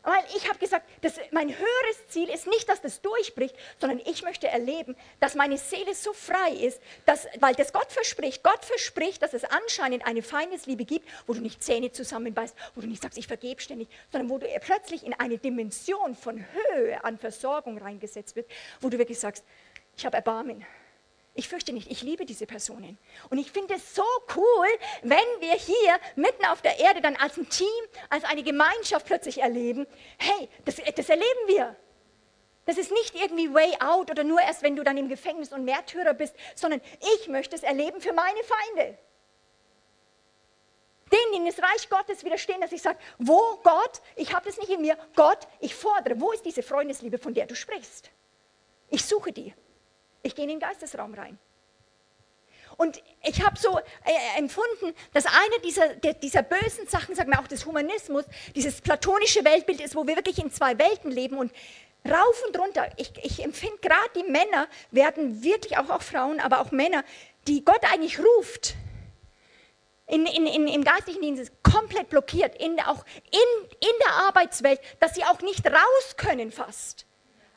Weil 0.04 0.24
ich 0.34 0.48
habe 0.48 0.58
gesagt, 0.58 0.88
das, 1.02 1.20
mein 1.32 1.48
höheres 1.48 2.08
Ziel 2.08 2.30
ist 2.30 2.46
nicht, 2.46 2.68
dass 2.68 2.80
das 2.80 3.02
durchbricht, 3.02 3.54
sondern 3.78 4.00
ich 4.06 4.22
möchte 4.22 4.48
erleben, 4.48 4.96
dass 5.20 5.34
meine 5.34 5.58
Seele 5.58 5.94
so 5.94 6.12
frei 6.14 6.50
ist, 6.52 6.80
dass, 7.04 7.26
weil 7.40 7.54
das 7.54 7.72
Gott 7.72 7.90
verspricht. 7.92 8.42
Gott 8.42 8.64
verspricht, 8.64 9.20
dass 9.20 9.34
es 9.34 9.44
anscheinend 9.44 10.06
eine 10.06 10.22
Feindesliebe 10.22 10.84
gibt, 10.84 11.06
wo 11.26 11.34
du 11.34 11.40
nicht 11.40 11.62
Zähne 11.62 11.92
zusammenbeißt, 11.92 12.56
wo 12.74 12.80
du 12.80 12.86
nicht 12.86 13.02
sagst, 13.02 13.18
ich 13.18 13.26
vergebe 13.26 13.60
ständig, 13.60 13.88
sondern 14.10 14.30
wo 14.30 14.38
du 14.38 14.46
plötzlich 14.60 15.04
in 15.04 15.12
eine 15.12 15.36
Dimension 15.36 16.14
von 16.14 16.42
Höhe 16.52 17.04
an 17.04 17.18
Versorgung 17.18 17.76
reingesetzt 17.76 18.36
wird, 18.36 18.50
wo 18.80 18.88
du 18.88 18.98
wirklich 18.98 19.18
sagst, 19.18 19.44
ich 19.96 20.06
habe 20.06 20.16
Erbarmen. 20.16 20.64
Ich 21.38 21.48
fürchte 21.48 21.72
nicht, 21.72 21.88
ich 21.88 22.02
liebe 22.02 22.24
diese 22.26 22.46
Personen. 22.46 22.98
Und 23.30 23.38
ich 23.38 23.52
finde 23.52 23.74
es 23.74 23.94
so 23.94 24.02
cool, 24.34 24.66
wenn 25.02 25.18
wir 25.38 25.52
hier 25.52 26.00
mitten 26.16 26.44
auf 26.46 26.62
der 26.62 26.80
Erde 26.80 27.00
dann 27.00 27.14
als 27.14 27.36
ein 27.36 27.48
Team, 27.48 27.68
als 28.10 28.24
eine 28.24 28.42
Gemeinschaft 28.42 29.06
plötzlich 29.06 29.40
erleben, 29.40 29.86
hey, 30.18 30.48
das, 30.64 30.82
das 30.96 31.08
erleben 31.08 31.40
wir. 31.46 31.76
Das 32.64 32.76
ist 32.76 32.90
nicht 32.90 33.14
irgendwie 33.14 33.54
way 33.54 33.72
out 33.78 34.10
oder 34.10 34.24
nur 34.24 34.40
erst, 34.40 34.64
wenn 34.64 34.74
du 34.74 34.82
dann 34.82 34.96
im 34.96 35.08
Gefängnis 35.08 35.52
und 35.52 35.64
Märtyrer 35.64 36.12
bist, 36.12 36.34
sondern 36.56 36.80
ich 37.20 37.28
möchte 37.28 37.54
es 37.54 37.62
erleben 37.62 38.00
für 38.00 38.12
meine 38.12 38.40
Feinde. 38.42 38.98
Denen, 41.12 41.44
die 41.44 41.52
das 41.52 41.62
Reich 41.62 41.88
Gottes 41.88 42.24
widerstehen, 42.24 42.60
dass 42.60 42.72
ich 42.72 42.82
sage, 42.82 42.98
wo 43.20 43.60
Gott, 43.62 44.02
ich 44.16 44.34
habe 44.34 44.44
das 44.44 44.58
nicht 44.58 44.70
in 44.70 44.80
mir, 44.80 44.98
Gott, 45.14 45.46
ich 45.60 45.72
fordere, 45.72 46.20
wo 46.20 46.32
ist 46.32 46.44
diese 46.44 46.64
Freundesliebe, 46.64 47.16
von 47.16 47.32
der 47.32 47.46
du 47.46 47.54
sprichst? 47.54 48.10
Ich 48.90 49.04
suche 49.04 49.30
die. 49.30 49.54
Ich 50.22 50.34
gehe 50.34 50.44
in 50.44 50.50
den 50.50 50.60
Geistesraum 50.60 51.14
rein. 51.14 51.38
Und 52.76 53.02
ich 53.24 53.44
habe 53.44 53.58
so 53.58 53.76
äh, 53.78 54.38
empfunden, 54.38 54.94
dass 55.12 55.26
eine 55.26 55.60
dieser, 55.64 55.96
der, 55.96 56.14
dieser 56.14 56.42
bösen 56.42 56.86
Sachen, 56.86 57.16
sagen 57.16 57.30
wir 57.30 57.40
auch 57.40 57.48
des 57.48 57.66
Humanismus, 57.66 58.24
dieses 58.54 58.80
platonische 58.80 59.44
Weltbild 59.44 59.80
ist, 59.80 59.96
wo 59.96 60.06
wir 60.06 60.14
wirklich 60.14 60.38
in 60.38 60.52
zwei 60.52 60.78
Welten 60.78 61.10
leben 61.10 61.38
und 61.38 61.52
rauf 62.08 62.42
und 62.46 62.56
runter. 62.56 62.88
Ich, 62.96 63.12
ich 63.22 63.42
empfinde 63.42 63.78
gerade 63.78 64.10
die 64.14 64.30
Männer 64.30 64.68
werden 64.92 65.42
wirklich, 65.42 65.76
auch, 65.76 65.90
auch 65.90 66.02
Frauen, 66.02 66.38
aber 66.38 66.60
auch 66.60 66.70
Männer, 66.70 67.04
die 67.48 67.64
Gott 67.64 67.82
eigentlich 67.92 68.20
ruft, 68.20 68.76
in, 70.06 70.24
in, 70.26 70.46
in, 70.46 70.68
im 70.68 70.84
geistlichen 70.84 71.20
Dienst 71.20 71.52
komplett 71.62 72.08
blockiert, 72.08 72.54
in, 72.62 72.80
auch 72.80 73.04
in, 73.30 73.68
in 73.80 73.96
der 74.06 74.12
Arbeitswelt, 74.26 74.80
dass 75.00 75.14
sie 75.14 75.24
auch 75.24 75.40
nicht 75.40 75.66
raus 75.66 76.16
können 76.16 76.50
fast. 76.50 77.06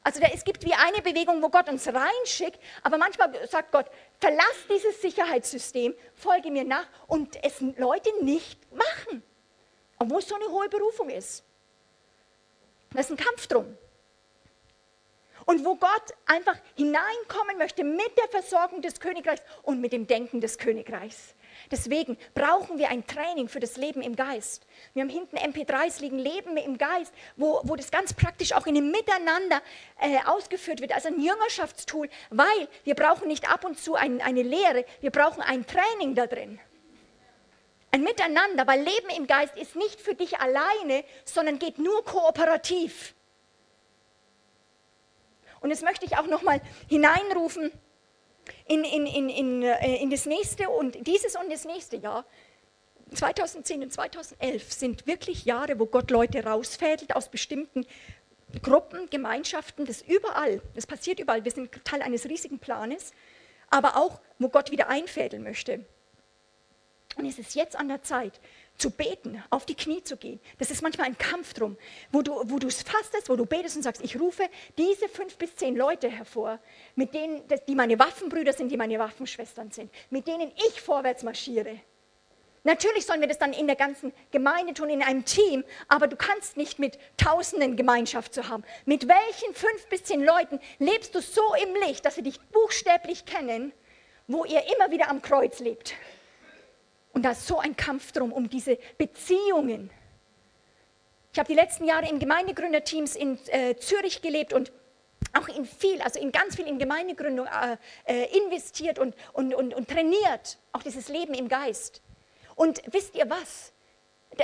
Also 0.03 0.19
da, 0.19 0.27
es 0.33 0.43
gibt 0.43 0.65
wie 0.65 0.73
eine 0.73 1.01
Bewegung, 1.01 1.41
wo 1.43 1.49
Gott 1.49 1.69
uns 1.69 1.87
reinschickt, 1.87 2.59
aber 2.81 2.97
manchmal 2.97 3.47
sagt 3.47 3.71
Gott, 3.71 3.85
verlass 4.19 4.55
dieses 4.67 4.99
Sicherheitssystem, 5.01 5.93
folge 6.15 6.49
mir 6.49 6.63
nach 6.63 6.87
und 7.07 7.37
es 7.43 7.61
Leute 7.77 8.09
nicht 8.23 8.59
machen, 8.73 9.21
obwohl 9.99 10.19
es 10.19 10.27
so 10.27 10.35
eine 10.35 10.45
hohe 10.45 10.69
Berufung 10.69 11.09
ist. 11.09 11.43
Da 12.93 12.99
ist 12.99 13.11
ein 13.11 13.17
Kampf 13.17 13.45
drum. 13.47 13.77
Und 15.45 15.65
wo 15.65 15.75
Gott 15.75 16.13
einfach 16.25 16.57
hineinkommen 16.75 17.57
möchte 17.57 17.83
mit 17.83 18.17
der 18.17 18.27
Versorgung 18.29 18.81
des 18.81 18.99
Königreichs 18.99 19.41
und 19.63 19.81
mit 19.81 19.91
dem 19.93 20.07
Denken 20.07 20.41
des 20.41 20.57
Königreichs. 20.57 21.35
Deswegen 21.69 22.17
brauchen 22.33 22.77
wir 22.77 22.89
ein 22.89 23.05
Training 23.05 23.47
für 23.47 23.59
das 23.59 23.77
Leben 23.77 24.01
im 24.01 24.15
Geist. 24.15 24.65
Wir 24.93 25.03
haben 25.03 25.09
hinten 25.09 25.37
MP3s 25.37 26.01
liegen, 26.01 26.17
Leben 26.17 26.57
im 26.57 26.77
Geist, 26.77 27.13
wo, 27.35 27.61
wo 27.63 27.75
das 27.75 27.91
ganz 27.91 28.13
praktisch 28.13 28.53
auch 28.53 28.65
in 28.65 28.77
einem 28.77 28.91
Miteinander 28.91 29.61
äh, 29.99 30.17
ausgeführt 30.25 30.81
wird, 30.81 30.93
als 30.93 31.05
ein 31.05 31.19
Jüngerschaftstool, 31.19 32.09
weil 32.29 32.67
wir 32.83 32.95
brauchen 32.95 33.27
nicht 33.27 33.49
ab 33.51 33.65
und 33.65 33.79
zu 33.79 33.95
ein, 33.95 34.21
eine 34.21 34.41
Lehre, 34.41 34.85
wir 35.01 35.11
brauchen 35.11 35.41
ein 35.41 35.65
Training 35.67 36.15
da 36.15 36.27
drin. 36.27 36.59
Ein 37.91 38.03
Miteinander, 38.03 38.65
weil 38.67 38.81
Leben 38.81 39.09
im 39.17 39.27
Geist 39.27 39.57
ist 39.57 39.75
nicht 39.75 39.99
für 39.99 40.15
dich 40.15 40.39
alleine, 40.39 41.03
sondern 41.25 41.59
geht 41.59 41.77
nur 41.77 42.05
kooperativ. 42.05 43.13
Und 45.59 45.69
jetzt 45.69 45.83
möchte 45.83 46.05
ich 46.05 46.17
auch 46.17 46.25
nochmal 46.25 46.61
hineinrufen, 46.89 47.71
in, 48.67 48.83
in, 48.83 49.05
in, 49.05 49.29
in, 49.29 49.63
äh, 49.63 49.97
in 49.97 50.09
das 50.09 50.25
nächste 50.25 50.69
und 50.69 51.07
dieses 51.07 51.35
und 51.35 51.51
das 51.51 51.65
nächste 51.65 51.97
Jahr. 51.97 52.25
2010 53.13 53.83
und 53.83 53.91
2011 53.91 54.71
sind 54.71 55.07
wirklich 55.07 55.43
Jahre, 55.43 55.79
wo 55.79 55.85
Gott 55.85 56.11
Leute 56.11 56.45
rausfädelt 56.45 57.13
aus 57.13 57.27
bestimmten 57.27 57.85
Gruppen, 58.61 59.09
Gemeinschaften, 59.09 59.85
das 59.85 60.01
überall, 60.01 60.61
das 60.75 60.87
passiert 60.87 61.19
überall. 61.19 61.43
Wir 61.43 61.51
sind 61.51 61.71
Teil 61.83 62.01
eines 62.01 62.25
riesigen 62.25 62.59
Planes, 62.59 63.13
aber 63.69 63.97
auch, 63.97 64.19
wo 64.39 64.49
Gott 64.49 64.71
wieder 64.71 64.89
einfädeln 64.89 65.43
möchte. 65.43 65.85
Und 67.17 67.25
es 67.25 67.39
ist 67.39 67.55
jetzt 67.55 67.75
an 67.75 67.89
der 67.89 68.01
Zeit, 68.03 68.39
zu 68.81 68.89
beten, 68.89 69.41
auf 69.51 69.65
die 69.65 69.75
Knie 69.75 70.03
zu 70.03 70.17
gehen. 70.17 70.39
Das 70.57 70.71
ist 70.71 70.81
manchmal 70.81 71.05
ein 71.05 71.17
Kampf 71.17 71.53
drum, 71.53 71.77
wo 72.11 72.23
du, 72.23 72.33
wo 72.45 72.57
du 72.57 72.67
es 72.67 72.81
fastest, 72.81 73.29
wo 73.29 73.35
du 73.35 73.45
betest 73.45 73.75
und 73.75 73.83
sagst, 73.83 74.03
ich 74.03 74.19
rufe 74.19 74.43
diese 74.75 75.07
fünf 75.07 75.37
bis 75.37 75.55
zehn 75.55 75.75
Leute 75.75 76.09
hervor, 76.09 76.59
mit 76.95 77.13
denen, 77.13 77.43
die 77.67 77.75
meine 77.75 77.99
Waffenbrüder 77.99 78.53
sind, 78.53 78.71
die 78.71 78.77
meine 78.77 78.97
Waffenschwestern 78.97 79.69
sind, 79.71 79.91
mit 80.09 80.27
denen 80.27 80.51
ich 80.67 80.81
vorwärts 80.81 81.21
marschiere. 81.21 81.79
Natürlich 82.63 83.05
sollen 83.05 83.21
wir 83.21 83.27
das 83.27 83.37
dann 83.37 83.53
in 83.53 83.67
der 83.67 83.75
ganzen 83.75 84.13
Gemeinde 84.31 84.73
tun, 84.73 84.89
in 84.89 85.03
einem 85.03 85.25
Team, 85.25 85.63
aber 85.87 86.07
du 86.07 86.15
kannst 86.15 86.57
nicht 86.57 86.79
mit 86.79 86.97
Tausenden 87.17 87.75
Gemeinschaft 87.75 88.33
zu 88.33 88.49
haben. 88.49 88.63
Mit 88.85 89.07
welchen 89.07 89.53
fünf 89.53 89.87
bis 89.89 90.03
zehn 90.05 90.23
Leuten 90.23 90.59
lebst 90.79 91.13
du 91.13 91.21
so 91.21 91.41
im 91.63 91.75
Licht, 91.87 92.03
dass 92.03 92.15
sie 92.15 92.23
dich 92.23 92.39
buchstäblich 92.49 93.25
kennen, 93.25 93.73
wo 94.27 94.43
ihr 94.45 94.63
immer 94.75 94.91
wieder 94.91 95.09
am 95.09 95.21
Kreuz 95.21 95.59
lebt? 95.59 95.93
Und 97.13 97.23
da 97.23 97.31
ist 97.31 97.47
so 97.47 97.59
ein 97.59 97.75
Kampf 97.75 98.11
drum, 98.11 98.31
um 98.31 98.49
diese 98.49 98.77
Beziehungen. 98.97 99.89
Ich 101.33 101.39
habe 101.39 101.47
die 101.47 101.55
letzten 101.55 101.85
Jahre 101.85 102.09
in 102.09 102.19
Gemeindegründerteams 102.19 103.15
in 103.15 103.39
äh, 103.47 103.75
Zürich 103.77 104.21
gelebt 104.21 104.53
und 104.53 104.71
auch 105.33 105.47
in 105.47 105.65
viel, 105.65 106.01
also 106.01 106.19
in 106.19 106.31
ganz 106.31 106.55
viel 106.55 106.67
in 106.67 106.79
Gemeindegründung 106.79 107.47
äh, 107.47 107.77
äh, 108.05 108.37
investiert 108.37 108.99
und, 108.99 109.15
und, 109.33 109.53
und, 109.53 109.73
und 109.73 109.87
trainiert, 109.87 110.57
auch 110.71 110.83
dieses 110.83 111.07
Leben 111.09 111.33
im 111.33 111.47
Geist. 111.47 112.01
Und 112.55 112.81
wisst 112.91 113.15
ihr 113.15 113.29
was? 113.29 113.71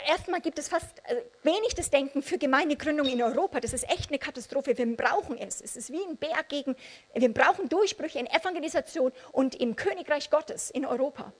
Erstmal 0.08 0.42
gibt 0.42 0.60
es 0.60 0.68
fast 0.68 1.00
äh, 1.06 1.22
wenig 1.44 1.74
das 1.76 1.90
Denken 1.90 2.22
für 2.22 2.38
Gemeindegründung 2.38 3.08
in 3.08 3.22
Europa. 3.22 3.60
Das 3.60 3.74
ist 3.74 3.90
echt 3.90 4.10
eine 4.10 4.20
Katastrophe. 4.20 4.78
Wir 4.78 4.98
brauchen 4.98 5.38
es. 5.38 5.62
Es 5.62 5.76
ist 5.76 5.92
wie 5.92 6.04
ein 6.04 6.18
Berg 6.18 6.50
gegen, 6.50 6.76
wir 7.14 7.34
brauchen 7.34 7.70
Durchbrüche 7.70 8.20
in 8.20 8.28
Evangelisation 8.28 9.12
und 9.32 9.56
im 9.56 9.76
Königreich 9.76 10.30
Gottes 10.30 10.70
in 10.70 10.86
Europa. 10.86 11.32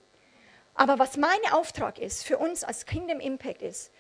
Aber 0.78 1.00
was 1.00 1.18
mein 1.18 1.40
Auftrag 1.52 1.98
ist 1.98 2.24
für 2.24 2.38
uns 2.38 2.64
als 2.64 2.86
Kingdom 2.86 3.20
Impact 3.20 3.64
ist, 3.64 3.92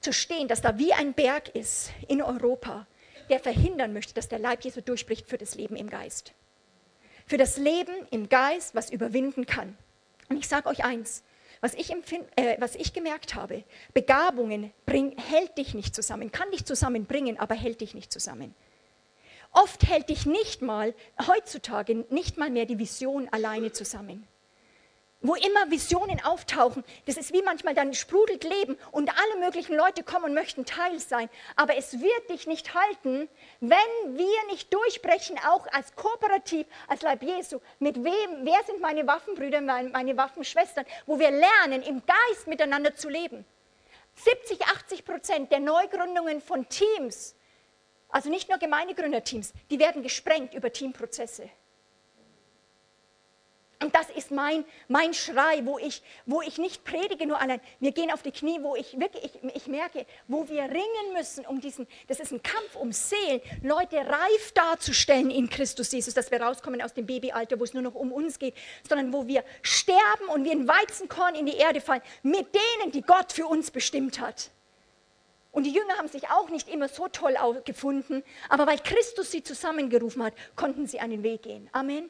zu 0.00 0.12
stehen, 0.12 0.48
dass 0.48 0.60
da 0.60 0.76
wie 0.78 0.92
ein 0.92 1.14
Berg 1.14 1.54
ist 1.54 1.90
in 2.08 2.20
Europa, 2.20 2.88
der 3.30 3.38
verhindern 3.38 3.92
möchte, 3.92 4.14
dass 4.14 4.28
der 4.28 4.40
Leib 4.40 4.64
Jesu 4.64 4.80
durchbricht 4.80 5.28
für 5.28 5.38
das 5.38 5.54
Leben 5.54 5.76
im 5.76 5.88
Geist. 5.88 6.34
Für 7.24 7.38
das 7.38 7.56
Leben 7.56 7.94
im 8.10 8.28
Geist, 8.28 8.74
was 8.74 8.90
überwinden 8.90 9.46
kann. 9.46 9.78
Und 10.28 10.36
ich 10.36 10.48
sage 10.48 10.68
euch 10.68 10.84
eins, 10.84 11.22
was 11.60 11.72
ich, 11.74 11.90
äh, 11.92 12.56
was 12.58 12.74
ich 12.74 12.92
gemerkt 12.92 13.36
habe, 13.36 13.62
Begabungen 13.94 14.72
bring, 14.86 15.16
hält 15.16 15.56
dich 15.56 15.72
nicht 15.72 15.94
zusammen, 15.94 16.32
kann 16.32 16.50
dich 16.50 16.64
zusammenbringen, 16.64 17.38
aber 17.38 17.54
hält 17.54 17.80
dich 17.80 17.94
nicht 17.94 18.12
zusammen. 18.12 18.56
Oft 19.52 19.86
hält 19.86 20.08
dich 20.08 20.26
nicht 20.26 20.62
mal, 20.62 20.94
heutzutage 21.28 22.04
nicht 22.10 22.38
mal 22.38 22.50
mehr 22.50 22.66
die 22.66 22.80
Vision 22.80 23.28
alleine 23.30 23.70
zusammen 23.70 24.26
wo 25.24 25.34
immer 25.34 25.70
Visionen 25.70 26.22
auftauchen. 26.22 26.84
Das 27.06 27.16
ist 27.16 27.32
wie 27.32 27.42
manchmal 27.42 27.74
dann 27.74 27.94
sprudelt 27.94 28.44
Leben 28.44 28.78
und 28.92 29.10
alle 29.10 29.40
möglichen 29.40 29.74
Leute 29.74 30.04
kommen 30.04 30.26
und 30.26 30.34
möchten 30.34 30.66
Teil 30.66 31.00
sein. 31.00 31.30
Aber 31.56 31.76
es 31.76 31.98
wird 32.00 32.30
dich 32.30 32.46
nicht 32.46 32.74
halten, 32.74 33.28
wenn 33.60 34.16
wir 34.16 34.46
nicht 34.50 34.72
durchbrechen, 34.72 35.38
auch 35.48 35.66
als 35.72 35.96
Kooperativ, 35.96 36.66
als 36.88 37.00
Leib 37.00 37.22
Jesu. 37.22 37.60
Mit 37.78 37.96
wem, 37.96 38.44
wer 38.44 38.62
sind 38.66 38.80
meine 38.80 39.06
Waffenbrüder, 39.06 39.62
meine 39.62 40.16
Waffenschwestern, 40.16 40.84
wo 41.06 41.18
wir 41.18 41.30
lernen, 41.30 41.82
im 41.82 42.02
Geist 42.04 42.46
miteinander 42.46 42.94
zu 42.94 43.08
leben. 43.08 43.46
70, 44.16 44.62
80 44.62 45.04
Prozent 45.06 45.50
der 45.50 45.60
Neugründungen 45.60 46.42
von 46.42 46.68
Teams, 46.68 47.34
also 48.10 48.28
nicht 48.28 48.50
nur 48.50 48.58
Gemeindegründerteams, 48.58 49.54
die 49.70 49.78
werden 49.78 50.02
gesprengt 50.02 50.52
über 50.52 50.70
Teamprozesse. 50.70 51.48
Und 53.84 53.94
das 53.94 54.08
ist 54.08 54.30
mein, 54.30 54.64
mein 54.88 55.12
Schrei, 55.12 55.60
wo 55.64 55.78
ich, 55.78 56.02
wo 56.24 56.40
ich 56.40 56.56
nicht 56.56 56.84
predige 56.84 57.26
nur 57.26 57.38
allein. 57.38 57.60
Wir 57.80 57.92
gehen 57.92 58.10
auf 58.10 58.22
die 58.22 58.32
Knie, 58.32 58.58
wo 58.62 58.74
ich 58.74 58.98
wirklich, 58.98 59.24
ich, 59.24 59.56
ich 59.56 59.66
merke, 59.66 60.06
wo 60.26 60.48
wir 60.48 60.62
ringen 60.62 61.12
müssen 61.12 61.44
um 61.44 61.60
diesen, 61.60 61.86
das 62.08 62.18
ist 62.18 62.32
ein 62.32 62.42
Kampf 62.42 62.76
um 62.76 62.92
Seelen, 62.92 63.42
Leute 63.62 63.98
reif 63.98 64.52
darzustellen 64.54 65.30
in 65.30 65.50
Christus 65.50 65.92
Jesus, 65.92 66.14
dass 66.14 66.30
wir 66.30 66.40
rauskommen 66.40 66.80
aus 66.80 66.94
dem 66.94 67.04
Babyalter, 67.04 67.60
wo 67.60 67.64
es 67.64 67.74
nur 67.74 67.82
noch 67.82 67.94
um 67.94 68.10
uns 68.10 68.38
geht, 68.38 68.54
sondern 68.88 69.12
wo 69.12 69.26
wir 69.26 69.44
sterben 69.60 70.28
und 70.32 70.44
wie 70.44 70.52
ein 70.52 70.66
Weizenkorn 70.66 71.34
in 71.34 71.44
die 71.44 71.58
Erde 71.58 71.82
fallen, 71.82 72.02
mit 72.22 72.54
denen, 72.54 72.90
die 72.90 73.02
Gott 73.02 73.34
für 73.34 73.46
uns 73.46 73.70
bestimmt 73.70 74.18
hat. 74.18 74.50
Und 75.52 75.64
die 75.64 75.72
Jünger 75.72 75.98
haben 75.98 76.08
sich 76.08 76.30
auch 76.30 76.48
nicht 76.48 76.70
immer 76.70 76.88
so 76.88 77.06
toll 77.08 77.36
gefunden, 77.66 78.24
aber 78.48 78.66
weil 78.66 78.78
Christus 78.78 79.30
sie 79.30 79.42
zusammengerufen 79.42 80.22
hat, 80.22 80.32
konnten 80.56 80.86
sie 80.86 81.00
einen 81.00 81.22
Weg 81.22 81.42
gehen. 81.42 81.68
Amen. 81.72 82.08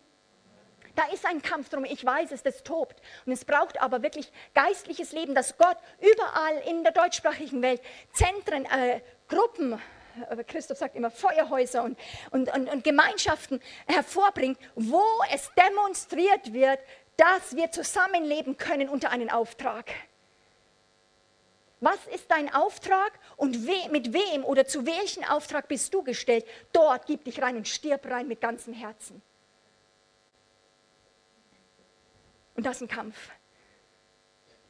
Da 0.94 1.04
ist 1.12 1.26
ein 1.26 1.42
Kampf 1.42 1.68
drum, 1.68 1.84
ich 1.84 2.04
weiß 2.04 2.30
es, 2.32 2.42
das 2.42 2.62
tobt. 2.62 3.00
Und 3.26 3.32
es 3.32 3.44
braucht 3.44 3.80
aber 3.80 4.02
wirklich 4.02 4.30
geistliches 4.54 5.12
Leben, 5.12 5.34
dass 5.34 5.58
Gott 5.58 5.76
überall 6.00 6.58
in 6.68 6.84
der 6.84 6.92
deutschsprachigen 6.92 7.62
Welt 7.62 7.80
Zentren, 8.12 8.64
äh, 8.66 9.00
Gruppen, 9.28 9.80
äh, 10.30 10.44
Christoph 10.44 10.78
sagt 10.78 10.94
immer 10.94 11.10
Feuerhäuser 11.10 11.82
und, 11.82 11.98
und, 12.30 12.52
und, 12.54 12.68
und 12.68 12.84
Gemeinschaften 12.84 13.60
hervorbringt, 13.86 14.58
wo 14.76 15.02
es 15.32 15.50
demonstriert 15.56 16.52
wird, 16.52 16.78
dass 17.16 17.56
wir 17.56 17.70
zusammenleben 17.70 18.56
können 18.56 18.88
unter 18.88 19.10
einem 19.10 19.28
Auftrag. 19.30 19.90
Was 21.80 22.06
ist 22.14 22.30
dein 22.30 22.52
Auftrag 22.54 23.12
und 23.36 23.66
we 23.66 23.90
mit 23.90 24.12
wem 24.12 24.44
oder 24.44 24.66
zu 24.66 24.86
welchem 24.86 25.24
Auftrag 25.24 25.68
bist 25.68 25.92
du 25.92 26.02
gestellt? 26.02 26.46
Dort 26.72 27.06
gib 27.06 27.24
dich 27.24 27.42
rein 27.42 27.56
und 27.56 27.68
stirb 27.68 28.06
rein 28.06 28.26
mit 28.26 28.40
ganzem 28.40 28.72
Herzen. 28.72 29.20
Und 32.54 32.66
das 32.66 32.76
ist 32.76 32.82
ein 32.82 32.88
Kampf. 32.88 33.16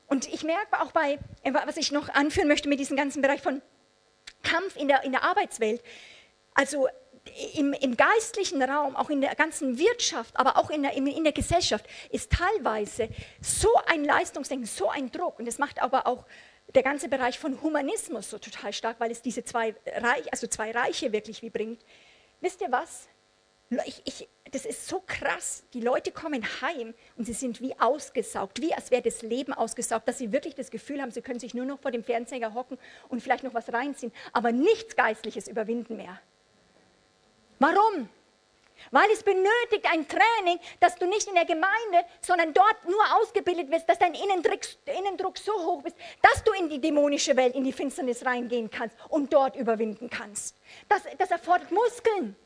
Und 0.06 0.32
ich 0.32 0.44
merke 0.44 0.80
auch 0.80 0.92
bei, 0.92 1.18
was 1.44 1.76
ich 1.76 1.92
noch 1.92 2.08
anführen 2.08 2.48
möchte 2.48 2.68
mit 2.68 2.78
diesem 2.78 2.96
ganzen 2.96 3.22
Bereich 3.22 3.42
von 3.42 3.62
Kampf 4.42 4.76
in 4.76 4.88
der, 4.88 5.02
in 5.04 5.12
der 5.12 5.24
Arbeitswelt, 5.24 5.82
also 6.54 6.88
im, 7.54 7.72
im, 7.72 7.96
geistlichen 7.96 8.62
Raum, 8.62 8.96
auch 8.96 9.08
in 9.08 9.22
der 9.22 9.34
ganzen 9.34 9.78
Wirtschaft, 9.78 10.36
aber 10.36 10.58
auch 10.58 10.70
in 10.70 10.82
der, 10.82 10.92
in, 10.92 11.06
in 11.06 11.24
der 11.24 11.32
Gesellschaft, 11.32 11.86
ist 12.10 12.30
teilweise 12.30 13.08
so 13.40 13.68
ein 13.86 14.04
Leistungsdenken, 14.04 14.66
so 14.66 14.90
ein 14.90 15.10
Druck. 15.10 15.38
Und 15.38 15.46
das 15.46 15.58
macht 15.58 15.80
aber 15.80 16.06
auch 16.06 16.26
der 16.74 16.82
ganze 16.82 17.08
Bereich 17.08 17.38
von 17.38 17.60
Humanismus 17.62 18.30
so 18.30 18.38
total 18.38 18.72
stark, 18.72 19.00
weil 19.00 19.10
es 19.10 19.22
diese 19.22 19.44
zwei, 19.44 19.74
Reich, 19.86 20.30
also 20.32 20.46
zwei 20.46 20.70
Reiche 20.70 21.12
wirklich 21.12 21.42
wie 21.42 21.50
bringt. 21.50 21.84
Wisst 22.40 22.60
ihr 22.60 22.70
was? 22.70 23.08
Ich, 23.86 24.02
ich, 24.04 24.28
das 24.50 24.64
ist 24.66 24.86
so 24.86 25.02
krass. 25.06 25.64
Die 25.72 25.80
Leute 25.80 26.12
kommen 26.12 26.44
heim 26.60 26.94
und 27.16 27.24
sie 27.24 27.32
sind 27.32 27.60
wie 27.60 27.78
ausgesaugt, 27.78 28.60
wie 28.60 28.74
als 28.74 28.90
wäre 28.90 29.02
das 29.02 29.22
Leben 29.22 29.52
ausgesaugt, 29.52 30.06
dass 30.06 30.18
sie 30.18 30.32
wirklich 30.32 30.54
das 30.54 30.70
Gefühl 30.70 31.02
haben, 31.02 31.10
sie 31.10 31.22
können 31.22 31.40
sich 31.40 31.54
nur 31.54 31.64
noch 31.64 31.80
vor 31.80 31.90
dem 31.90 32.04
Fernseher 32.04 32.54
hocken 32.54 32.78
und 33.08 33.22
vielleicht 33.22 33.44
noch 33.44 33.54
was 33.54 33.72
reinziehen, 33.72 34.12
aber 34.32 34.52
nichts 34.52 34.96
Geistliches 34.96 35.48
überwinden 35.48 35.96
mehr. 35.96 36.20
Warum? 37.58 38.08
Weil 38.90 39.10
es 39.12 39.22
benötigt 39.22 39.86
ein 39.90 40.06
Training, 40.06 40.58
dass 40.80 40.96
du 40.96 41.06
nicht 41.06 41.26
in 41.26 41.34
der 41.34 41.44
Gemeinde, 41.44 42.04
sondern 42.20 42.52
dort 42.52 42.84
nur 42.84 43.02
ausgebildet 43.20 43.70
wirst, 43.70 43.88
dass 43.88 43.98
dein 43.98 44.14
Innendruck, 44.14 45.38
so 45.38 45.52
hoch 45.52 45.84
ist, 45.84 45.96
dass 46.22 46.44
du 46.44 46.52
in 46.52 46.68
die 46.68 46.80
dämonische 46.80 47.36
Welt, 47.36 47.54
in 47.54 47.64
die 47.64 47.72
Finsternis 47.72 48.24
reingehen 48.24 48.70
kannst 48.70 48.96
und 49.08 49.32
dort 49.32 49.56
überwinden 49.56 50.10
kannst. 50.10 50.56
Das, 50.88 51.02
das 51.18 51.30
erfordert 51.30 51.70
Muskeln. 51.70 52.36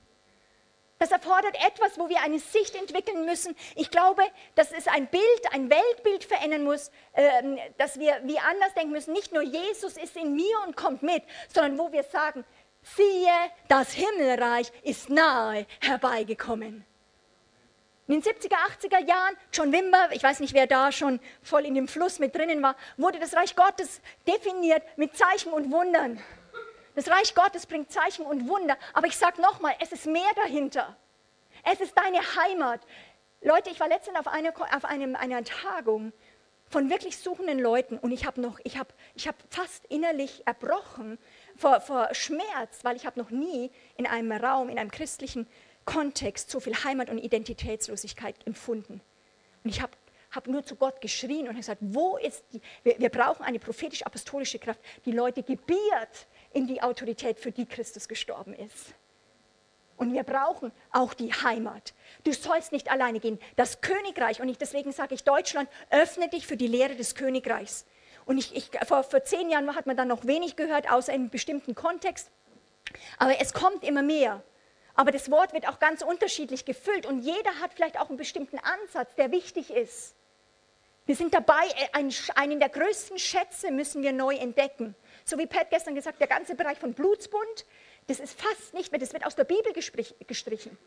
Das 0.98 1.12
erfordert 1.12 1.56
etwas, 1.64 1.98
wo 1.98 2.08
wir 2.08 2.20
eine 2.22 2.40
Sicht 2.40 2.74
entwickeln 2.74 3.24
müssen. 3.24 3.54
Ich 3.76 3.90
glaube, 3.90 4.22
dass 4.56 4.72
es 4.72 4.88
ein 4.88 5.06
Bild, 5.06 5.52
ein 5.52 5.70
Weltbild 5.70 6.24
verändern 6.24 6.64
muss, 6.64 6.90
ähm, 7.14 7.58
dass 7.78 7.98
wir 8.00 8.20
wie 8.24 8.38
anders 8.38 8.74
denken 8.74 8.90
müssen. 8.90 9.12
Nicht 9.12 9.32
nur 9.32 9.42
Jesus 9.42 9.96
ist 9.96 10.16
in 10.16 10.34
mir 10.34 10.56
und 10.66 10.76
kommt 10.76 11.02
mit, 11.02 11.22
sondern 11.52 11.78
wo 11.78 11.92
wir 11.92 12.02
sagen, 12.02 12.44
siehe, 12.82 13.32
das 13.68 13.92
Himmelreich 13.92 14.72
ist 14.82 15.08
nahe 15.08 15.66
herbeigekommen. 15.80 16.84
In 18.08 18.20
den 18.20 18.22
70er, 18.22 18.54
80er 18.54 19.06
Jahren, 19.06 19.36
John 19.52 19.70
Wimber, 19.70 20.08
ich 20.12 20.22
weiß 20.22 20.40
nicht, 20.40 20.54
wer 20.54 20.66
da 20.66 20.90
schon 20.90 21.20
voll 21.42 21.66
in 21.66 21.74
dem 21.74 21.86
Fluss 21.86 22.18
mit 22.18 22.34
drinnen 22.34 22.62
war, 22.62 22.74
wurde 22.96 23.18
das 23.18 23.34
Reich 23.34 23.54
Gottes 23.54 24.00
definiert 24.26 24.82
mit 24.96 25.16
Zeichen 25.16 25.52
und 25.52 25.70
Wundern. 25.70 26.20
Das 26.98 27.08
Reich 27.08 27.32
Gottes 27.32 27.64
bringt 27.64 27.92
Zeichen 27.92 28.26
und 28.26 28.48
Wunder, 28.48 28.76
aber 28.92 29.06
ich 29.06 29.16
sage 29.16 29.40
nochmal, 29.40 29.72
es 29.78 29.92
ist 29.92 30.06
mehr 30.06 30.34
dahinter. 30.34 30.96
Es 31.62 31.80
ist 31.80 31.96
deine 31.96 32.18
Heimat. 32.18 32.80
Leute, 33.40 33.70
ich 33.70 33.78
war 33.78 33.86
letztens 33.86 34.18
auf, 34.18 34.26
eine, 34.26 34.52
auf 34.56 34.84
einem, 34.84 35.14
einer 35.14 35.44
Tagung 35.44 36.12
von 36.68 36.90
wirklich 36.90 37.16
suchenden 37.16 37.60
Leuten 37.60 37.98
und 37.98 38.10
ich 38.10 38.26
habe 38.26 38.40
noch, 38.40 38.58
ich 38.64 38.78
habe, 38.78 38.92
ich 39.14 39.28
habe 39.28 39.38
fast 39.48 39.86
innerlich 39.86 40.44
erbrochen 40.44 41.18
vor, 41.54 41.80
vor 41.80 42.12
Schmerz, 42.16 42.80
weil 42.82 42.96
ich 42.96 43.06
habe 43.06 43.20
noch 43.20 43.30
nie 43.30 43.70
in 43.96 44.08
einem 44.08 44.32
Raum, 44.32 44.68
in 44.68 44.76
einem 44.76 44.90
christlichen 44.90 45.46
Kontext 45.84 46.50
so 46.50 46.58
viel 46.58 46.74
Heimat 46.82 47.10
und 47.10 47.18
Identitätslosigkeit 47.18 48.34
empfunden. 48.44 49.00
Und 49.62 49.70
ich 49.70 49.82
habe 49.82 49.92
hab 50.32 50.48
nur 50.48 50.64
zu 50.64 50.74
Gott 50.74 51.00
geschrien 51.00 51.48
und 51.48 51.54
gesagt, 51.54 51.80
wo 51.80 52.16
ist 52.16 52.42
die, 52.52 52.60
wir, 52.82 52.98
wir 52.98 53.08
brauchen 53.08 53.44
eine 53.44 53.60
prophetisch-apostolische 53.60 54.58
Kraft, 54.58 54.80
die 55.04 55.12
Leute 55.12 55.44
gebiert 55.44 56.26
in 56.58 56.66
die 56.66 56.82
Autorität, 56.82 57.38
für 57.38 57.52
die 57.52 57.66
Christus 57.66 58.08
gestorben 58.08 58.52
ist. 58.52 58.94
Und 59.96 60.12
wir 60.12 60.24
brauchen 60.24 60.72
auch 60.92 61.14
die 61.14 61.32
Heimat. 61.32 61.94
Du 62.24 62.32
sollst 62.32 62.72
nicht 62.72 62.90
alleine 62.90 63.20
gehen. 63.20 63.38
Das 63.56 63.80
Königreich, 63.80 64.40
und 64.40 64.48
ich, 64.48 64.58
deswegen 64.58 64.92
sage 64.92 65.14
ich 65.14 65.24
Deutschland, 65.24 65.68
öffne 65.90 66.28
dich 66.28 66.46
für 66.46 66.56
die 66.56 66.66
Lehre 66.66 66.94
des 66.94 67.14
Königreichs. 67.14 67.86
Und 68.26 68.38
ich, 68.38 68.54
ich, 68.54 68.70
vor, 68.86 69.04
vor 69.04 69.24
zehn 69.24 69.50
Jahren 69.50 69.74
hat 69.74 69.86
man 69.86 69.96
dann 69.96 70.08
noch 70.08 70.24
wenig 70.26 70.56
gehört, 70.56 70.90
außer 70.90 71.12
in 71.12 71.22
einem 71.22 71.30
bestimmten 71.30 71.74
Kontext. 71.74 72.30
Aber 73.18 73.40
es 73.40 73.52
kommt 73.52 73.84
immer 73.84 74.02
mehr. 74.02 74.42
Aber 74.94 75.12
das 75.12 75.30
Wort 75.30 75.52
wird 75.52 75.68
auch 75.68 75.78
ganz 75.78 76.02
unterschiedlich 76.02 76.64
gefüllt 76.64 77.06
und 77.06 77.20
jeder 77.20 77.60
hat 77.60 77.72
vielleicht 77.72 78.00
auch 78.00 78.08
einen 78.08 78.18
bestimmten 78.18 78.58
Ansatz, 78.58 79.14
der 79.14 79.30
wichtig 79.30 79.70
ist. 79.70 80.16
Wir 81.06 81.16
sind 81.16 81.32
dabei, 81.32 81.62
einen, 81.92 82.12
einen 82.34 82.58
der 82.60 82.68
größten 82.68 83.18
Schätze 83.18 83.70
müssen 83.70 84.02
wir 84.02 84.12
neu 84.12 84.34
entdecken. 84.34 84.94
So 85.28 85.36
wie 85.36 85.46
Pat 85.46 85.68
gestern 85.68 85.94
gesagt, 85.94 86.20
der 86.20 86.26
ganze 86.26 86.54
Bereich 86.54 86.78
von 86.78 86.94
Blutsbund, 86.94 87.66
das 88.06 88.18
ist 88.18 88.40
fast 88.40 88.72
nicht 88.72 88.92
mehr, 88.92 88.98
das 88.98 89.12
wird 89.12 89.26
aus 89.26 89.36
der 89.36 89.44
Bibel 89.44 89.74
gestrichen. 89.74 90.78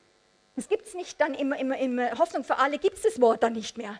Das 0.55 0.67
gibt 0.67 0.87
es 0.87 0.95
nicht 0.95 1.21
dann 1.21 1.35
immer, 1.35 1.59
immer, 1.59 1.77
immer, 1.77 2.17
Hoffnung 2.17 2.43
für 2.43 2.57
alle 2.57 2.79
gibt 2.79 2.97
es 2.97 3.03
das 3.03 3.21
Wort 3.21 3.43
dann 3.43 3.53
nicht 3.53 3.77
mehr. 3.77 3.99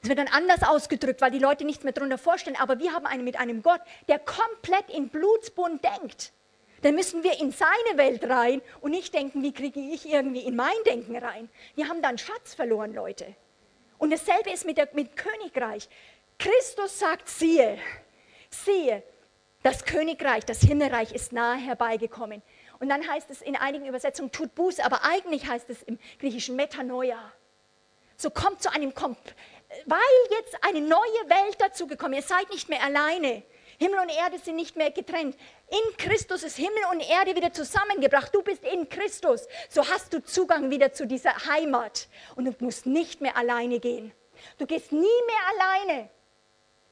Es 0.00 0.08
wird 0.08 0.18
dann 0.18 0.28
anders 0.28 0.62
ausgedrückt, 0.62 1.20
weil 1.20 1.30
die 1.30 1.38
Leute 1.38 1.66
nichts 1.66 1.84
mehr 1.84 1.92
darunter 1.92 2.16
vorstellen. 2.16 2.56
Aber 2.58 2.78
wir 2.78 2.94
haben 2.94 3.04
einen 3.04 3.22
mit 3.22 3.38
einem 3.38 3.62
Gott, 3.62 3.82
der 4.08 4.18
komplett 4.18 4.88
in 4.88 5.10
Blutsbund 5.10 5.84
denkt. 5.84 6.32
Dann 6.80 6.94
müssen 6.94 7.22
wir 7.22 7.38
in 7.38 7.52
seine 7.52 7.98
Welt 7.98 8.24
rein 8.24 8.62
und 8.80 8.92
nicht 8.92 9.12
denken, 9.12 9.42
wie 9.42 9.52
kriege 9.52 9.78
ich 9.78 10.08
irgendwie 10.08 10.40
in 10.40 10.56
mein 10.56 10.72
Denken 10.86 11.16
rein. 11.16 11.50
Wir 11.74 11.88
haben 11.88 12.00
da 12.00 12.08
einen 12.08 12.18
Schatz 12.18 12.54
verloren, 12.54 12.94
Leute. 12.94 13.36
Und 13.98 14.10
dasselbe 14.10 14.50
ist 14.50 14.64
mit, 14.64 14.78
der, 14.78 14.88
mit 14.94 15.16
Königreich. 15.16 15.88
Christus 16.38 16.98
sagt, 16.98 17.28
siehe, 17.28 17.78
siehe, 18.54 19.02
das 19.62 19.84
Königreich, 19.84 20.44
das 20.44 20.60
Himmelreich 20.60 21.12
ist 21.12 21.32
nahe 21.32 21.56
herbeigekommen. 21.56 22.42
Und 22.80 22.88
dann 22.88 23.08
heißt 23.08 23.30
es 23.30 23.42
in 23.42 23.56
einigen 23.56 23.86
Übersetzungen, 23.86 24.32
tut 24.32 24.54
Buße, 24.54 24.84
aber 24.84 25.04
eigentlich 25.04 25.46
heißt 25.46 25.70
es 25.70 25.82
im 25.84 25.98
Griechischen 26.18 26.56
Metanoia. 26.56 27.32
So 28.16 28.30
kommt 28.30 28.62
zu 28.62 28.72
einem, 28.72 28.92
weil 29.86 29.98
jetzt 30.30 30.56
eine 30.64 30.80
neue 30.80 30.98
Welt 31.28 31.60
dazugekommen 31.60 32.18
ist. 32.18 32.30
Ihr 32.30 32.36
seid 32.36 32.50
nicht 32.50 32.68
mehr 32.68 32.82
alleine. 32.82 33.42
Himmel 33.78 34.00
und 34.00 34.10
Erde 34.10 34.38
sind 34.38 34.56
nicht 34.56 34.76
mehr 34.76 34.90
getrennt. 34.90 35.36
In 35.68 35.96
Christus 35.96 36.42
ist 36.42 36.56
Himmel 36.56 36.84
und 36.92 37.00
Erde 37.00 37.34
wieder 37.34 37.52
zusammengebracht. 37.52 38.34
Du 38.34 38.42
bist 38.42 38.64
in 38.64 38.88
Christus. 38.88 39.46
So 39.68 39.88
hast 39.88 40.12
du 40.12 40.22
Zugang 40.22 40.70
wieder 40.70 40.92
zu 40.92 41.06
dieser 41.06 41.34
Heimat. 41.46 42.08
Und 42.36 42.44
du 42.44 42.54
musst 42.64 42.86
nicht 42.86 43.20
mehr 43.20 43.36
alleine 43.36 43.80
gehen. 43.80 44.12
Du 44.58 44.66
gehst 44.66 44.92
nie 44.92 45.00
mehr 45.00 45.86
alleine. 45.86 46.10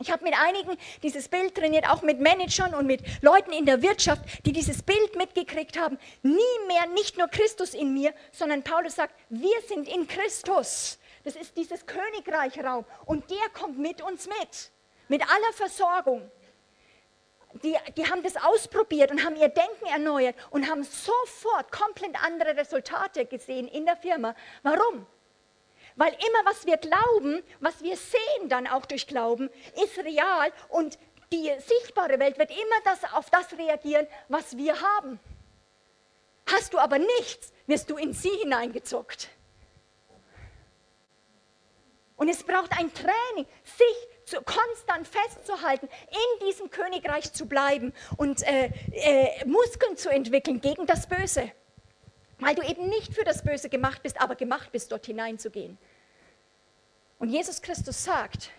Ich 0.00 0.10
habe 0.10 0.24
mit 0.24 0.34
einigen 0.34 0.78
dieses 1.02 1.28
Bild 1.28 1.54
trainiert, 1.54 1.86
auch 1.86 2.00
mit 2.00 2.20
Managern 2.20 2.74
und 2.74 2.86
mit 2.86 3.02
Leuten 3.22 3.52
in 3.52 3.66
der 3.66 3.82
Wirtschaft, 3.82 4.22
die 4.46 4.52
dieses 4.52 4.82
Bild 4.82 5.14
mitgekriegt 5.14 5.78
haben. 5.78 5.98
Nie 6.22 6.40
mehr 6.66 6.86
nicht 6.94 7.18
nur 7.18 7.28
Christus 7.28 7.74
in 7.74 7.92
mir, 7.92 8.14
sondern 8.32 8.62
Paulus 8.62 8.94
sagt, 8.94 9.14
wir 9.28 9.60
sind 9.68 9.86
in 9.88 10.08
Christus. 10.08 10.98
Das 11.22 11.36
ist 11.36 11.54
dieses 11.54 11.84
Königreichraum 11.84 12.86
und 13.04 13.30
der 13.30 13.48
kommt 13.52 13.78
mit 13.78 14.00
uns 14.00 14.26
mit, 14.26 14.72
mit 15.08 15.22
aller 15.22 15.52
Versorgung. 15.52 16.30
Die, 17.62 17.76
die 17.96 18.06
haben 18.06 18.22
das 18.22 18.36
ausprobiert 18.36 19.10
und 19.10 19.22
haben 19.22 19.36
ihr 19.36 19.48
Denken 19.48 19.84
erneuert 19.92 20.36
und 20.50 20.70
haben 20.70 20.82
sofort 20.82 21.70
komplett 21.70 22.16
andere 22.24 22.56
Resultate 22.56 23.26
gesehen 23.26 23.68
in 23.68 23.84
der 23.84 23.96
Firma. 23.96 24.34
Warum? 24.62 25.06
Weil 25.96 26.12
immer, 26.12 26.44
was 26.50 26.66
wir 26.66 26.76
glauben, 26.76 27.42
was 27.60 27.82
wir 27.82 27.96
sehen 27.96 28.48
dann 28.48 28.66
auch 28.66 28.86
durch 28.86 29.06
Glauben, 29.06 29.50
ist 29.82 29.98
real 29.98 30.52
und 30.68 30.98
die 31.32 31.50
sichtbare 31.58 32.18
Welt 32.18 32.38
wird 32.38 32.50
immer 32.50 32.80
das, 32.84 33.12
auf 33.12 33.30
das 33.30 33.56
reagieren, 33.56 34.06
was 34.28 34.56
wir 34.56 34.80
haben. 34.80 35.20
Hast 36.46 36.72
du 36.72 36.78
aber 36.78 36.98
nichts, 36.98 37.52
wirst 37.66 37.90
du 37.90 37.96
in 37.96 38.12
sie 38.12 38.30
hineingezuckt. 38.42 39.28
Und 42.16 42.28
es 42.28 42.42
braucht 42.42 42.72
ein 42.72 42.92
Training, 42.92 43.46
sich 43.64 44.08
zu, 44.26 44.42
konstant 44.42 45.08
festzuhalten, 45.08 45.88
in 46.10 46.46
diesem 46.46 46.70
Königreich 46.70 47.32
zu 47.32 47.46
bleiben 47.46 47.94
und 48.16 48.42
äh, 48.42 48.70
äh, 48.92 49.44
Muskeln 49.46 49.96
zu 49.96 50.10
entwickeln 50.10 50.60
gegen 50.60 50.86
das 50.86 51.06
Böse. 51.06 51.50
Weil 52.40 52.54
du 52.54 52.62
eben 52.62 52.88
nicht 52.88 53.14
für 53.14 53.24
das 53.24 53.42
Böse 53.42 53.68
gemacht 53.68 54.02
bist, 54.02 54.20
aber 54.20 54.34
gemacht 54.34 54.72
bist, 54.72 54.90
dort 54.92 55.06
hineinzugehen. 55.06 55.78
Und 57.18 57.28
Jesus 57.28 57.60
Christus 57.60 58.02
sagt, 58.02 58.50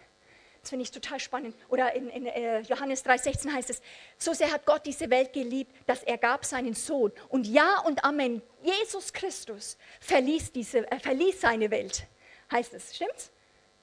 das 0.61 0.69
finde 0.69 0.83
ich 0.83 0.91
total 0.91 1.19
spannend, 1.19 1.55
oder 1.69 1.93
in, 1.95 2.07
in 2.09 2.27
äh, 2.27 2.59
Johannes 2.61 3.03
3,16 3.03 3.51
heißt 3.51 3.71
es, 3.71 3.81
so 4.19 4.33
sehr 4.33 4.51
hat 4.51 4.67
Gott 4.67 4.85
diese 4.85 5.09
Welt 5.09 5.33
geliebt, 5.33 5.75
dass 5.87 6.03
er 6.03 6.19
gab 6.19 6.45
seinen 6.45 6.75
Sohn. 6.75 7.11
Und 7.29 7.47
ja 7.47 7.79
und 7.79 8.03
Amen, 8.05 8.43
Jesus 8.61 9.11
Christus 9.11 9.77
verließ, 9.99 10.51
diese, 10.51 10.89
äh, 10.91 10.99
verließ 10.99 11.41
seine 11.41 11.71
Welt, 11.71 12.05
heißt 12.51 12.75
es, 12.75 12.95
stimmt's? 12.95 13.31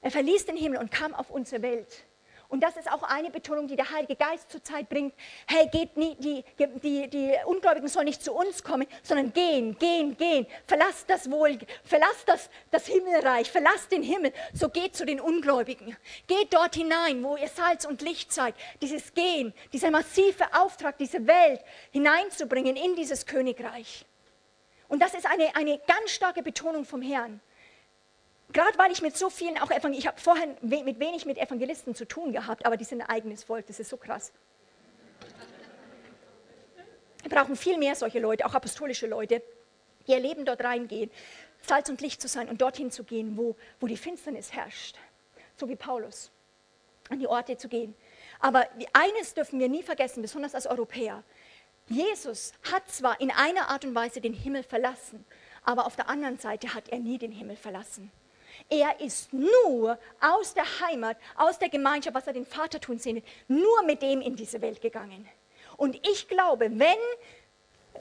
Er 0.01 0.13
verließ 0.13 0.47
den 0.47 0.57
Himmel 0.57 0.79
und 0.79 0.93
kam 0.93 1.13
auf 1.13 1.31
unsere 1.31 1.61
Welt. 1.63 2.05
Und 2.51 2.61
das 2.61 2.79
ist 2.79 2.91
auch 2.91 3.03
eine 3.03 3.31
Betonung, 3.31 3.69
die 3.69 3.77
der 3.77 3.91
Heilige 3.91 4.17
Geist 4.17 4.51
zurzeit 4.51 4.89
bringt. 4.89 5.13
Hey, 5.47 5.69
geht 5.69 5.99
nie, 5.99 6.17
die, 6.17 6.43
die, 6.83 7.07
die 7.09 7.35
Ungläubigen 7.45 7.89
sollen 7.89 8.07
nicht 8.07 8.25
zu 8.25 8.33
uns 8.33 8.65
kommen, 8.65 8.87
sondern 9.03 9.35
gehen, 9.35 9.79
gehen, 9.79 10.17
gehen. 10.17 10.47
Verlasst 10.67 11.11
das 11.11 11.31
Wohl, 11.31 11.59
verlasst 11.85 12.27
das, 12.27 12.49
das 12.71 12.87
Himmelreich, 12.87 13.51
verlasst 13.51 13.93
den 13.93 14.03
Himmel. 14.03 14.33
So 14.55 14.71
geht 14.71 14.97
zu 14.97 15.05
den 15.05 15.21
Ungläubigen. 15.21 15.95
Geht 16.27 16.55
dort 16.55 16.75
hinein, 16.75 17.23
wo 17.23 17.37
ihr 17.37 17.49
Salz 17.49 17.85
und 17.85 18.01
Licht 18.01 18.33
seid. 18.33 18.55
Dieses 18.81 19.13
Gehen, 19.13 19.53
dieser 19.75 19.91
massive 19.91 20.47
Auftrag, 20.55 20.97
diese 20.97 21.27
Welt 21.27 21.61
hineinzubringen 21.91 22.77
in 22.77 22.97
dieses 22.97 23.27
Königreich. 23.27 24.07
Und 24.89 25.03
das 25.03 25.13
ist 25.13 25.27
eine, 25.27 25.55
eine 25.55 25.79
ganz 25.87 26.13
starke 26.13 26.43
Betonung 26.43 26.87
vom 26.87 27.03
Herrn 27.03 27.43
gerade 28.53 28.79
weil 28.79 28.93
ich 28.93 29.03
mit 29.03 29.17
so 29.17 29.31
vielen 29.31 29.59
auch 29.59 29.71
Evangel 29.71 29.99
ich 29.99 30.07
habe 30.07 30.21
vorher 30.21 30.49
mit 30.63 31.01
wenig 31.01 31.27
mit 31.27 31.39
Evangelisten 31.39 31.95
zu 31.95 32.07
tun 32.07 32.33
gehabt, 32.33 32.67
aber 32.67 32.77
die 32.77 32.85
sind 32.85 33.03
ein 33.03 33.09
eigenes 33.09 33.45
Volk, 33.45 33.67
das 33.67 33.81
ist 33.81 33.91
so 33.91 33.97
krass. 33.97 34.33
Wir 37.23 37.31
brauchen 37.31 37.57
viel 37.57 37.79
mehr 37.79 37.95
solche 37.95 38.21
Leute, 38.21 38.47
auch 38.47 38.55
apostolische 38.55 39.07
Leute, 39.07 39.43
die 40.07 40.13
ihr 40.13 40.21
Leben 40.21 40.45
dort 40.45 40.63
reingehen, 40.63 41.11
Salz 41.63 41.89
und 41.89 42.01
Licht 42.01 42.23
zu 42.23 42.29
sein 42.29 42.49
und 42.49 42.63
dorthin 42.63 42.91
zu 42.91 43.05
gehen, 43.05 43.37
wo, 43.37 43.57
wo 43.81 43.87
die 43.87 43.97
Finsternis 43.97 44.53
herrscht, 44.53 44.97
so 45.57 45.69
wie 45.69 45.77
Paulus, 45.77 46.31
an 47.11 47.19
die 47.19 47.27
Orte 47.27 47.57
zu 47.57 47.69
gehen. 47.69 47.95
Aber 48.41 48.67
eines 48.93 49.35
dürfen 49.35 49.59
wir 49.59 49.69
nie 49.69 49.83
vergessen, 49.83 50.23
besonders 50.23 50.55
als 50.55 50.67
Europäer. 50.67 51.25
Jesus 51.89 52.53
hat 52.71 52.89
zwar 52.89 53.21
in 53.21 53.31
einer 53.31 53.69
Art 53.69 53.85
und 53.85 53.95
Weise 53.95 54.21
den 54.21 54.35
Himmel 54.35 54.63
verlassen, 54.63 55.25
aber 55.65 55.87
auf 55.87 55.97
der 55.97 56.09
anderen 56.09 56.39
Seite 56.39 56.75
hat 56.75 56.89
er 56.89 56.99
nie 56.99 57.19
den 57.19 57.33
Himmel 57.33 57.57
verlassen. 57.57 58.13
Er 58.69 59.01
ist 59.01 59.33
nur 59.33 59.99
aus 60.21 60.55
der 60.55 60.65
Heimat, 60.81 61.17
aus 61.37 61.59
der 61.59 61.69
Gemeinschaft, 61.69 62.15
was 62.15 62.27
er 62.27 62.33
den 62.33 62.47
Vater 62.47 62.81
tun 62.81 62.99
sehen, 62.99 63.23
nur 63.47 63.83
mit 63.85 64.03
dem 64.03 64.21
in 64.21 64.37
diese 64.37 64.61
Welt 64.61 64.81
gegangen. 64.81 65.29
Und 65.77 65.97
ich 66.07 66.29
glaube, 66.29 66.71
wenn 66.73 66.99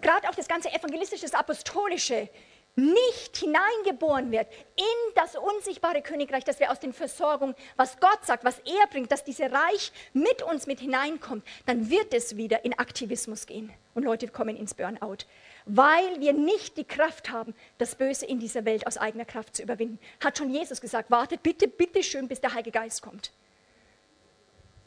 gerade 0.02 0.30
auch 0.30 0.36
das 0.36 0.48
ganze 0.48 0.72
evangelistische, 0.72 1.28
apostolische 1.38 2.30
nicht 2.78 3.38
hineingeboren 3.38 4.32
wird 4.32 4.48
in 4.76 5.14
das 5.16 5.36
unsichtbare 5.36 6.02
Königreich, 6.02 6.44
dass 6.44 6.60
wir 6.60 6.72
aus 6.72 6.80
den 6.80 6.94
Versorgungen, 6.94 7.56
was 7.76 8.00
Gott 8.00 8.24
sagt, 8.24 8.46
was 8.46 8.60
er 8.60 8.88
bringt, 8.88 9.12
dass 9.12 9.24
dieses 9.24 9.52
Reich 9.52 9.92
mit 10.14 10.44
uns 10.44 10.68
mit 10.68 10.80
hineinkommt, 10.80 11.46
dann 11.66 11.90
wird 11.90 12.14
es 12.14 12.38
wieder 12.38 12.64
in 12.64 12.78
Aktivismus 12.78 13.48
gehen 13.48 13.74
und 13.96 14.04
Leute 14.04 14.28
kommen 14.28 14.56
ins 14.56 14.74
Burnout 14.74 15.26
weil 15.68 16.20
wir 16.22 16.34
nicht 16.34 16.78
die 16.78 16.86
Kraft 16.86 17.30
haben, 17.30 17.54
das 17.78 17.96
Böse 17.96 18.26
in 18.26 18.40
dieser 18.40 18.66
Welt 18.66 18.88
aus 18.88 18.98
eigener 18.98 19.26
Kraft 19.26 19.58
zu 19.58 19.64
überwinden. 19.64 20.00
Hat 20.24 20.38
schon 20.38 20.50
Jesus 20.50 20.80
gesagt, 20.80 21.12
wartet 21.12 21.44
bitte, 21.44 21.68
bitte 21.68 22.02
schön, 22.04 22.28
bis 22.28 22.40
der 22.40 22.54
Heilige 22.54 22.72
Geist 22.72 23.02
kommt. 23.02 23.32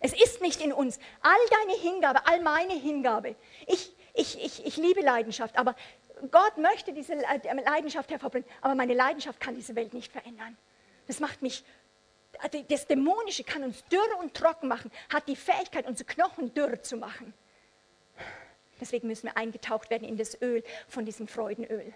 Es 0.00 0.14
ist 0.14 0.40
nicht 0.40 0.62
in 0.62 0.72
uns. 0.72 0.98
All 1.20 1.38
deine 1.50 1.78
Hingabe, 1.78 2.26
all 2.26 2.40
meine 2.40 2.72
Hingabe. 2.72 3.36
Ich, 3.66 3.92
ich, 4.14 4.42
ich, 4.42 4.64
ich 4.64 4.76
liebe 4.78 5.02
Leidenschaft, 5.02 5.58
aber 5.58 5.76
Gott 6.30 6.58
möchte 6.58 6.92
diese 6.92 7.14
Leidenschaft 7.14 8.10
hervorbringen, 8.10 8.48
aber 8.60 8.74
meine 8.74 8.94
Leidenschaft 8.94 9.40
kann 9.40 9.54
diese 9.54 9.74
Welt 9.76 9.94
nicht 9.94 10.12
verändern. 10.12 10.56
Das 11.06 11.20
macht 11.20 11.42
mich, 11.42 11.64
also 12.38 12.62
das 12.68 12.86
Dämonische 12.86 13.44
kann 13.44 13.62
uns 13.64 13.84
dürr 13.86 14.18
und 14.18 14.34
trocken 14.34 14.68
machen, 14.68 14.90
hat 15.12 15.28
die 15.28 15.36
Fähigkeit, 15.36 15.86
unsere 15.86 16.06
Knochen 16.06 16.54
dürr 16.54 16.82
zu 16.82 16.96
machen. 16.96 17.34
Deswegen 18.80 19.08
müssen 19.08 19.26
wir 19.26 19.36
eingetaucht 19.36 19.90
werden 19.90 20.08
in 20.08 20.16
das 20.16 20.40
Öl 20.40 20.62
von 20.88 21.04
diesem 21.04 21.28
Freudenöl. 21.28 21.92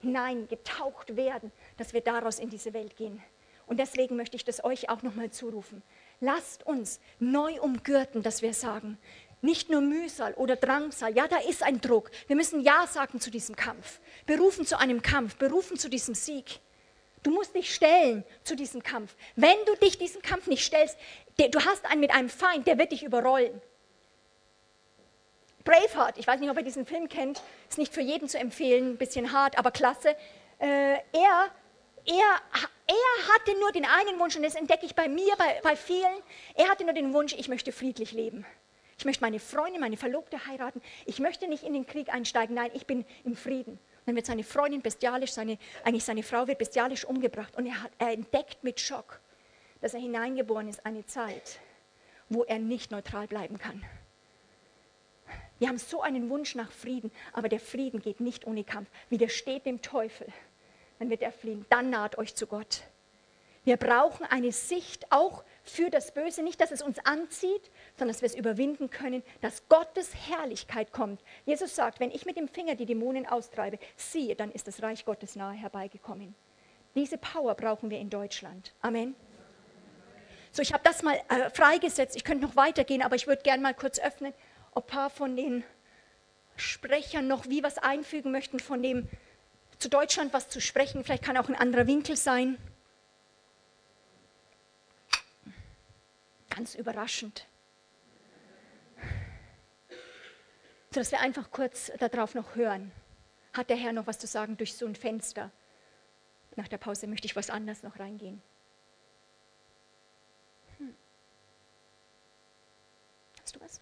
Hineingetaucht 0.00 1.16
werden, 1.16 1.52
dass 1.76 1.92
wir 1.92 2.00
daraus 2.00 2.38
in 2.38 2.50
diese 2.50 2.72
Welt 2.72 2.96
gehen. 2.96 3.22
Und 3.66 3.78
deswegen 3.78 4.16
möchte 4.16 4.36
ich 4.36 4.44
das 4.44 4.62
euch 4.62 4.90
auch 4.90 5.02
nochmal 5.02 5.30
zurufen. 5.30 5.82
Lasst 6.20 6.66
uns 6.66 7.00
neu 7.18 7.60
umgürten, 7.60 8.22
dass 8.22 8.42
wir 8.42 8.54
sagen, 8.54 8.98
nicht 9.44 9.68
nur 9.70 9.80
Mühsal 9.80 10.34
oder 10.34 10.56
Drangsal, 10.56 11.14
ja, 11.14 11.28
da 11.28 11.36
ist 11.38 11.62
ein 11.62 11.80
Druck. 11.80 12.10
Wir 12.26 12.34
müssen 12.34 12.62
Ja 12.62 12.86
sagen 12.86 13.20
zu 13.20 13.30
diesem 13.30 13.54
Kampf. 13.54 14.00
Berufen 14.26 14.66
zu 14.66 14.78
einem 14.78 15.02
Kampf, 15.02 15.36
berufen 15.36 15.76
zu 15.76 15.88
diesem 15.88 16.14
Sieg. 16.14 16.60
Du 17.22 17.30
musst 17.30 17.54
dich 17.54 17.74
stellen 17.74 18.24
zu 18.42 18.56
diesem 18.56 18.82
Kampf. 18.82 19.14
Wenn 19.36 19.56
du 19.66 19.76
dich 19.76 19.98
diesem 19.98 20.22
Kampf 20.22 20.46
nicht 20.46 20.64
stellst, 20.64 20.96
du 21.36 21.60
hast 21.60 21.84
einen 21.86 22.00
mit 22.00 22.10
einem 22.10 22.28
Feind, 22.28 22.66
der 22.66 22.78
wird 22.78 22.92
dich 22.92 23.02
überrollen. 23.02 23.60
Braveheart, 25.64 26.18
ich 26.18 26.26
weiß 26.26 26.40
nicht, 26.40 26.50
ob 26.50 26.56
ihr 26.58 26.62
diesen 26.62 26.84
Film 26.84 27.08
kennt, 27.08 27.42
ist 27.68 27.78
nicht 27.78 27.92
für 27.92 28.02
jeden 28.02 28.28
zu 28.28 28.38
empfehlen, 28.38 28.92
ein 28.92 28.98
bisschen 28.98 29.32
hart, 29.32 29.58
aber 29.58 29.70
klasse. 29.70 30.10
Äh, 30.58 30.98
er, 31.12 31.50
er, 32.04 32.40
er 32.86 33.34
hatte 33.34 33.58
nur 33.58 33.72
den 33.72 33.86
einen 33.86 34.18
Wunsch, 34.18 34.36
und 34.36 34.42
das 34.42 34.54
entdecke 34.54 34.84
ich 34.84 34.94
bei 34.94 35.08
mir, 35.08 35.34
bei, 35.36 35.60
bei 35.62 35.76
vielen, 35.76 36.22
er 36.54 36.68
hatte 36.68 36.84
nur 36.84 36.92
den 36.92 37.14
Wunsch, 37.14 37.34
ich 37.34 37.48
möchte 37.48 37.72
friedlich 37.72 38.12
leben. 38.12 38.44
Ich 38.98 39.04
möchte 39.04 39.22
meine 39.22 39.40
Freundin, 39.40 39.80
meine 39.80 39.96
Verlobte 39.96 40.46
heiraten. 40.46 40.80
Ich 41.04 41.18
möchte 41.18 41.48
nicht 41.48 41.64
in 41.64 41.72
den 41.72 41.86
Krieg 41.86 42.12
einsteigen. 42.12 42.54
Nein, 42.54 42.70
ich 42.74 42.86
bin 42.86 43.04
im 43.24 43.36
Frieden. 43.36 43.72
Und 43.72 44.06
dann 44.06 44.16
wird 44.16 44.26
seine 44.26 44.44
Freundin 44.44 44.82
bestialisch, 44.82 45.32
seine, 45.32 45.58
eigentlich 45.82 46.04
seine 46.04 46.22
Frau 46.22 46.46
wird 46.46 46.58
bestialisch 46.58 47.04
umgebracht. 47.04 47.56
Und 47.56 47.66
er, 47.66 47.82
hat, 47.82 47.90
er 47.98 48.12
entdeckt 48.12 48.62
mit 48.62 48.78
Schock, 48.80 49.20
dass 49.80 49.94
er 49.94 50.00
hineingeboren 50.00 50.68
ist, 50.68 50.84
eine 50.86 51.06
Zeit, 51.06 51.58
wo 52.28 52.44
er 52.44 52.58
nicht 52.58 52.90
neutral 52.90 53.26
bleiben 53.26 53.58
kann. 53.58 53.84
Wir 55.58 55.68
haben 55.68 55.78
so 55.78 56.02
einen 56.02 56.28
Wunsch 56.30 56.54
nach 56.54 56.70
Frieden, 56.70 57.10
aber 57.32 57.48
der 57.48 57.60
Frieden 57.60 58.00
geht 58.00 58.20
nicht 58.20 58.46
ohne 58.46 58.64
Kampf. 58.64 58.88
Widersteht 59.08 59.66
dem 59.66 59.80
Teufel, 59.82 60.26
dann 60.98 61.10
wird 61.10 61.22
er 61.22 61.32
fliehen. 61.32 61.64
Dann 61.70 61.90
naht 61.90 62.18
euch 62.18 62.34
zu 62.34 62.46
Gott. 62.46 62.82
Wir 63.64 63.78
brauchen 63.78 64.26
eine 64.26 64.52
Sicht 64.52 65.10
auch 65.10 65.42
für 65.62 65.88
das 65.88 66.12
Böse, 66.12 66.42
nicht, 66.42 66.60
dass 66.60 66.70
es 66.70 66.82
uns 66.82 66.98
anzieht, 67.04 67.70
sondern 67.96 68.12
dass 68.12 68.20
wir 68.20 68.26
es 68.26 68.34
überwinden 68.34 68.90
können, 68.90 69.22
dass 69.40 69.66
Gottes 69.68 70.12
Herrlichkeit 70.28 70.92
kommt. 70.92 71.22
Jesus 71.46 71.74
sagt, 71.74 71.98
wenn 71.98 72.10
ich 72.10 72.26
mit 72.26 72.36
dem 72.36 72.48
Finger 72.48 72.74
die 72.74 72.84
Dämonen 72.84 73.26
austreibe, 73.26 73.78
siehe, 73.96 74.36
dann 74.36 74.52
ist 74.52 74.68
das 74.68 74.82
Reich 74.82 75.06
Gottes 75.06 75.34
nahe 75.34 75.54
herbeigekommen. 75.54 76.34
Diese 76.94 77.16
Power 77.16 77.54
brauchen 77.54 77.90
wir 77.90 77.98
in 77.98 78.10
Deutschland. 78.10 78.74
Amen. 78.82 79.14
So, 80.52 80.62
ich 80.62 80.72
habe 80.72 80.84
das 80.84 81.02
mal 81.02 81.16
äh, 81.28 81.50
freigesetzt. 81.50 82.14
Ich 82.14 82.22
könnte 82.22 82.46
noch 82.46 82.56
weitergehen, 82.56 83.02
aber 83.02 83.16
ich 83.16 83.26
würde 83.26 83.42
gerne 83.42 83.62
mal 83.62 83.74
kurz 83.74 83.98
öffnen, 83.98 84.32
ob 84.72 84.84
ein 84.84 84.94
paar 84.94 85.10
von 85.10 85.36
den 85.36 85.64
Sprechern 86.56 87.26
noch 87.26 87.48
wie 87.48 87.62
was 87.62 87.78
einfügen 87.78 88.30
möchten, 88.30 88.60
von 88.60 88.82
dem 88.82 89.08
zu 89.78 89.88
Deutschland 89.88 90.32
was 90.32 90.48
zu 90.48 90.60
sprechen. 90.60 91.02
Vielleicht 91.02 91.24
kann 91.24 91.36
auch 91.36 91.48
ein 91.48 91.56
anderer 91.56 91.86
Winkel 91.86 92.16
sein. 92.16 92.58
Ganz 96.54 96.76
überraschend. 96.76 97.46
Dass 100.92 101.10
wir 101.10 101.20
einfach 101.20 101.50
kurz 101.50 101.90
darauf 101.98 102.36
noch 102.36 102.54
hören. 102.54 102.92
Hat 103.52 103.70
der 103.70 103.76
Herr 103.76 103.92
noch 103.92 104.06
was 104.06 104.20
zu 104.20 104.28
sagen 104.28 104.56
durch 104.56 104.74
so 104.74 104.86
ein 104.86 104.94
Fenster? 104.94 105.50
Nach 106.54 106.68
der 106.68 106.78
Pause 106.78 107.08
möchte 107.08 107.26
ich 107.26 107.34
was 107.34 107.50
anderes 107.50 107.82
noch 107.82 107.98
reingehen. 107.98 108.40
Hm. 110.78 110.94
Hast 113.42 113.56
du 113.56 113.60
was? 113.60 113.80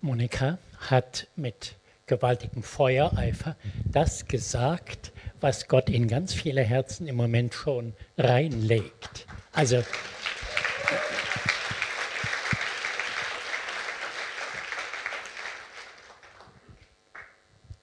Monika 0.00 0.58
hat 0.90 1.28
mit 1.36 1.76
gewaltigem 2.06 2.64
Feuereifer 2.64 3.54
das 3.84 4.26
gesagt, 4.26 5.12
was 5.40 5.68
Gott 5.68 5.88
in 5.88 6.08
ganz 6.08 6.34
viele 6.34 6.62
Herzen 6.62 7.06
im 7.06 7.16
Moment 7.16 7.54
schon 7.54 7.94
reinlegt. 8.16 9.26
Also 9.52 9.82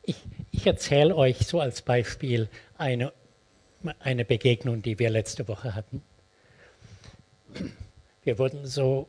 ich, 0.03 0.17
ich 0.51 0.67
erzähle 0.67 1.15
euch 1.15 1.39
so 1.47 1.59
als 1.59 1.81
Beispiel 1.81 2.49
eine, 2.77 3.13
eine 3.99 4.25
Begegnung, 4.25 4.81
die 4.81 4.99
wir 4.99 5.09
letzte 5.09 5.47
Woche 5.47 5.75
hatten. 5.75 6.01
Wir 8.23 8.39
wurden 8.39 8.65
so 8.65 9.07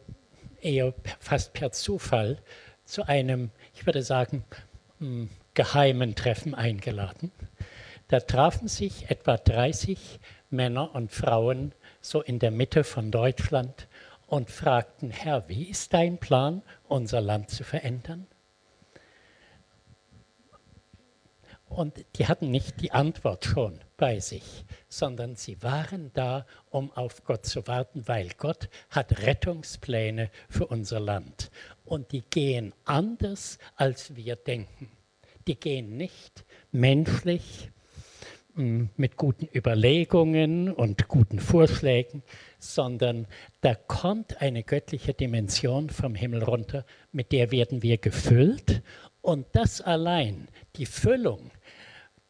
eher 0.60 0.94
fast 1.20 1.52
per 1.52 1.72
Zufall 1.72 2.38
zu 2.84 3.08
einem, 3.08 3.50
ich 3.74 3.86
würde 3.86 4.02
sagen, 4.02 4.44
hm, 4.98 5.30
geheimen 5.54 6.14
Treffen 6.14 6.54
eingeladen. 6.54 7.32
Da 8.08 8.20
trafen 8.20 8.68
sich 8.68 9.10
etwa 9.10 9.36
30 9.36 10.20
Männer 10.50 10.94
und 10.94 11.10
Frauen 11.10 11.72
so 12.00 12.22
in 12.22 12.38
der 12.38 12.52
Mitte 12.52 12.84
von 12.84 13.10
Deutschland 13.10 13.88
und 14.26 14.50
fragten, 14.50 15.10
Herr, 15.10 15.48
wie 15.48 15.64
ist 15.64 15.92
dein 15.92 16.18
Plan, 16.18 16.62
unser 16.88 17.20
Land 17.20 17.50
zu 17.50 17.64
verändern? 17.64 18.26
Und 21.68 22.04
die 22.16 22.28
hatten 22.28 22.50
nicht 22.52 22.80
die 22.80 22.92
Antwort 22.92 23.44
schon 23.44 23.80
bei 23.96 24.20
sich, 24.20 24.64
sondern 24.88 25.34
sie 25.34 25.62
waren 25.62 26.12
da, 26.14 26.46
um 26.70 26.92
auf 26.92 27.24
Gott 27.24 27.44
zu 27.44 27.66
warten, 27.66 28.06
weil 28.06 28.30
Gott 28.38 28.68
hat 28.88 29.22
Rettungspläne 29.22 30.30
für 30.48 30.66
unser 30.68 31.00
Land. 31.00 31.50
Und 31.84 32.12
die 32.12 32.22
gehen 32.22 32.72
anders, 32.84 33.58
als 33.74 34.14
wir 34.14 34.36
denken. 34.36 34.92
Die 35.48 35.58
gehen 35.58 35.96
nicht 35.96 36.44
menschlich, 36.70 37.70
mit 38.56 39.16
guten 39.16 39.48
Überlegungen 39.54 40.72
und 40.72 41.08
guten 41.08 41.40
Vorschlägen, 41.40 42.22
sondern 42.58 43.26
da 43.60 43.74
kommt 43.74 44.40
eine 44.40 44.62
göttliche 44.62 45.12
Dimension 45.12 45.90
vom 45.90 46.14
Himmel 46.14 46.42
runter, 46.42 46.84
mit 47.12 47.32
der 47.32 47.50
werden 47.50 47.82
wir 47.82 47.98
gefüllt. 47.98 48.82
Und 49.20 49.46
das 49.52 49.80
allein, 49.80 50.48
die 50.76 50.86
Füllung 50.86 51.50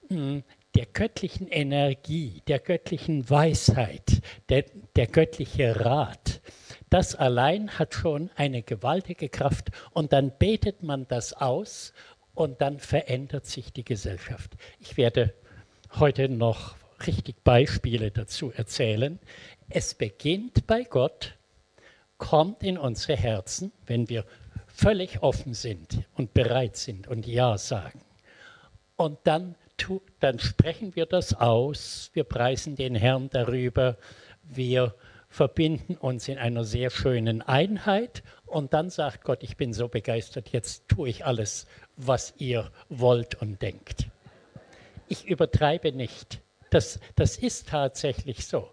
hm, 0.09 0.43
der 0.75 0.87
göttlichen 0.87 1.49
Energie, 1.49 2.43
der 2.49 2.59
göttlichen 2.59 3.31
Weisheit, 3.31 4.21
der, 4.49 4.65
der 4.97 5.07
göttliche 5.07 5.85
Rat, 5.85 6.43
das 6.91 7.15
allein 7.15 7.79
hat 7.79 7.95
schon 7.95 8.31
eine 8.35 8.63
gewaltige 8.63 9.29
Kraft. 9.29 9.71
Und 9.93 10.13
dann 10.13 10.33
betet 10.39 10.83
man 10.83 11.07
das 11.09 11.33
aus 11.33 11.93
und 12.35 12.61
dann 12.61 12.79
verändert 12.79 13.47
sich 13.47 13.73
die 13.73 13.85
Gesellschaft. 13.85 14.57
Ich 14.79 14.97
werde 14.97 15.35
heute 15.99 16.29
noch 16.29 16.77
richtig 17.07 17.43
Beispiele 17.43 18.11
dazu 18.11 18.53
erzählen. 18.53 19.19
Es 19.69 19.95
beginnt 19.95 20.67
bei 20.67 20.85
Gott, 20.85 21.35
kommt 22.19 22.63
in 22.63 22.79
unsere 22.79 23.17
Herzen, 23.17 23.73
wenn 23.87 24.09
wir 24.09 24.25
völlig 24.67 25.23
offen 25.23 25.55
sind 25.55 26.05
und 26.15 26.35
bereit 26.35 26.77
sind 26.77 27.09
und 27.09 27.27
Ja 27.27 27.59
sagen. 27.59 28.01
Und 28.97 29.19
dann, 29.25 29.55
dann 30.21 30.39
sprechen 30.39 30.95
wir 30.97 31.07
das 31.07 31.35
aus, 31.35 32.11
wir 32.15 32.25
preisen 32.25 32.77
den 32.77 32.95
Herrn 32.95 33.29
darüber, 33.31 33.97
wir 34.43 34.95
verbinden 35.29 35.97
uns 35.97 36.29
in 36.29 36.39
einer 36.39 36.65
sehr 36.65 36.91
schönen 36.91 37.43
Einheit 37.43 38.23
und 38.47 38.73
dann 38.73 38.91
sagt 38.91 39.25
Gott, 39.25 39.43
ich 39.43 39.57
bin 39.57 39.73
so 39.73 39.89
begeistert, 39.89 40.51
jetzt 40.51 40.89
tue 40.89 41.09
ich 41.09 41.27
alles, 41.27 41.67
was 41.97 42.35
ihr 42.39 42.71
wollt 42.89 43.35
und 43.37 43.61
denkt 43.61 44.07
ich 45.09 45.27
übertreibe 45.27 45.93
nicht. 45.93 46.41
Das, 46.71 47.01
das 47.15 47.37
ist 47.37 47.69
tatsächlich 47.69 48.47
so. 48.47 48.71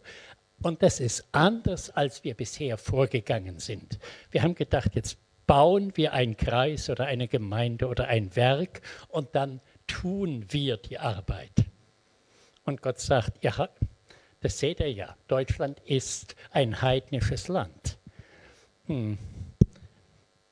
Und 0.61 0.81
das 0.81 0.99
ist 0.99 1.25
anders, 1.31 1.89
als 1.89 2.23
wir 2.23 2.35
bisher 2.35 2.77
vorgegangen 2.77 3.59
sind. 3.59 3.99
Wir 4.31 4.43
haben 4.43 4.55
gedacht, 4.55 4.95
jetzt 4.95 5.17
bauen 5.45 5.91
wir 5.95 6.13
einen 6.13 6.37
Kreis 6.37 6.89
oder 6.89 7.05
eine 7.05 7.27
Gemeinde 7.27 7.87
oder 7.87 8.07
ein 8.07 8.35
Werk 8.35 8.81
und 9.09 9.35
dann 9.35 9.59
tun 9.87 10.45
wir 10.49 10.77
die 10.77 10.99
Arbeit. 10.99 11.65
Und 12.63 12.81
Gott 12.81 12.99
sagt, 12.99 13.43
ja, 13.43 13.69
das 14.39 14.59
seht 14.59 14.79
ihr 14.79 14.91
ja, 14.91 15.17
Deutschland 15.27 15.81
ist 15.81 16.35
ein 16.51 16.81
heidnisches 16.81 17.49
Land. 17.49 17.97
Hm. 18.87 19.17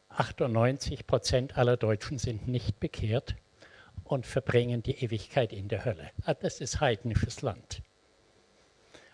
98 0.09 1.07
Prozent 1.07 1.57
aller 1.57 1.77
Deutschen 1.77 2.17
sind 2.17 2.47
nicht 2.47 2.79
bekehrt 2.82 3.36
und 4.12 4.28
verbringen 4.28 4.84
die 4.84 5.01
Ewigkeit 5.05 5.53
in 5.53 5.70
der 5.70 5.86
Hölle. 5.86 6.12
Ah, 6.26 6.34
das 6.34 6.59
ist 6.59 6.82
heidnisches 6.82 7.41
Land. 7.41 7.82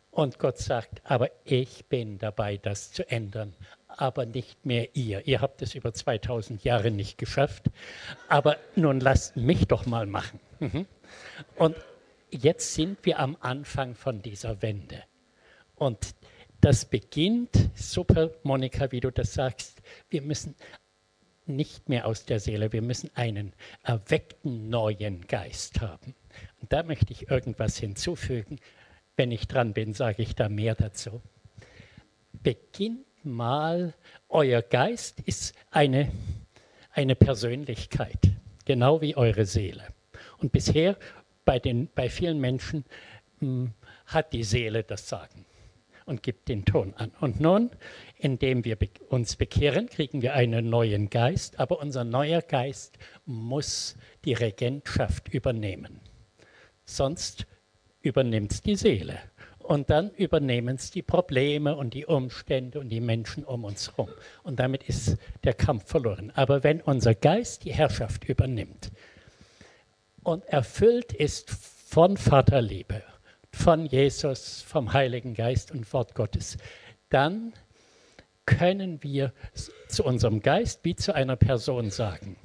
Und 0.09 0.39
Gott 0.39 0.57
sagt, 0.57 1.01
aber 1.03 1.29
ich 1.43 1.85
bin 1.85 2.17
dabei, 2.17 2.57
das 2.57 2.91
zu 2.91 3.07
ändern, 3.07 3.53
aber 3.87 4.25
nicht 4.25 4.65
mehr 4.65 4.95
ihr. 4.95 5.27
Ihr 5.27 5.39
habt 5.39 5.61
es 5.61 5.75
über 5.75 5.93
2000 5.93 6.63
Jahre 6.63 6.89
nicht 6.89 7.19
geschafft, 7.19 7.67
aber 8.27 8.57
nun 8.75 8.99
lasst 8.99 9.37
mich 9.37 9.67
doch 9.67 9.85
mal 9.85 10.07
machen. 10.07 10.39
Mhm. 10.59 10.87
Und 11.57 11.75
jetzt 12.31 12.73
sind 12.73 13.05
wir 13.05 13.19
am 13.19 13.37
Anfang 13.39 13.93
von 13.93 14.23
dieser 14.23 14.63
Wende. 14.63 15.03
Und 15.75 16.15
das 16.59 16.85
beginnt, 16.85 17.69
super, 17.75 18.31
Monika, 18.41 18.91
wie 18.91 18.99
du 19.01 19.11
das 19.11 19.35
sagst, 19.35 19.79
wir 20.09 20.23
müssen 20.23 20.55
nicht 21.47 21.89
mehr 21.89 22.05
aus 22.05 22.25
der 22.25 22.39
Seele, 22.39 22.71
wir 22.73 22.81
müssen 22.81 23.09
einen 23.15 23.53
erweckten 23.83 24.69
neuen 24.69 25.25
Geist 25.27 25.81
haben. 25.81 26.15
Und 26.61 26.71
da 26.73 26.83
möchte 26.83 27.11
ich 27.11 27.29
irgendwas 27.29 27.77
hinzufügen. 27.77 28.59
Wenn 29.15 29.31
ich 29.31 29.47
dran 29.47 29.73
bin, 29.73 29.93
sage 29.93 30.21
ich 30.21 30.35
da 30.35 30.49
mehr 30.49 30.75
dazu. 30.75 31.21
Beginnt 32.43 33.05
mal, 33.23 33.93
euer 34.29 34.61
Geist 34.61 35.19
ist 35.21 35.55
eine, 35.71 36.11
eine 36.91 37.15
Persönlichkeit, 37.15 38.19
genau 38.65 39.01
wie 39.01 39.15
eure 39.15 39.45
Seele. 39.45 39.87
Und 40.37 40.51
bisher 40.51 40.97
bei, 41.45 41.59
den, 41.59 41.89
bei 41.95 42.09
vielen 42.09 42.39
Menschen 42.39 42.85
mh, 43.39 43.47
hm, 43.47 43.73
hat 44.05 44.33
die 44.33 44.43
Seele 44.43 44.83
das 44.83 45.09
Sagen 45.09 45.45
und 46.07 46.23
gibt 46.23 46.47
den 46.47 46.65
Ton 46.65 46.93
an. 46.95 47.11
Und 47.19 47.39
nun, 47.39 47.69
indem 48.17 48.65
wir 48.65 48.77
uns 49.09 49.35
bekehren, 49.35 49.87
kriegen 49.87 50.21
wir 50.21 50.33
einen 50.33 50.69
neuen 50.69 51.09
Geist, 51.09 51.59
aber 51.59 51.79
unser 51.79 52.03
neuer 52.03 52.41
Geist 52.41 52.97
muss 53.25 53.95
die 54.25 54.33
Regentschaft 54.33 55.27
übernehmen. 55.27 55.99
Sonst 56.85 57.45
übernimmt 58.01 58.53
es 58.53 58.61
die 58.61 58.75
Seele. 58.75 59.19
Und 59.59 59.89
dann 59.89 60.11
übernehmen 60.11 60.77
es 60.77 60.91
die 60.91 61.01
Probleme 61.01 61.75
und 61.75 61.93
die 61.93 62.05
Umstände 62.05 62.79
und 62.79 62.87
die 62.87 63.01
Menschen 63.01 63.43
um 63.43 63.65
uns 63.65 63.91
herum. 63.91 64.09
Und 64.43 64.61
damit 64.61 64.83
ist 64.83 65.17
der 65.43 65.53
Kampf 65.53 65.89
verloren. 65.89 66.31
Aber 66.35 66.63
wenn 66.63 66.79
unser 66.79 67.13
Geist 67.13 67.65
die 67.65 67.73
Herrschaft 67.73 68.23
übernimmt 68.23 68.91
und 70.23 70.45
erfüllt 70.45 71.11
ist 71.11 71.49
von 71.51 72.15
Vaterliebe, 72.15 73.03
von 73.57 73.85
Jesus, 73.85 74.61
vom 74.61 74.93
Heiligen 74.93 75.33
Geist 75.33 75.71
und 75.71 75.91
Wort 75.91 76.15
Gottes, 76.15 76.57
dann 77.09 77.53
können 78.45 79.03
wir 79.03 79.33
zu 79.89 80.05
unserem 80.05 80.41
Geist 80.41 80.81
wie 80.83 80.95
zu 80.95 81.13
einer 81.13 81.35
Person 81.35 81.89
sagen, 81.89 82.37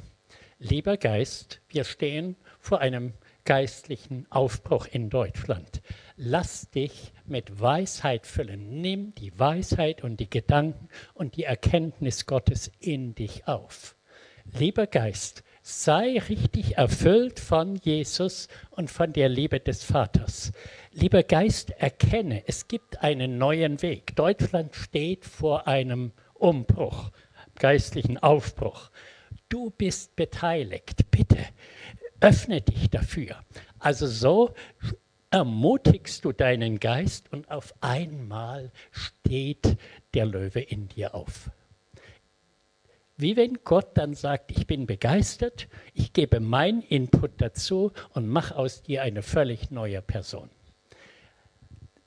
lieber 0.58 0.96
Geist, 0.96 1.60
wir 1.68 1.84
stehen 1.84 2.36
vor 2.58 2.80
einem 2.80 3.12
geistlichen 3.44 4.26
Aufbruch 4.30 4.86
in 4.86 5.10
Deutschland. 5.10 5.82
Lass 6.16 6.70
dich 6.70 7.12
mit 7.24 7.60
Weisheit 7.60 8.26
füllen. 8.26 8.80
Nimm 8.80 9.14
die 9.16 9.38
Weisheit 9.38 10.04
und 10.04 10.18
die 10.18 10.30
Gedanken 10.30 10.88
und 11.14 11.36
die 11.36 11.44
Erkenntnis 11.44 12.26
Gottes 12.26 12.70
in 12.80 13.14
dich 13.14 13.46
auf. 13.46 13.96
Lieber 14.44 14.86
Geist, 14.86 15.44
sei 15.62 16.18
richtig 16.28 16.76
erfüllt 16.76 17.40
von 17.40 17.76
Jesus 17.76 18.48
und 18.70 18.90
von 18.90 19.12
der 19.12 19.28
Liebe 19.28 19.60
des 19.60 19.84
Vaters. 19.84 20.52
Lieber 20.90 21.22
Geist, 21.22 21.70
erkenne, 21.70 22.42
es 22.46 22.68
gibt 22.68 23.02
einen 23.02 23.38
neuen 23.38 23.80
Weg. 23.80 24.14
Deutschland 24.16 24.74
steht 24.74 25.24
vor 25.24 25.66
einem 25.66 26.12
Umbruch, 26.34 27.10
geistlichen 27.58 28.18
Aufbruch. 28.18 28.90
Du 29.48 29.70
bist 29.70 30.16
beteiligt. 30.16 31.10
Bitte 31.10 31.38
öffne 32.22 32.60
dich 32.60 32.88
dafür. 32.88 33.36
Also 33.78 34.06
so 34.06 34.54
ermutigst 35.30 36.24
du 36.24 36.32
deinen 36.32 36.78
Geist 36.78 37.32
und 37.32 37.50
auf 37.50 37.74
einmal 37.80 38.70
steht 38.92 39.76
der 40.14 40.26
Löwe 40.26 40.60
in 40.60 40.88
dir 40.88 41.14
auf. 41.14 41.50
Wie 43.22 43.36
wenn 43.36 43.60
Gott 43.62 43.96
dann 43.96 44.14
sagt, 44.14 44.50
ich 44.50 44.66
bin 44.66 44.86
begeistert, 44.86 45.68
ich 45.94 46.12
gebe 46.12 46.40
meinen 46.40 46.82
Input 46.82 47.30
dazu 47.38 47.92
und 48.14 48.26
mache 48.26 48.56
aus 48.56 48.82
dir 48.82 49.02
eine 49.02 49.22
völlig 49.22 49.70
neue 49.70 50.02
Person. 50.02 50.50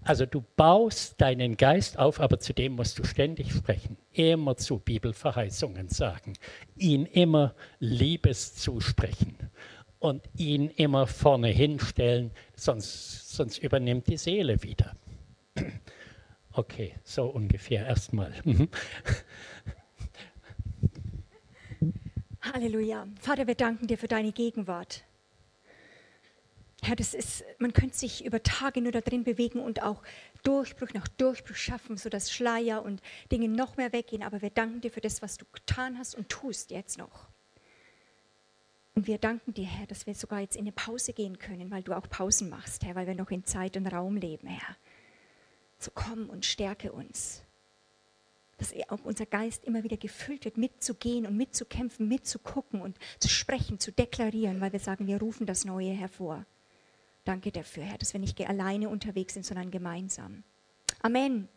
Also 0.02 0.26
du 0.26 0.44
baust 0.58 1.22
deinen 1.22 1.56
Geist 1.56 1.98
auf, 1.98 2.20
aber 2.20 2.40
zu 2.40 2.54
dem 2.54 2.74
musst 2.74 3.00
du 3.00 3.06
ständig 3.06 3.54
sprechen, 3.54 3.98
immer 4.12 4.58
zu 4.58 4.78
Bibelverheißungen 4.78 5.88
sagen, 5.88 6.34
ihn 6.76 7.06
immer 7.06 7.56
Liebes 7.80 8.56
zusprechen 8.56 9.38
und 10.00 10.22
ihn 10.36 10.70
immer 10.70 11.08
vorne 11.08 11.48
hinstellen, 11.48 12.32
sonst, 12.56 13.36
sonst 13.36 13.60
übernimmt 13.60 14.08
die 14.08 14.18
Seele 14.18 14.62
wieder. 14.64 14.98
Okay, 16.58 16.94
so 17.04 17.26
ungefähr 17.26 17.86
erstmal. 17.86 18.32
Halleluja. 22.56 23.06
Vater, 23.20 23.48
wir 23.48 23.56
danken 23.56 23.86
dir 23.88 23.98
für 23.98 24.08
deine 24.08 24.32
Gegenwart. 24.32 25.04
Herr, 26.82 26.96
das 26.96 27.14
ist, 27.14 27.44
man 27.60 27.74
könnte 27.74 27.98
sich 27.98 28.24
über 28.24 28.44
Tage 28.44 28.80
nur 28.80 28.94
da 28.94 29.02
drin 29.02 29.26
bewegen 29.26 29.60
und 29.60 29.84
auch 29.84 30.02
Durchbruch 30.44 30.94
nach 30.94 31.10
Durchbruch 31.10 31.58
schaffen, 31.58 31.98
sodass 31.98 32.32
Schleier 32.32 32.82
und 32.82 33.02
Dinge 33.30 33.50
noch 33.50 33.76
mehr 33.76 33.92
weggehen. 33.92 34.24
Aber 34.24 34.42
wir 34.42 34.52
danken 34.52 34.80
dir 34.80 34.90
für 34.90 35.02
das, 35.02 35.22
was 35.22 35.36
du 35.36 35.44
getan 35.52 35.98
hast 35.98 36.16
und 36.16 36.30
tust 36.30 36.72
jetzt 36.72 36.98
noch. 36.98 37.28
Und 38.94 39.06
wir 39.06 39.18
danken 39.18 39.54
dir, 39.54 39.66
Herr, 39.66 39.88
dass 39.88 40.08
wir 40.08 40.16
sogar 40.16 40.40
jetzt 40.40 40.56
in 40.56 40.62
eine 40.62 40.72
Pause 40.72 41.12
gehen 41.12 41.38
können, 41.38 41.70
weil 41.72 41.84
du 41.84 41.92
auch 41.92 42.08
Pausen 42.08 42.48
machst, 42.48 42.86
Herr, 42.86 42.96
weil 42.96 43.06
wir 43.06 43.16
noch 43.16 43.32
in 43.32 43.44
Zeit 43.44 43.76
und 43.76 43.86
Raum 43.88 44.16
leben, 44.16 44.48
Herr. 44.48 44.78
So 45.78 45.92
komm 45.94 46.30
und 46.30 46.46
stärke 46.46 46.94
uns. 46.94 47.45
Dass 48.58 48.74
auch 48.90 49.04
unser 49.04 49.26
Geist 49.26 49.66
immer 49.66 49.84
wieder 49.84 49.98
gefüllt 49.98 50.46
wird, 50.46 50.58
mitzugehen 50.58 51.26
und 51.26 51.36
mitzukämpfen, 51.36 52.08
mitzugucken 52.08 52.82
und 52.82 52.98
zu 53.20 53.28
sprechen, 53.28 53.80
zu 53.80 53.92
deklarieren, 53.92 54.62
weil 54.62 54.72
wir 54.72 54.80
sagen, 54.80 55.08
wir 55.08 55.20
rufen 55.20 55.46
das 55.46 55.66
Neue 55.66 55.92
hervor. 55.92 56.46
Danke 57.26 57.52
dafür, 57.52 57.84
Herr, 57.84 57.98
dass 57.98 58.14
wir 58.14 58.20
nicht 58.20 58.40
alleine 58.48 58.88
unterwegs 58.88 59.34
sind, 59.34 59.46
sondern 59.46 59.72
gemeinsam. 59.72 60.44
Amen. 61.02 61.50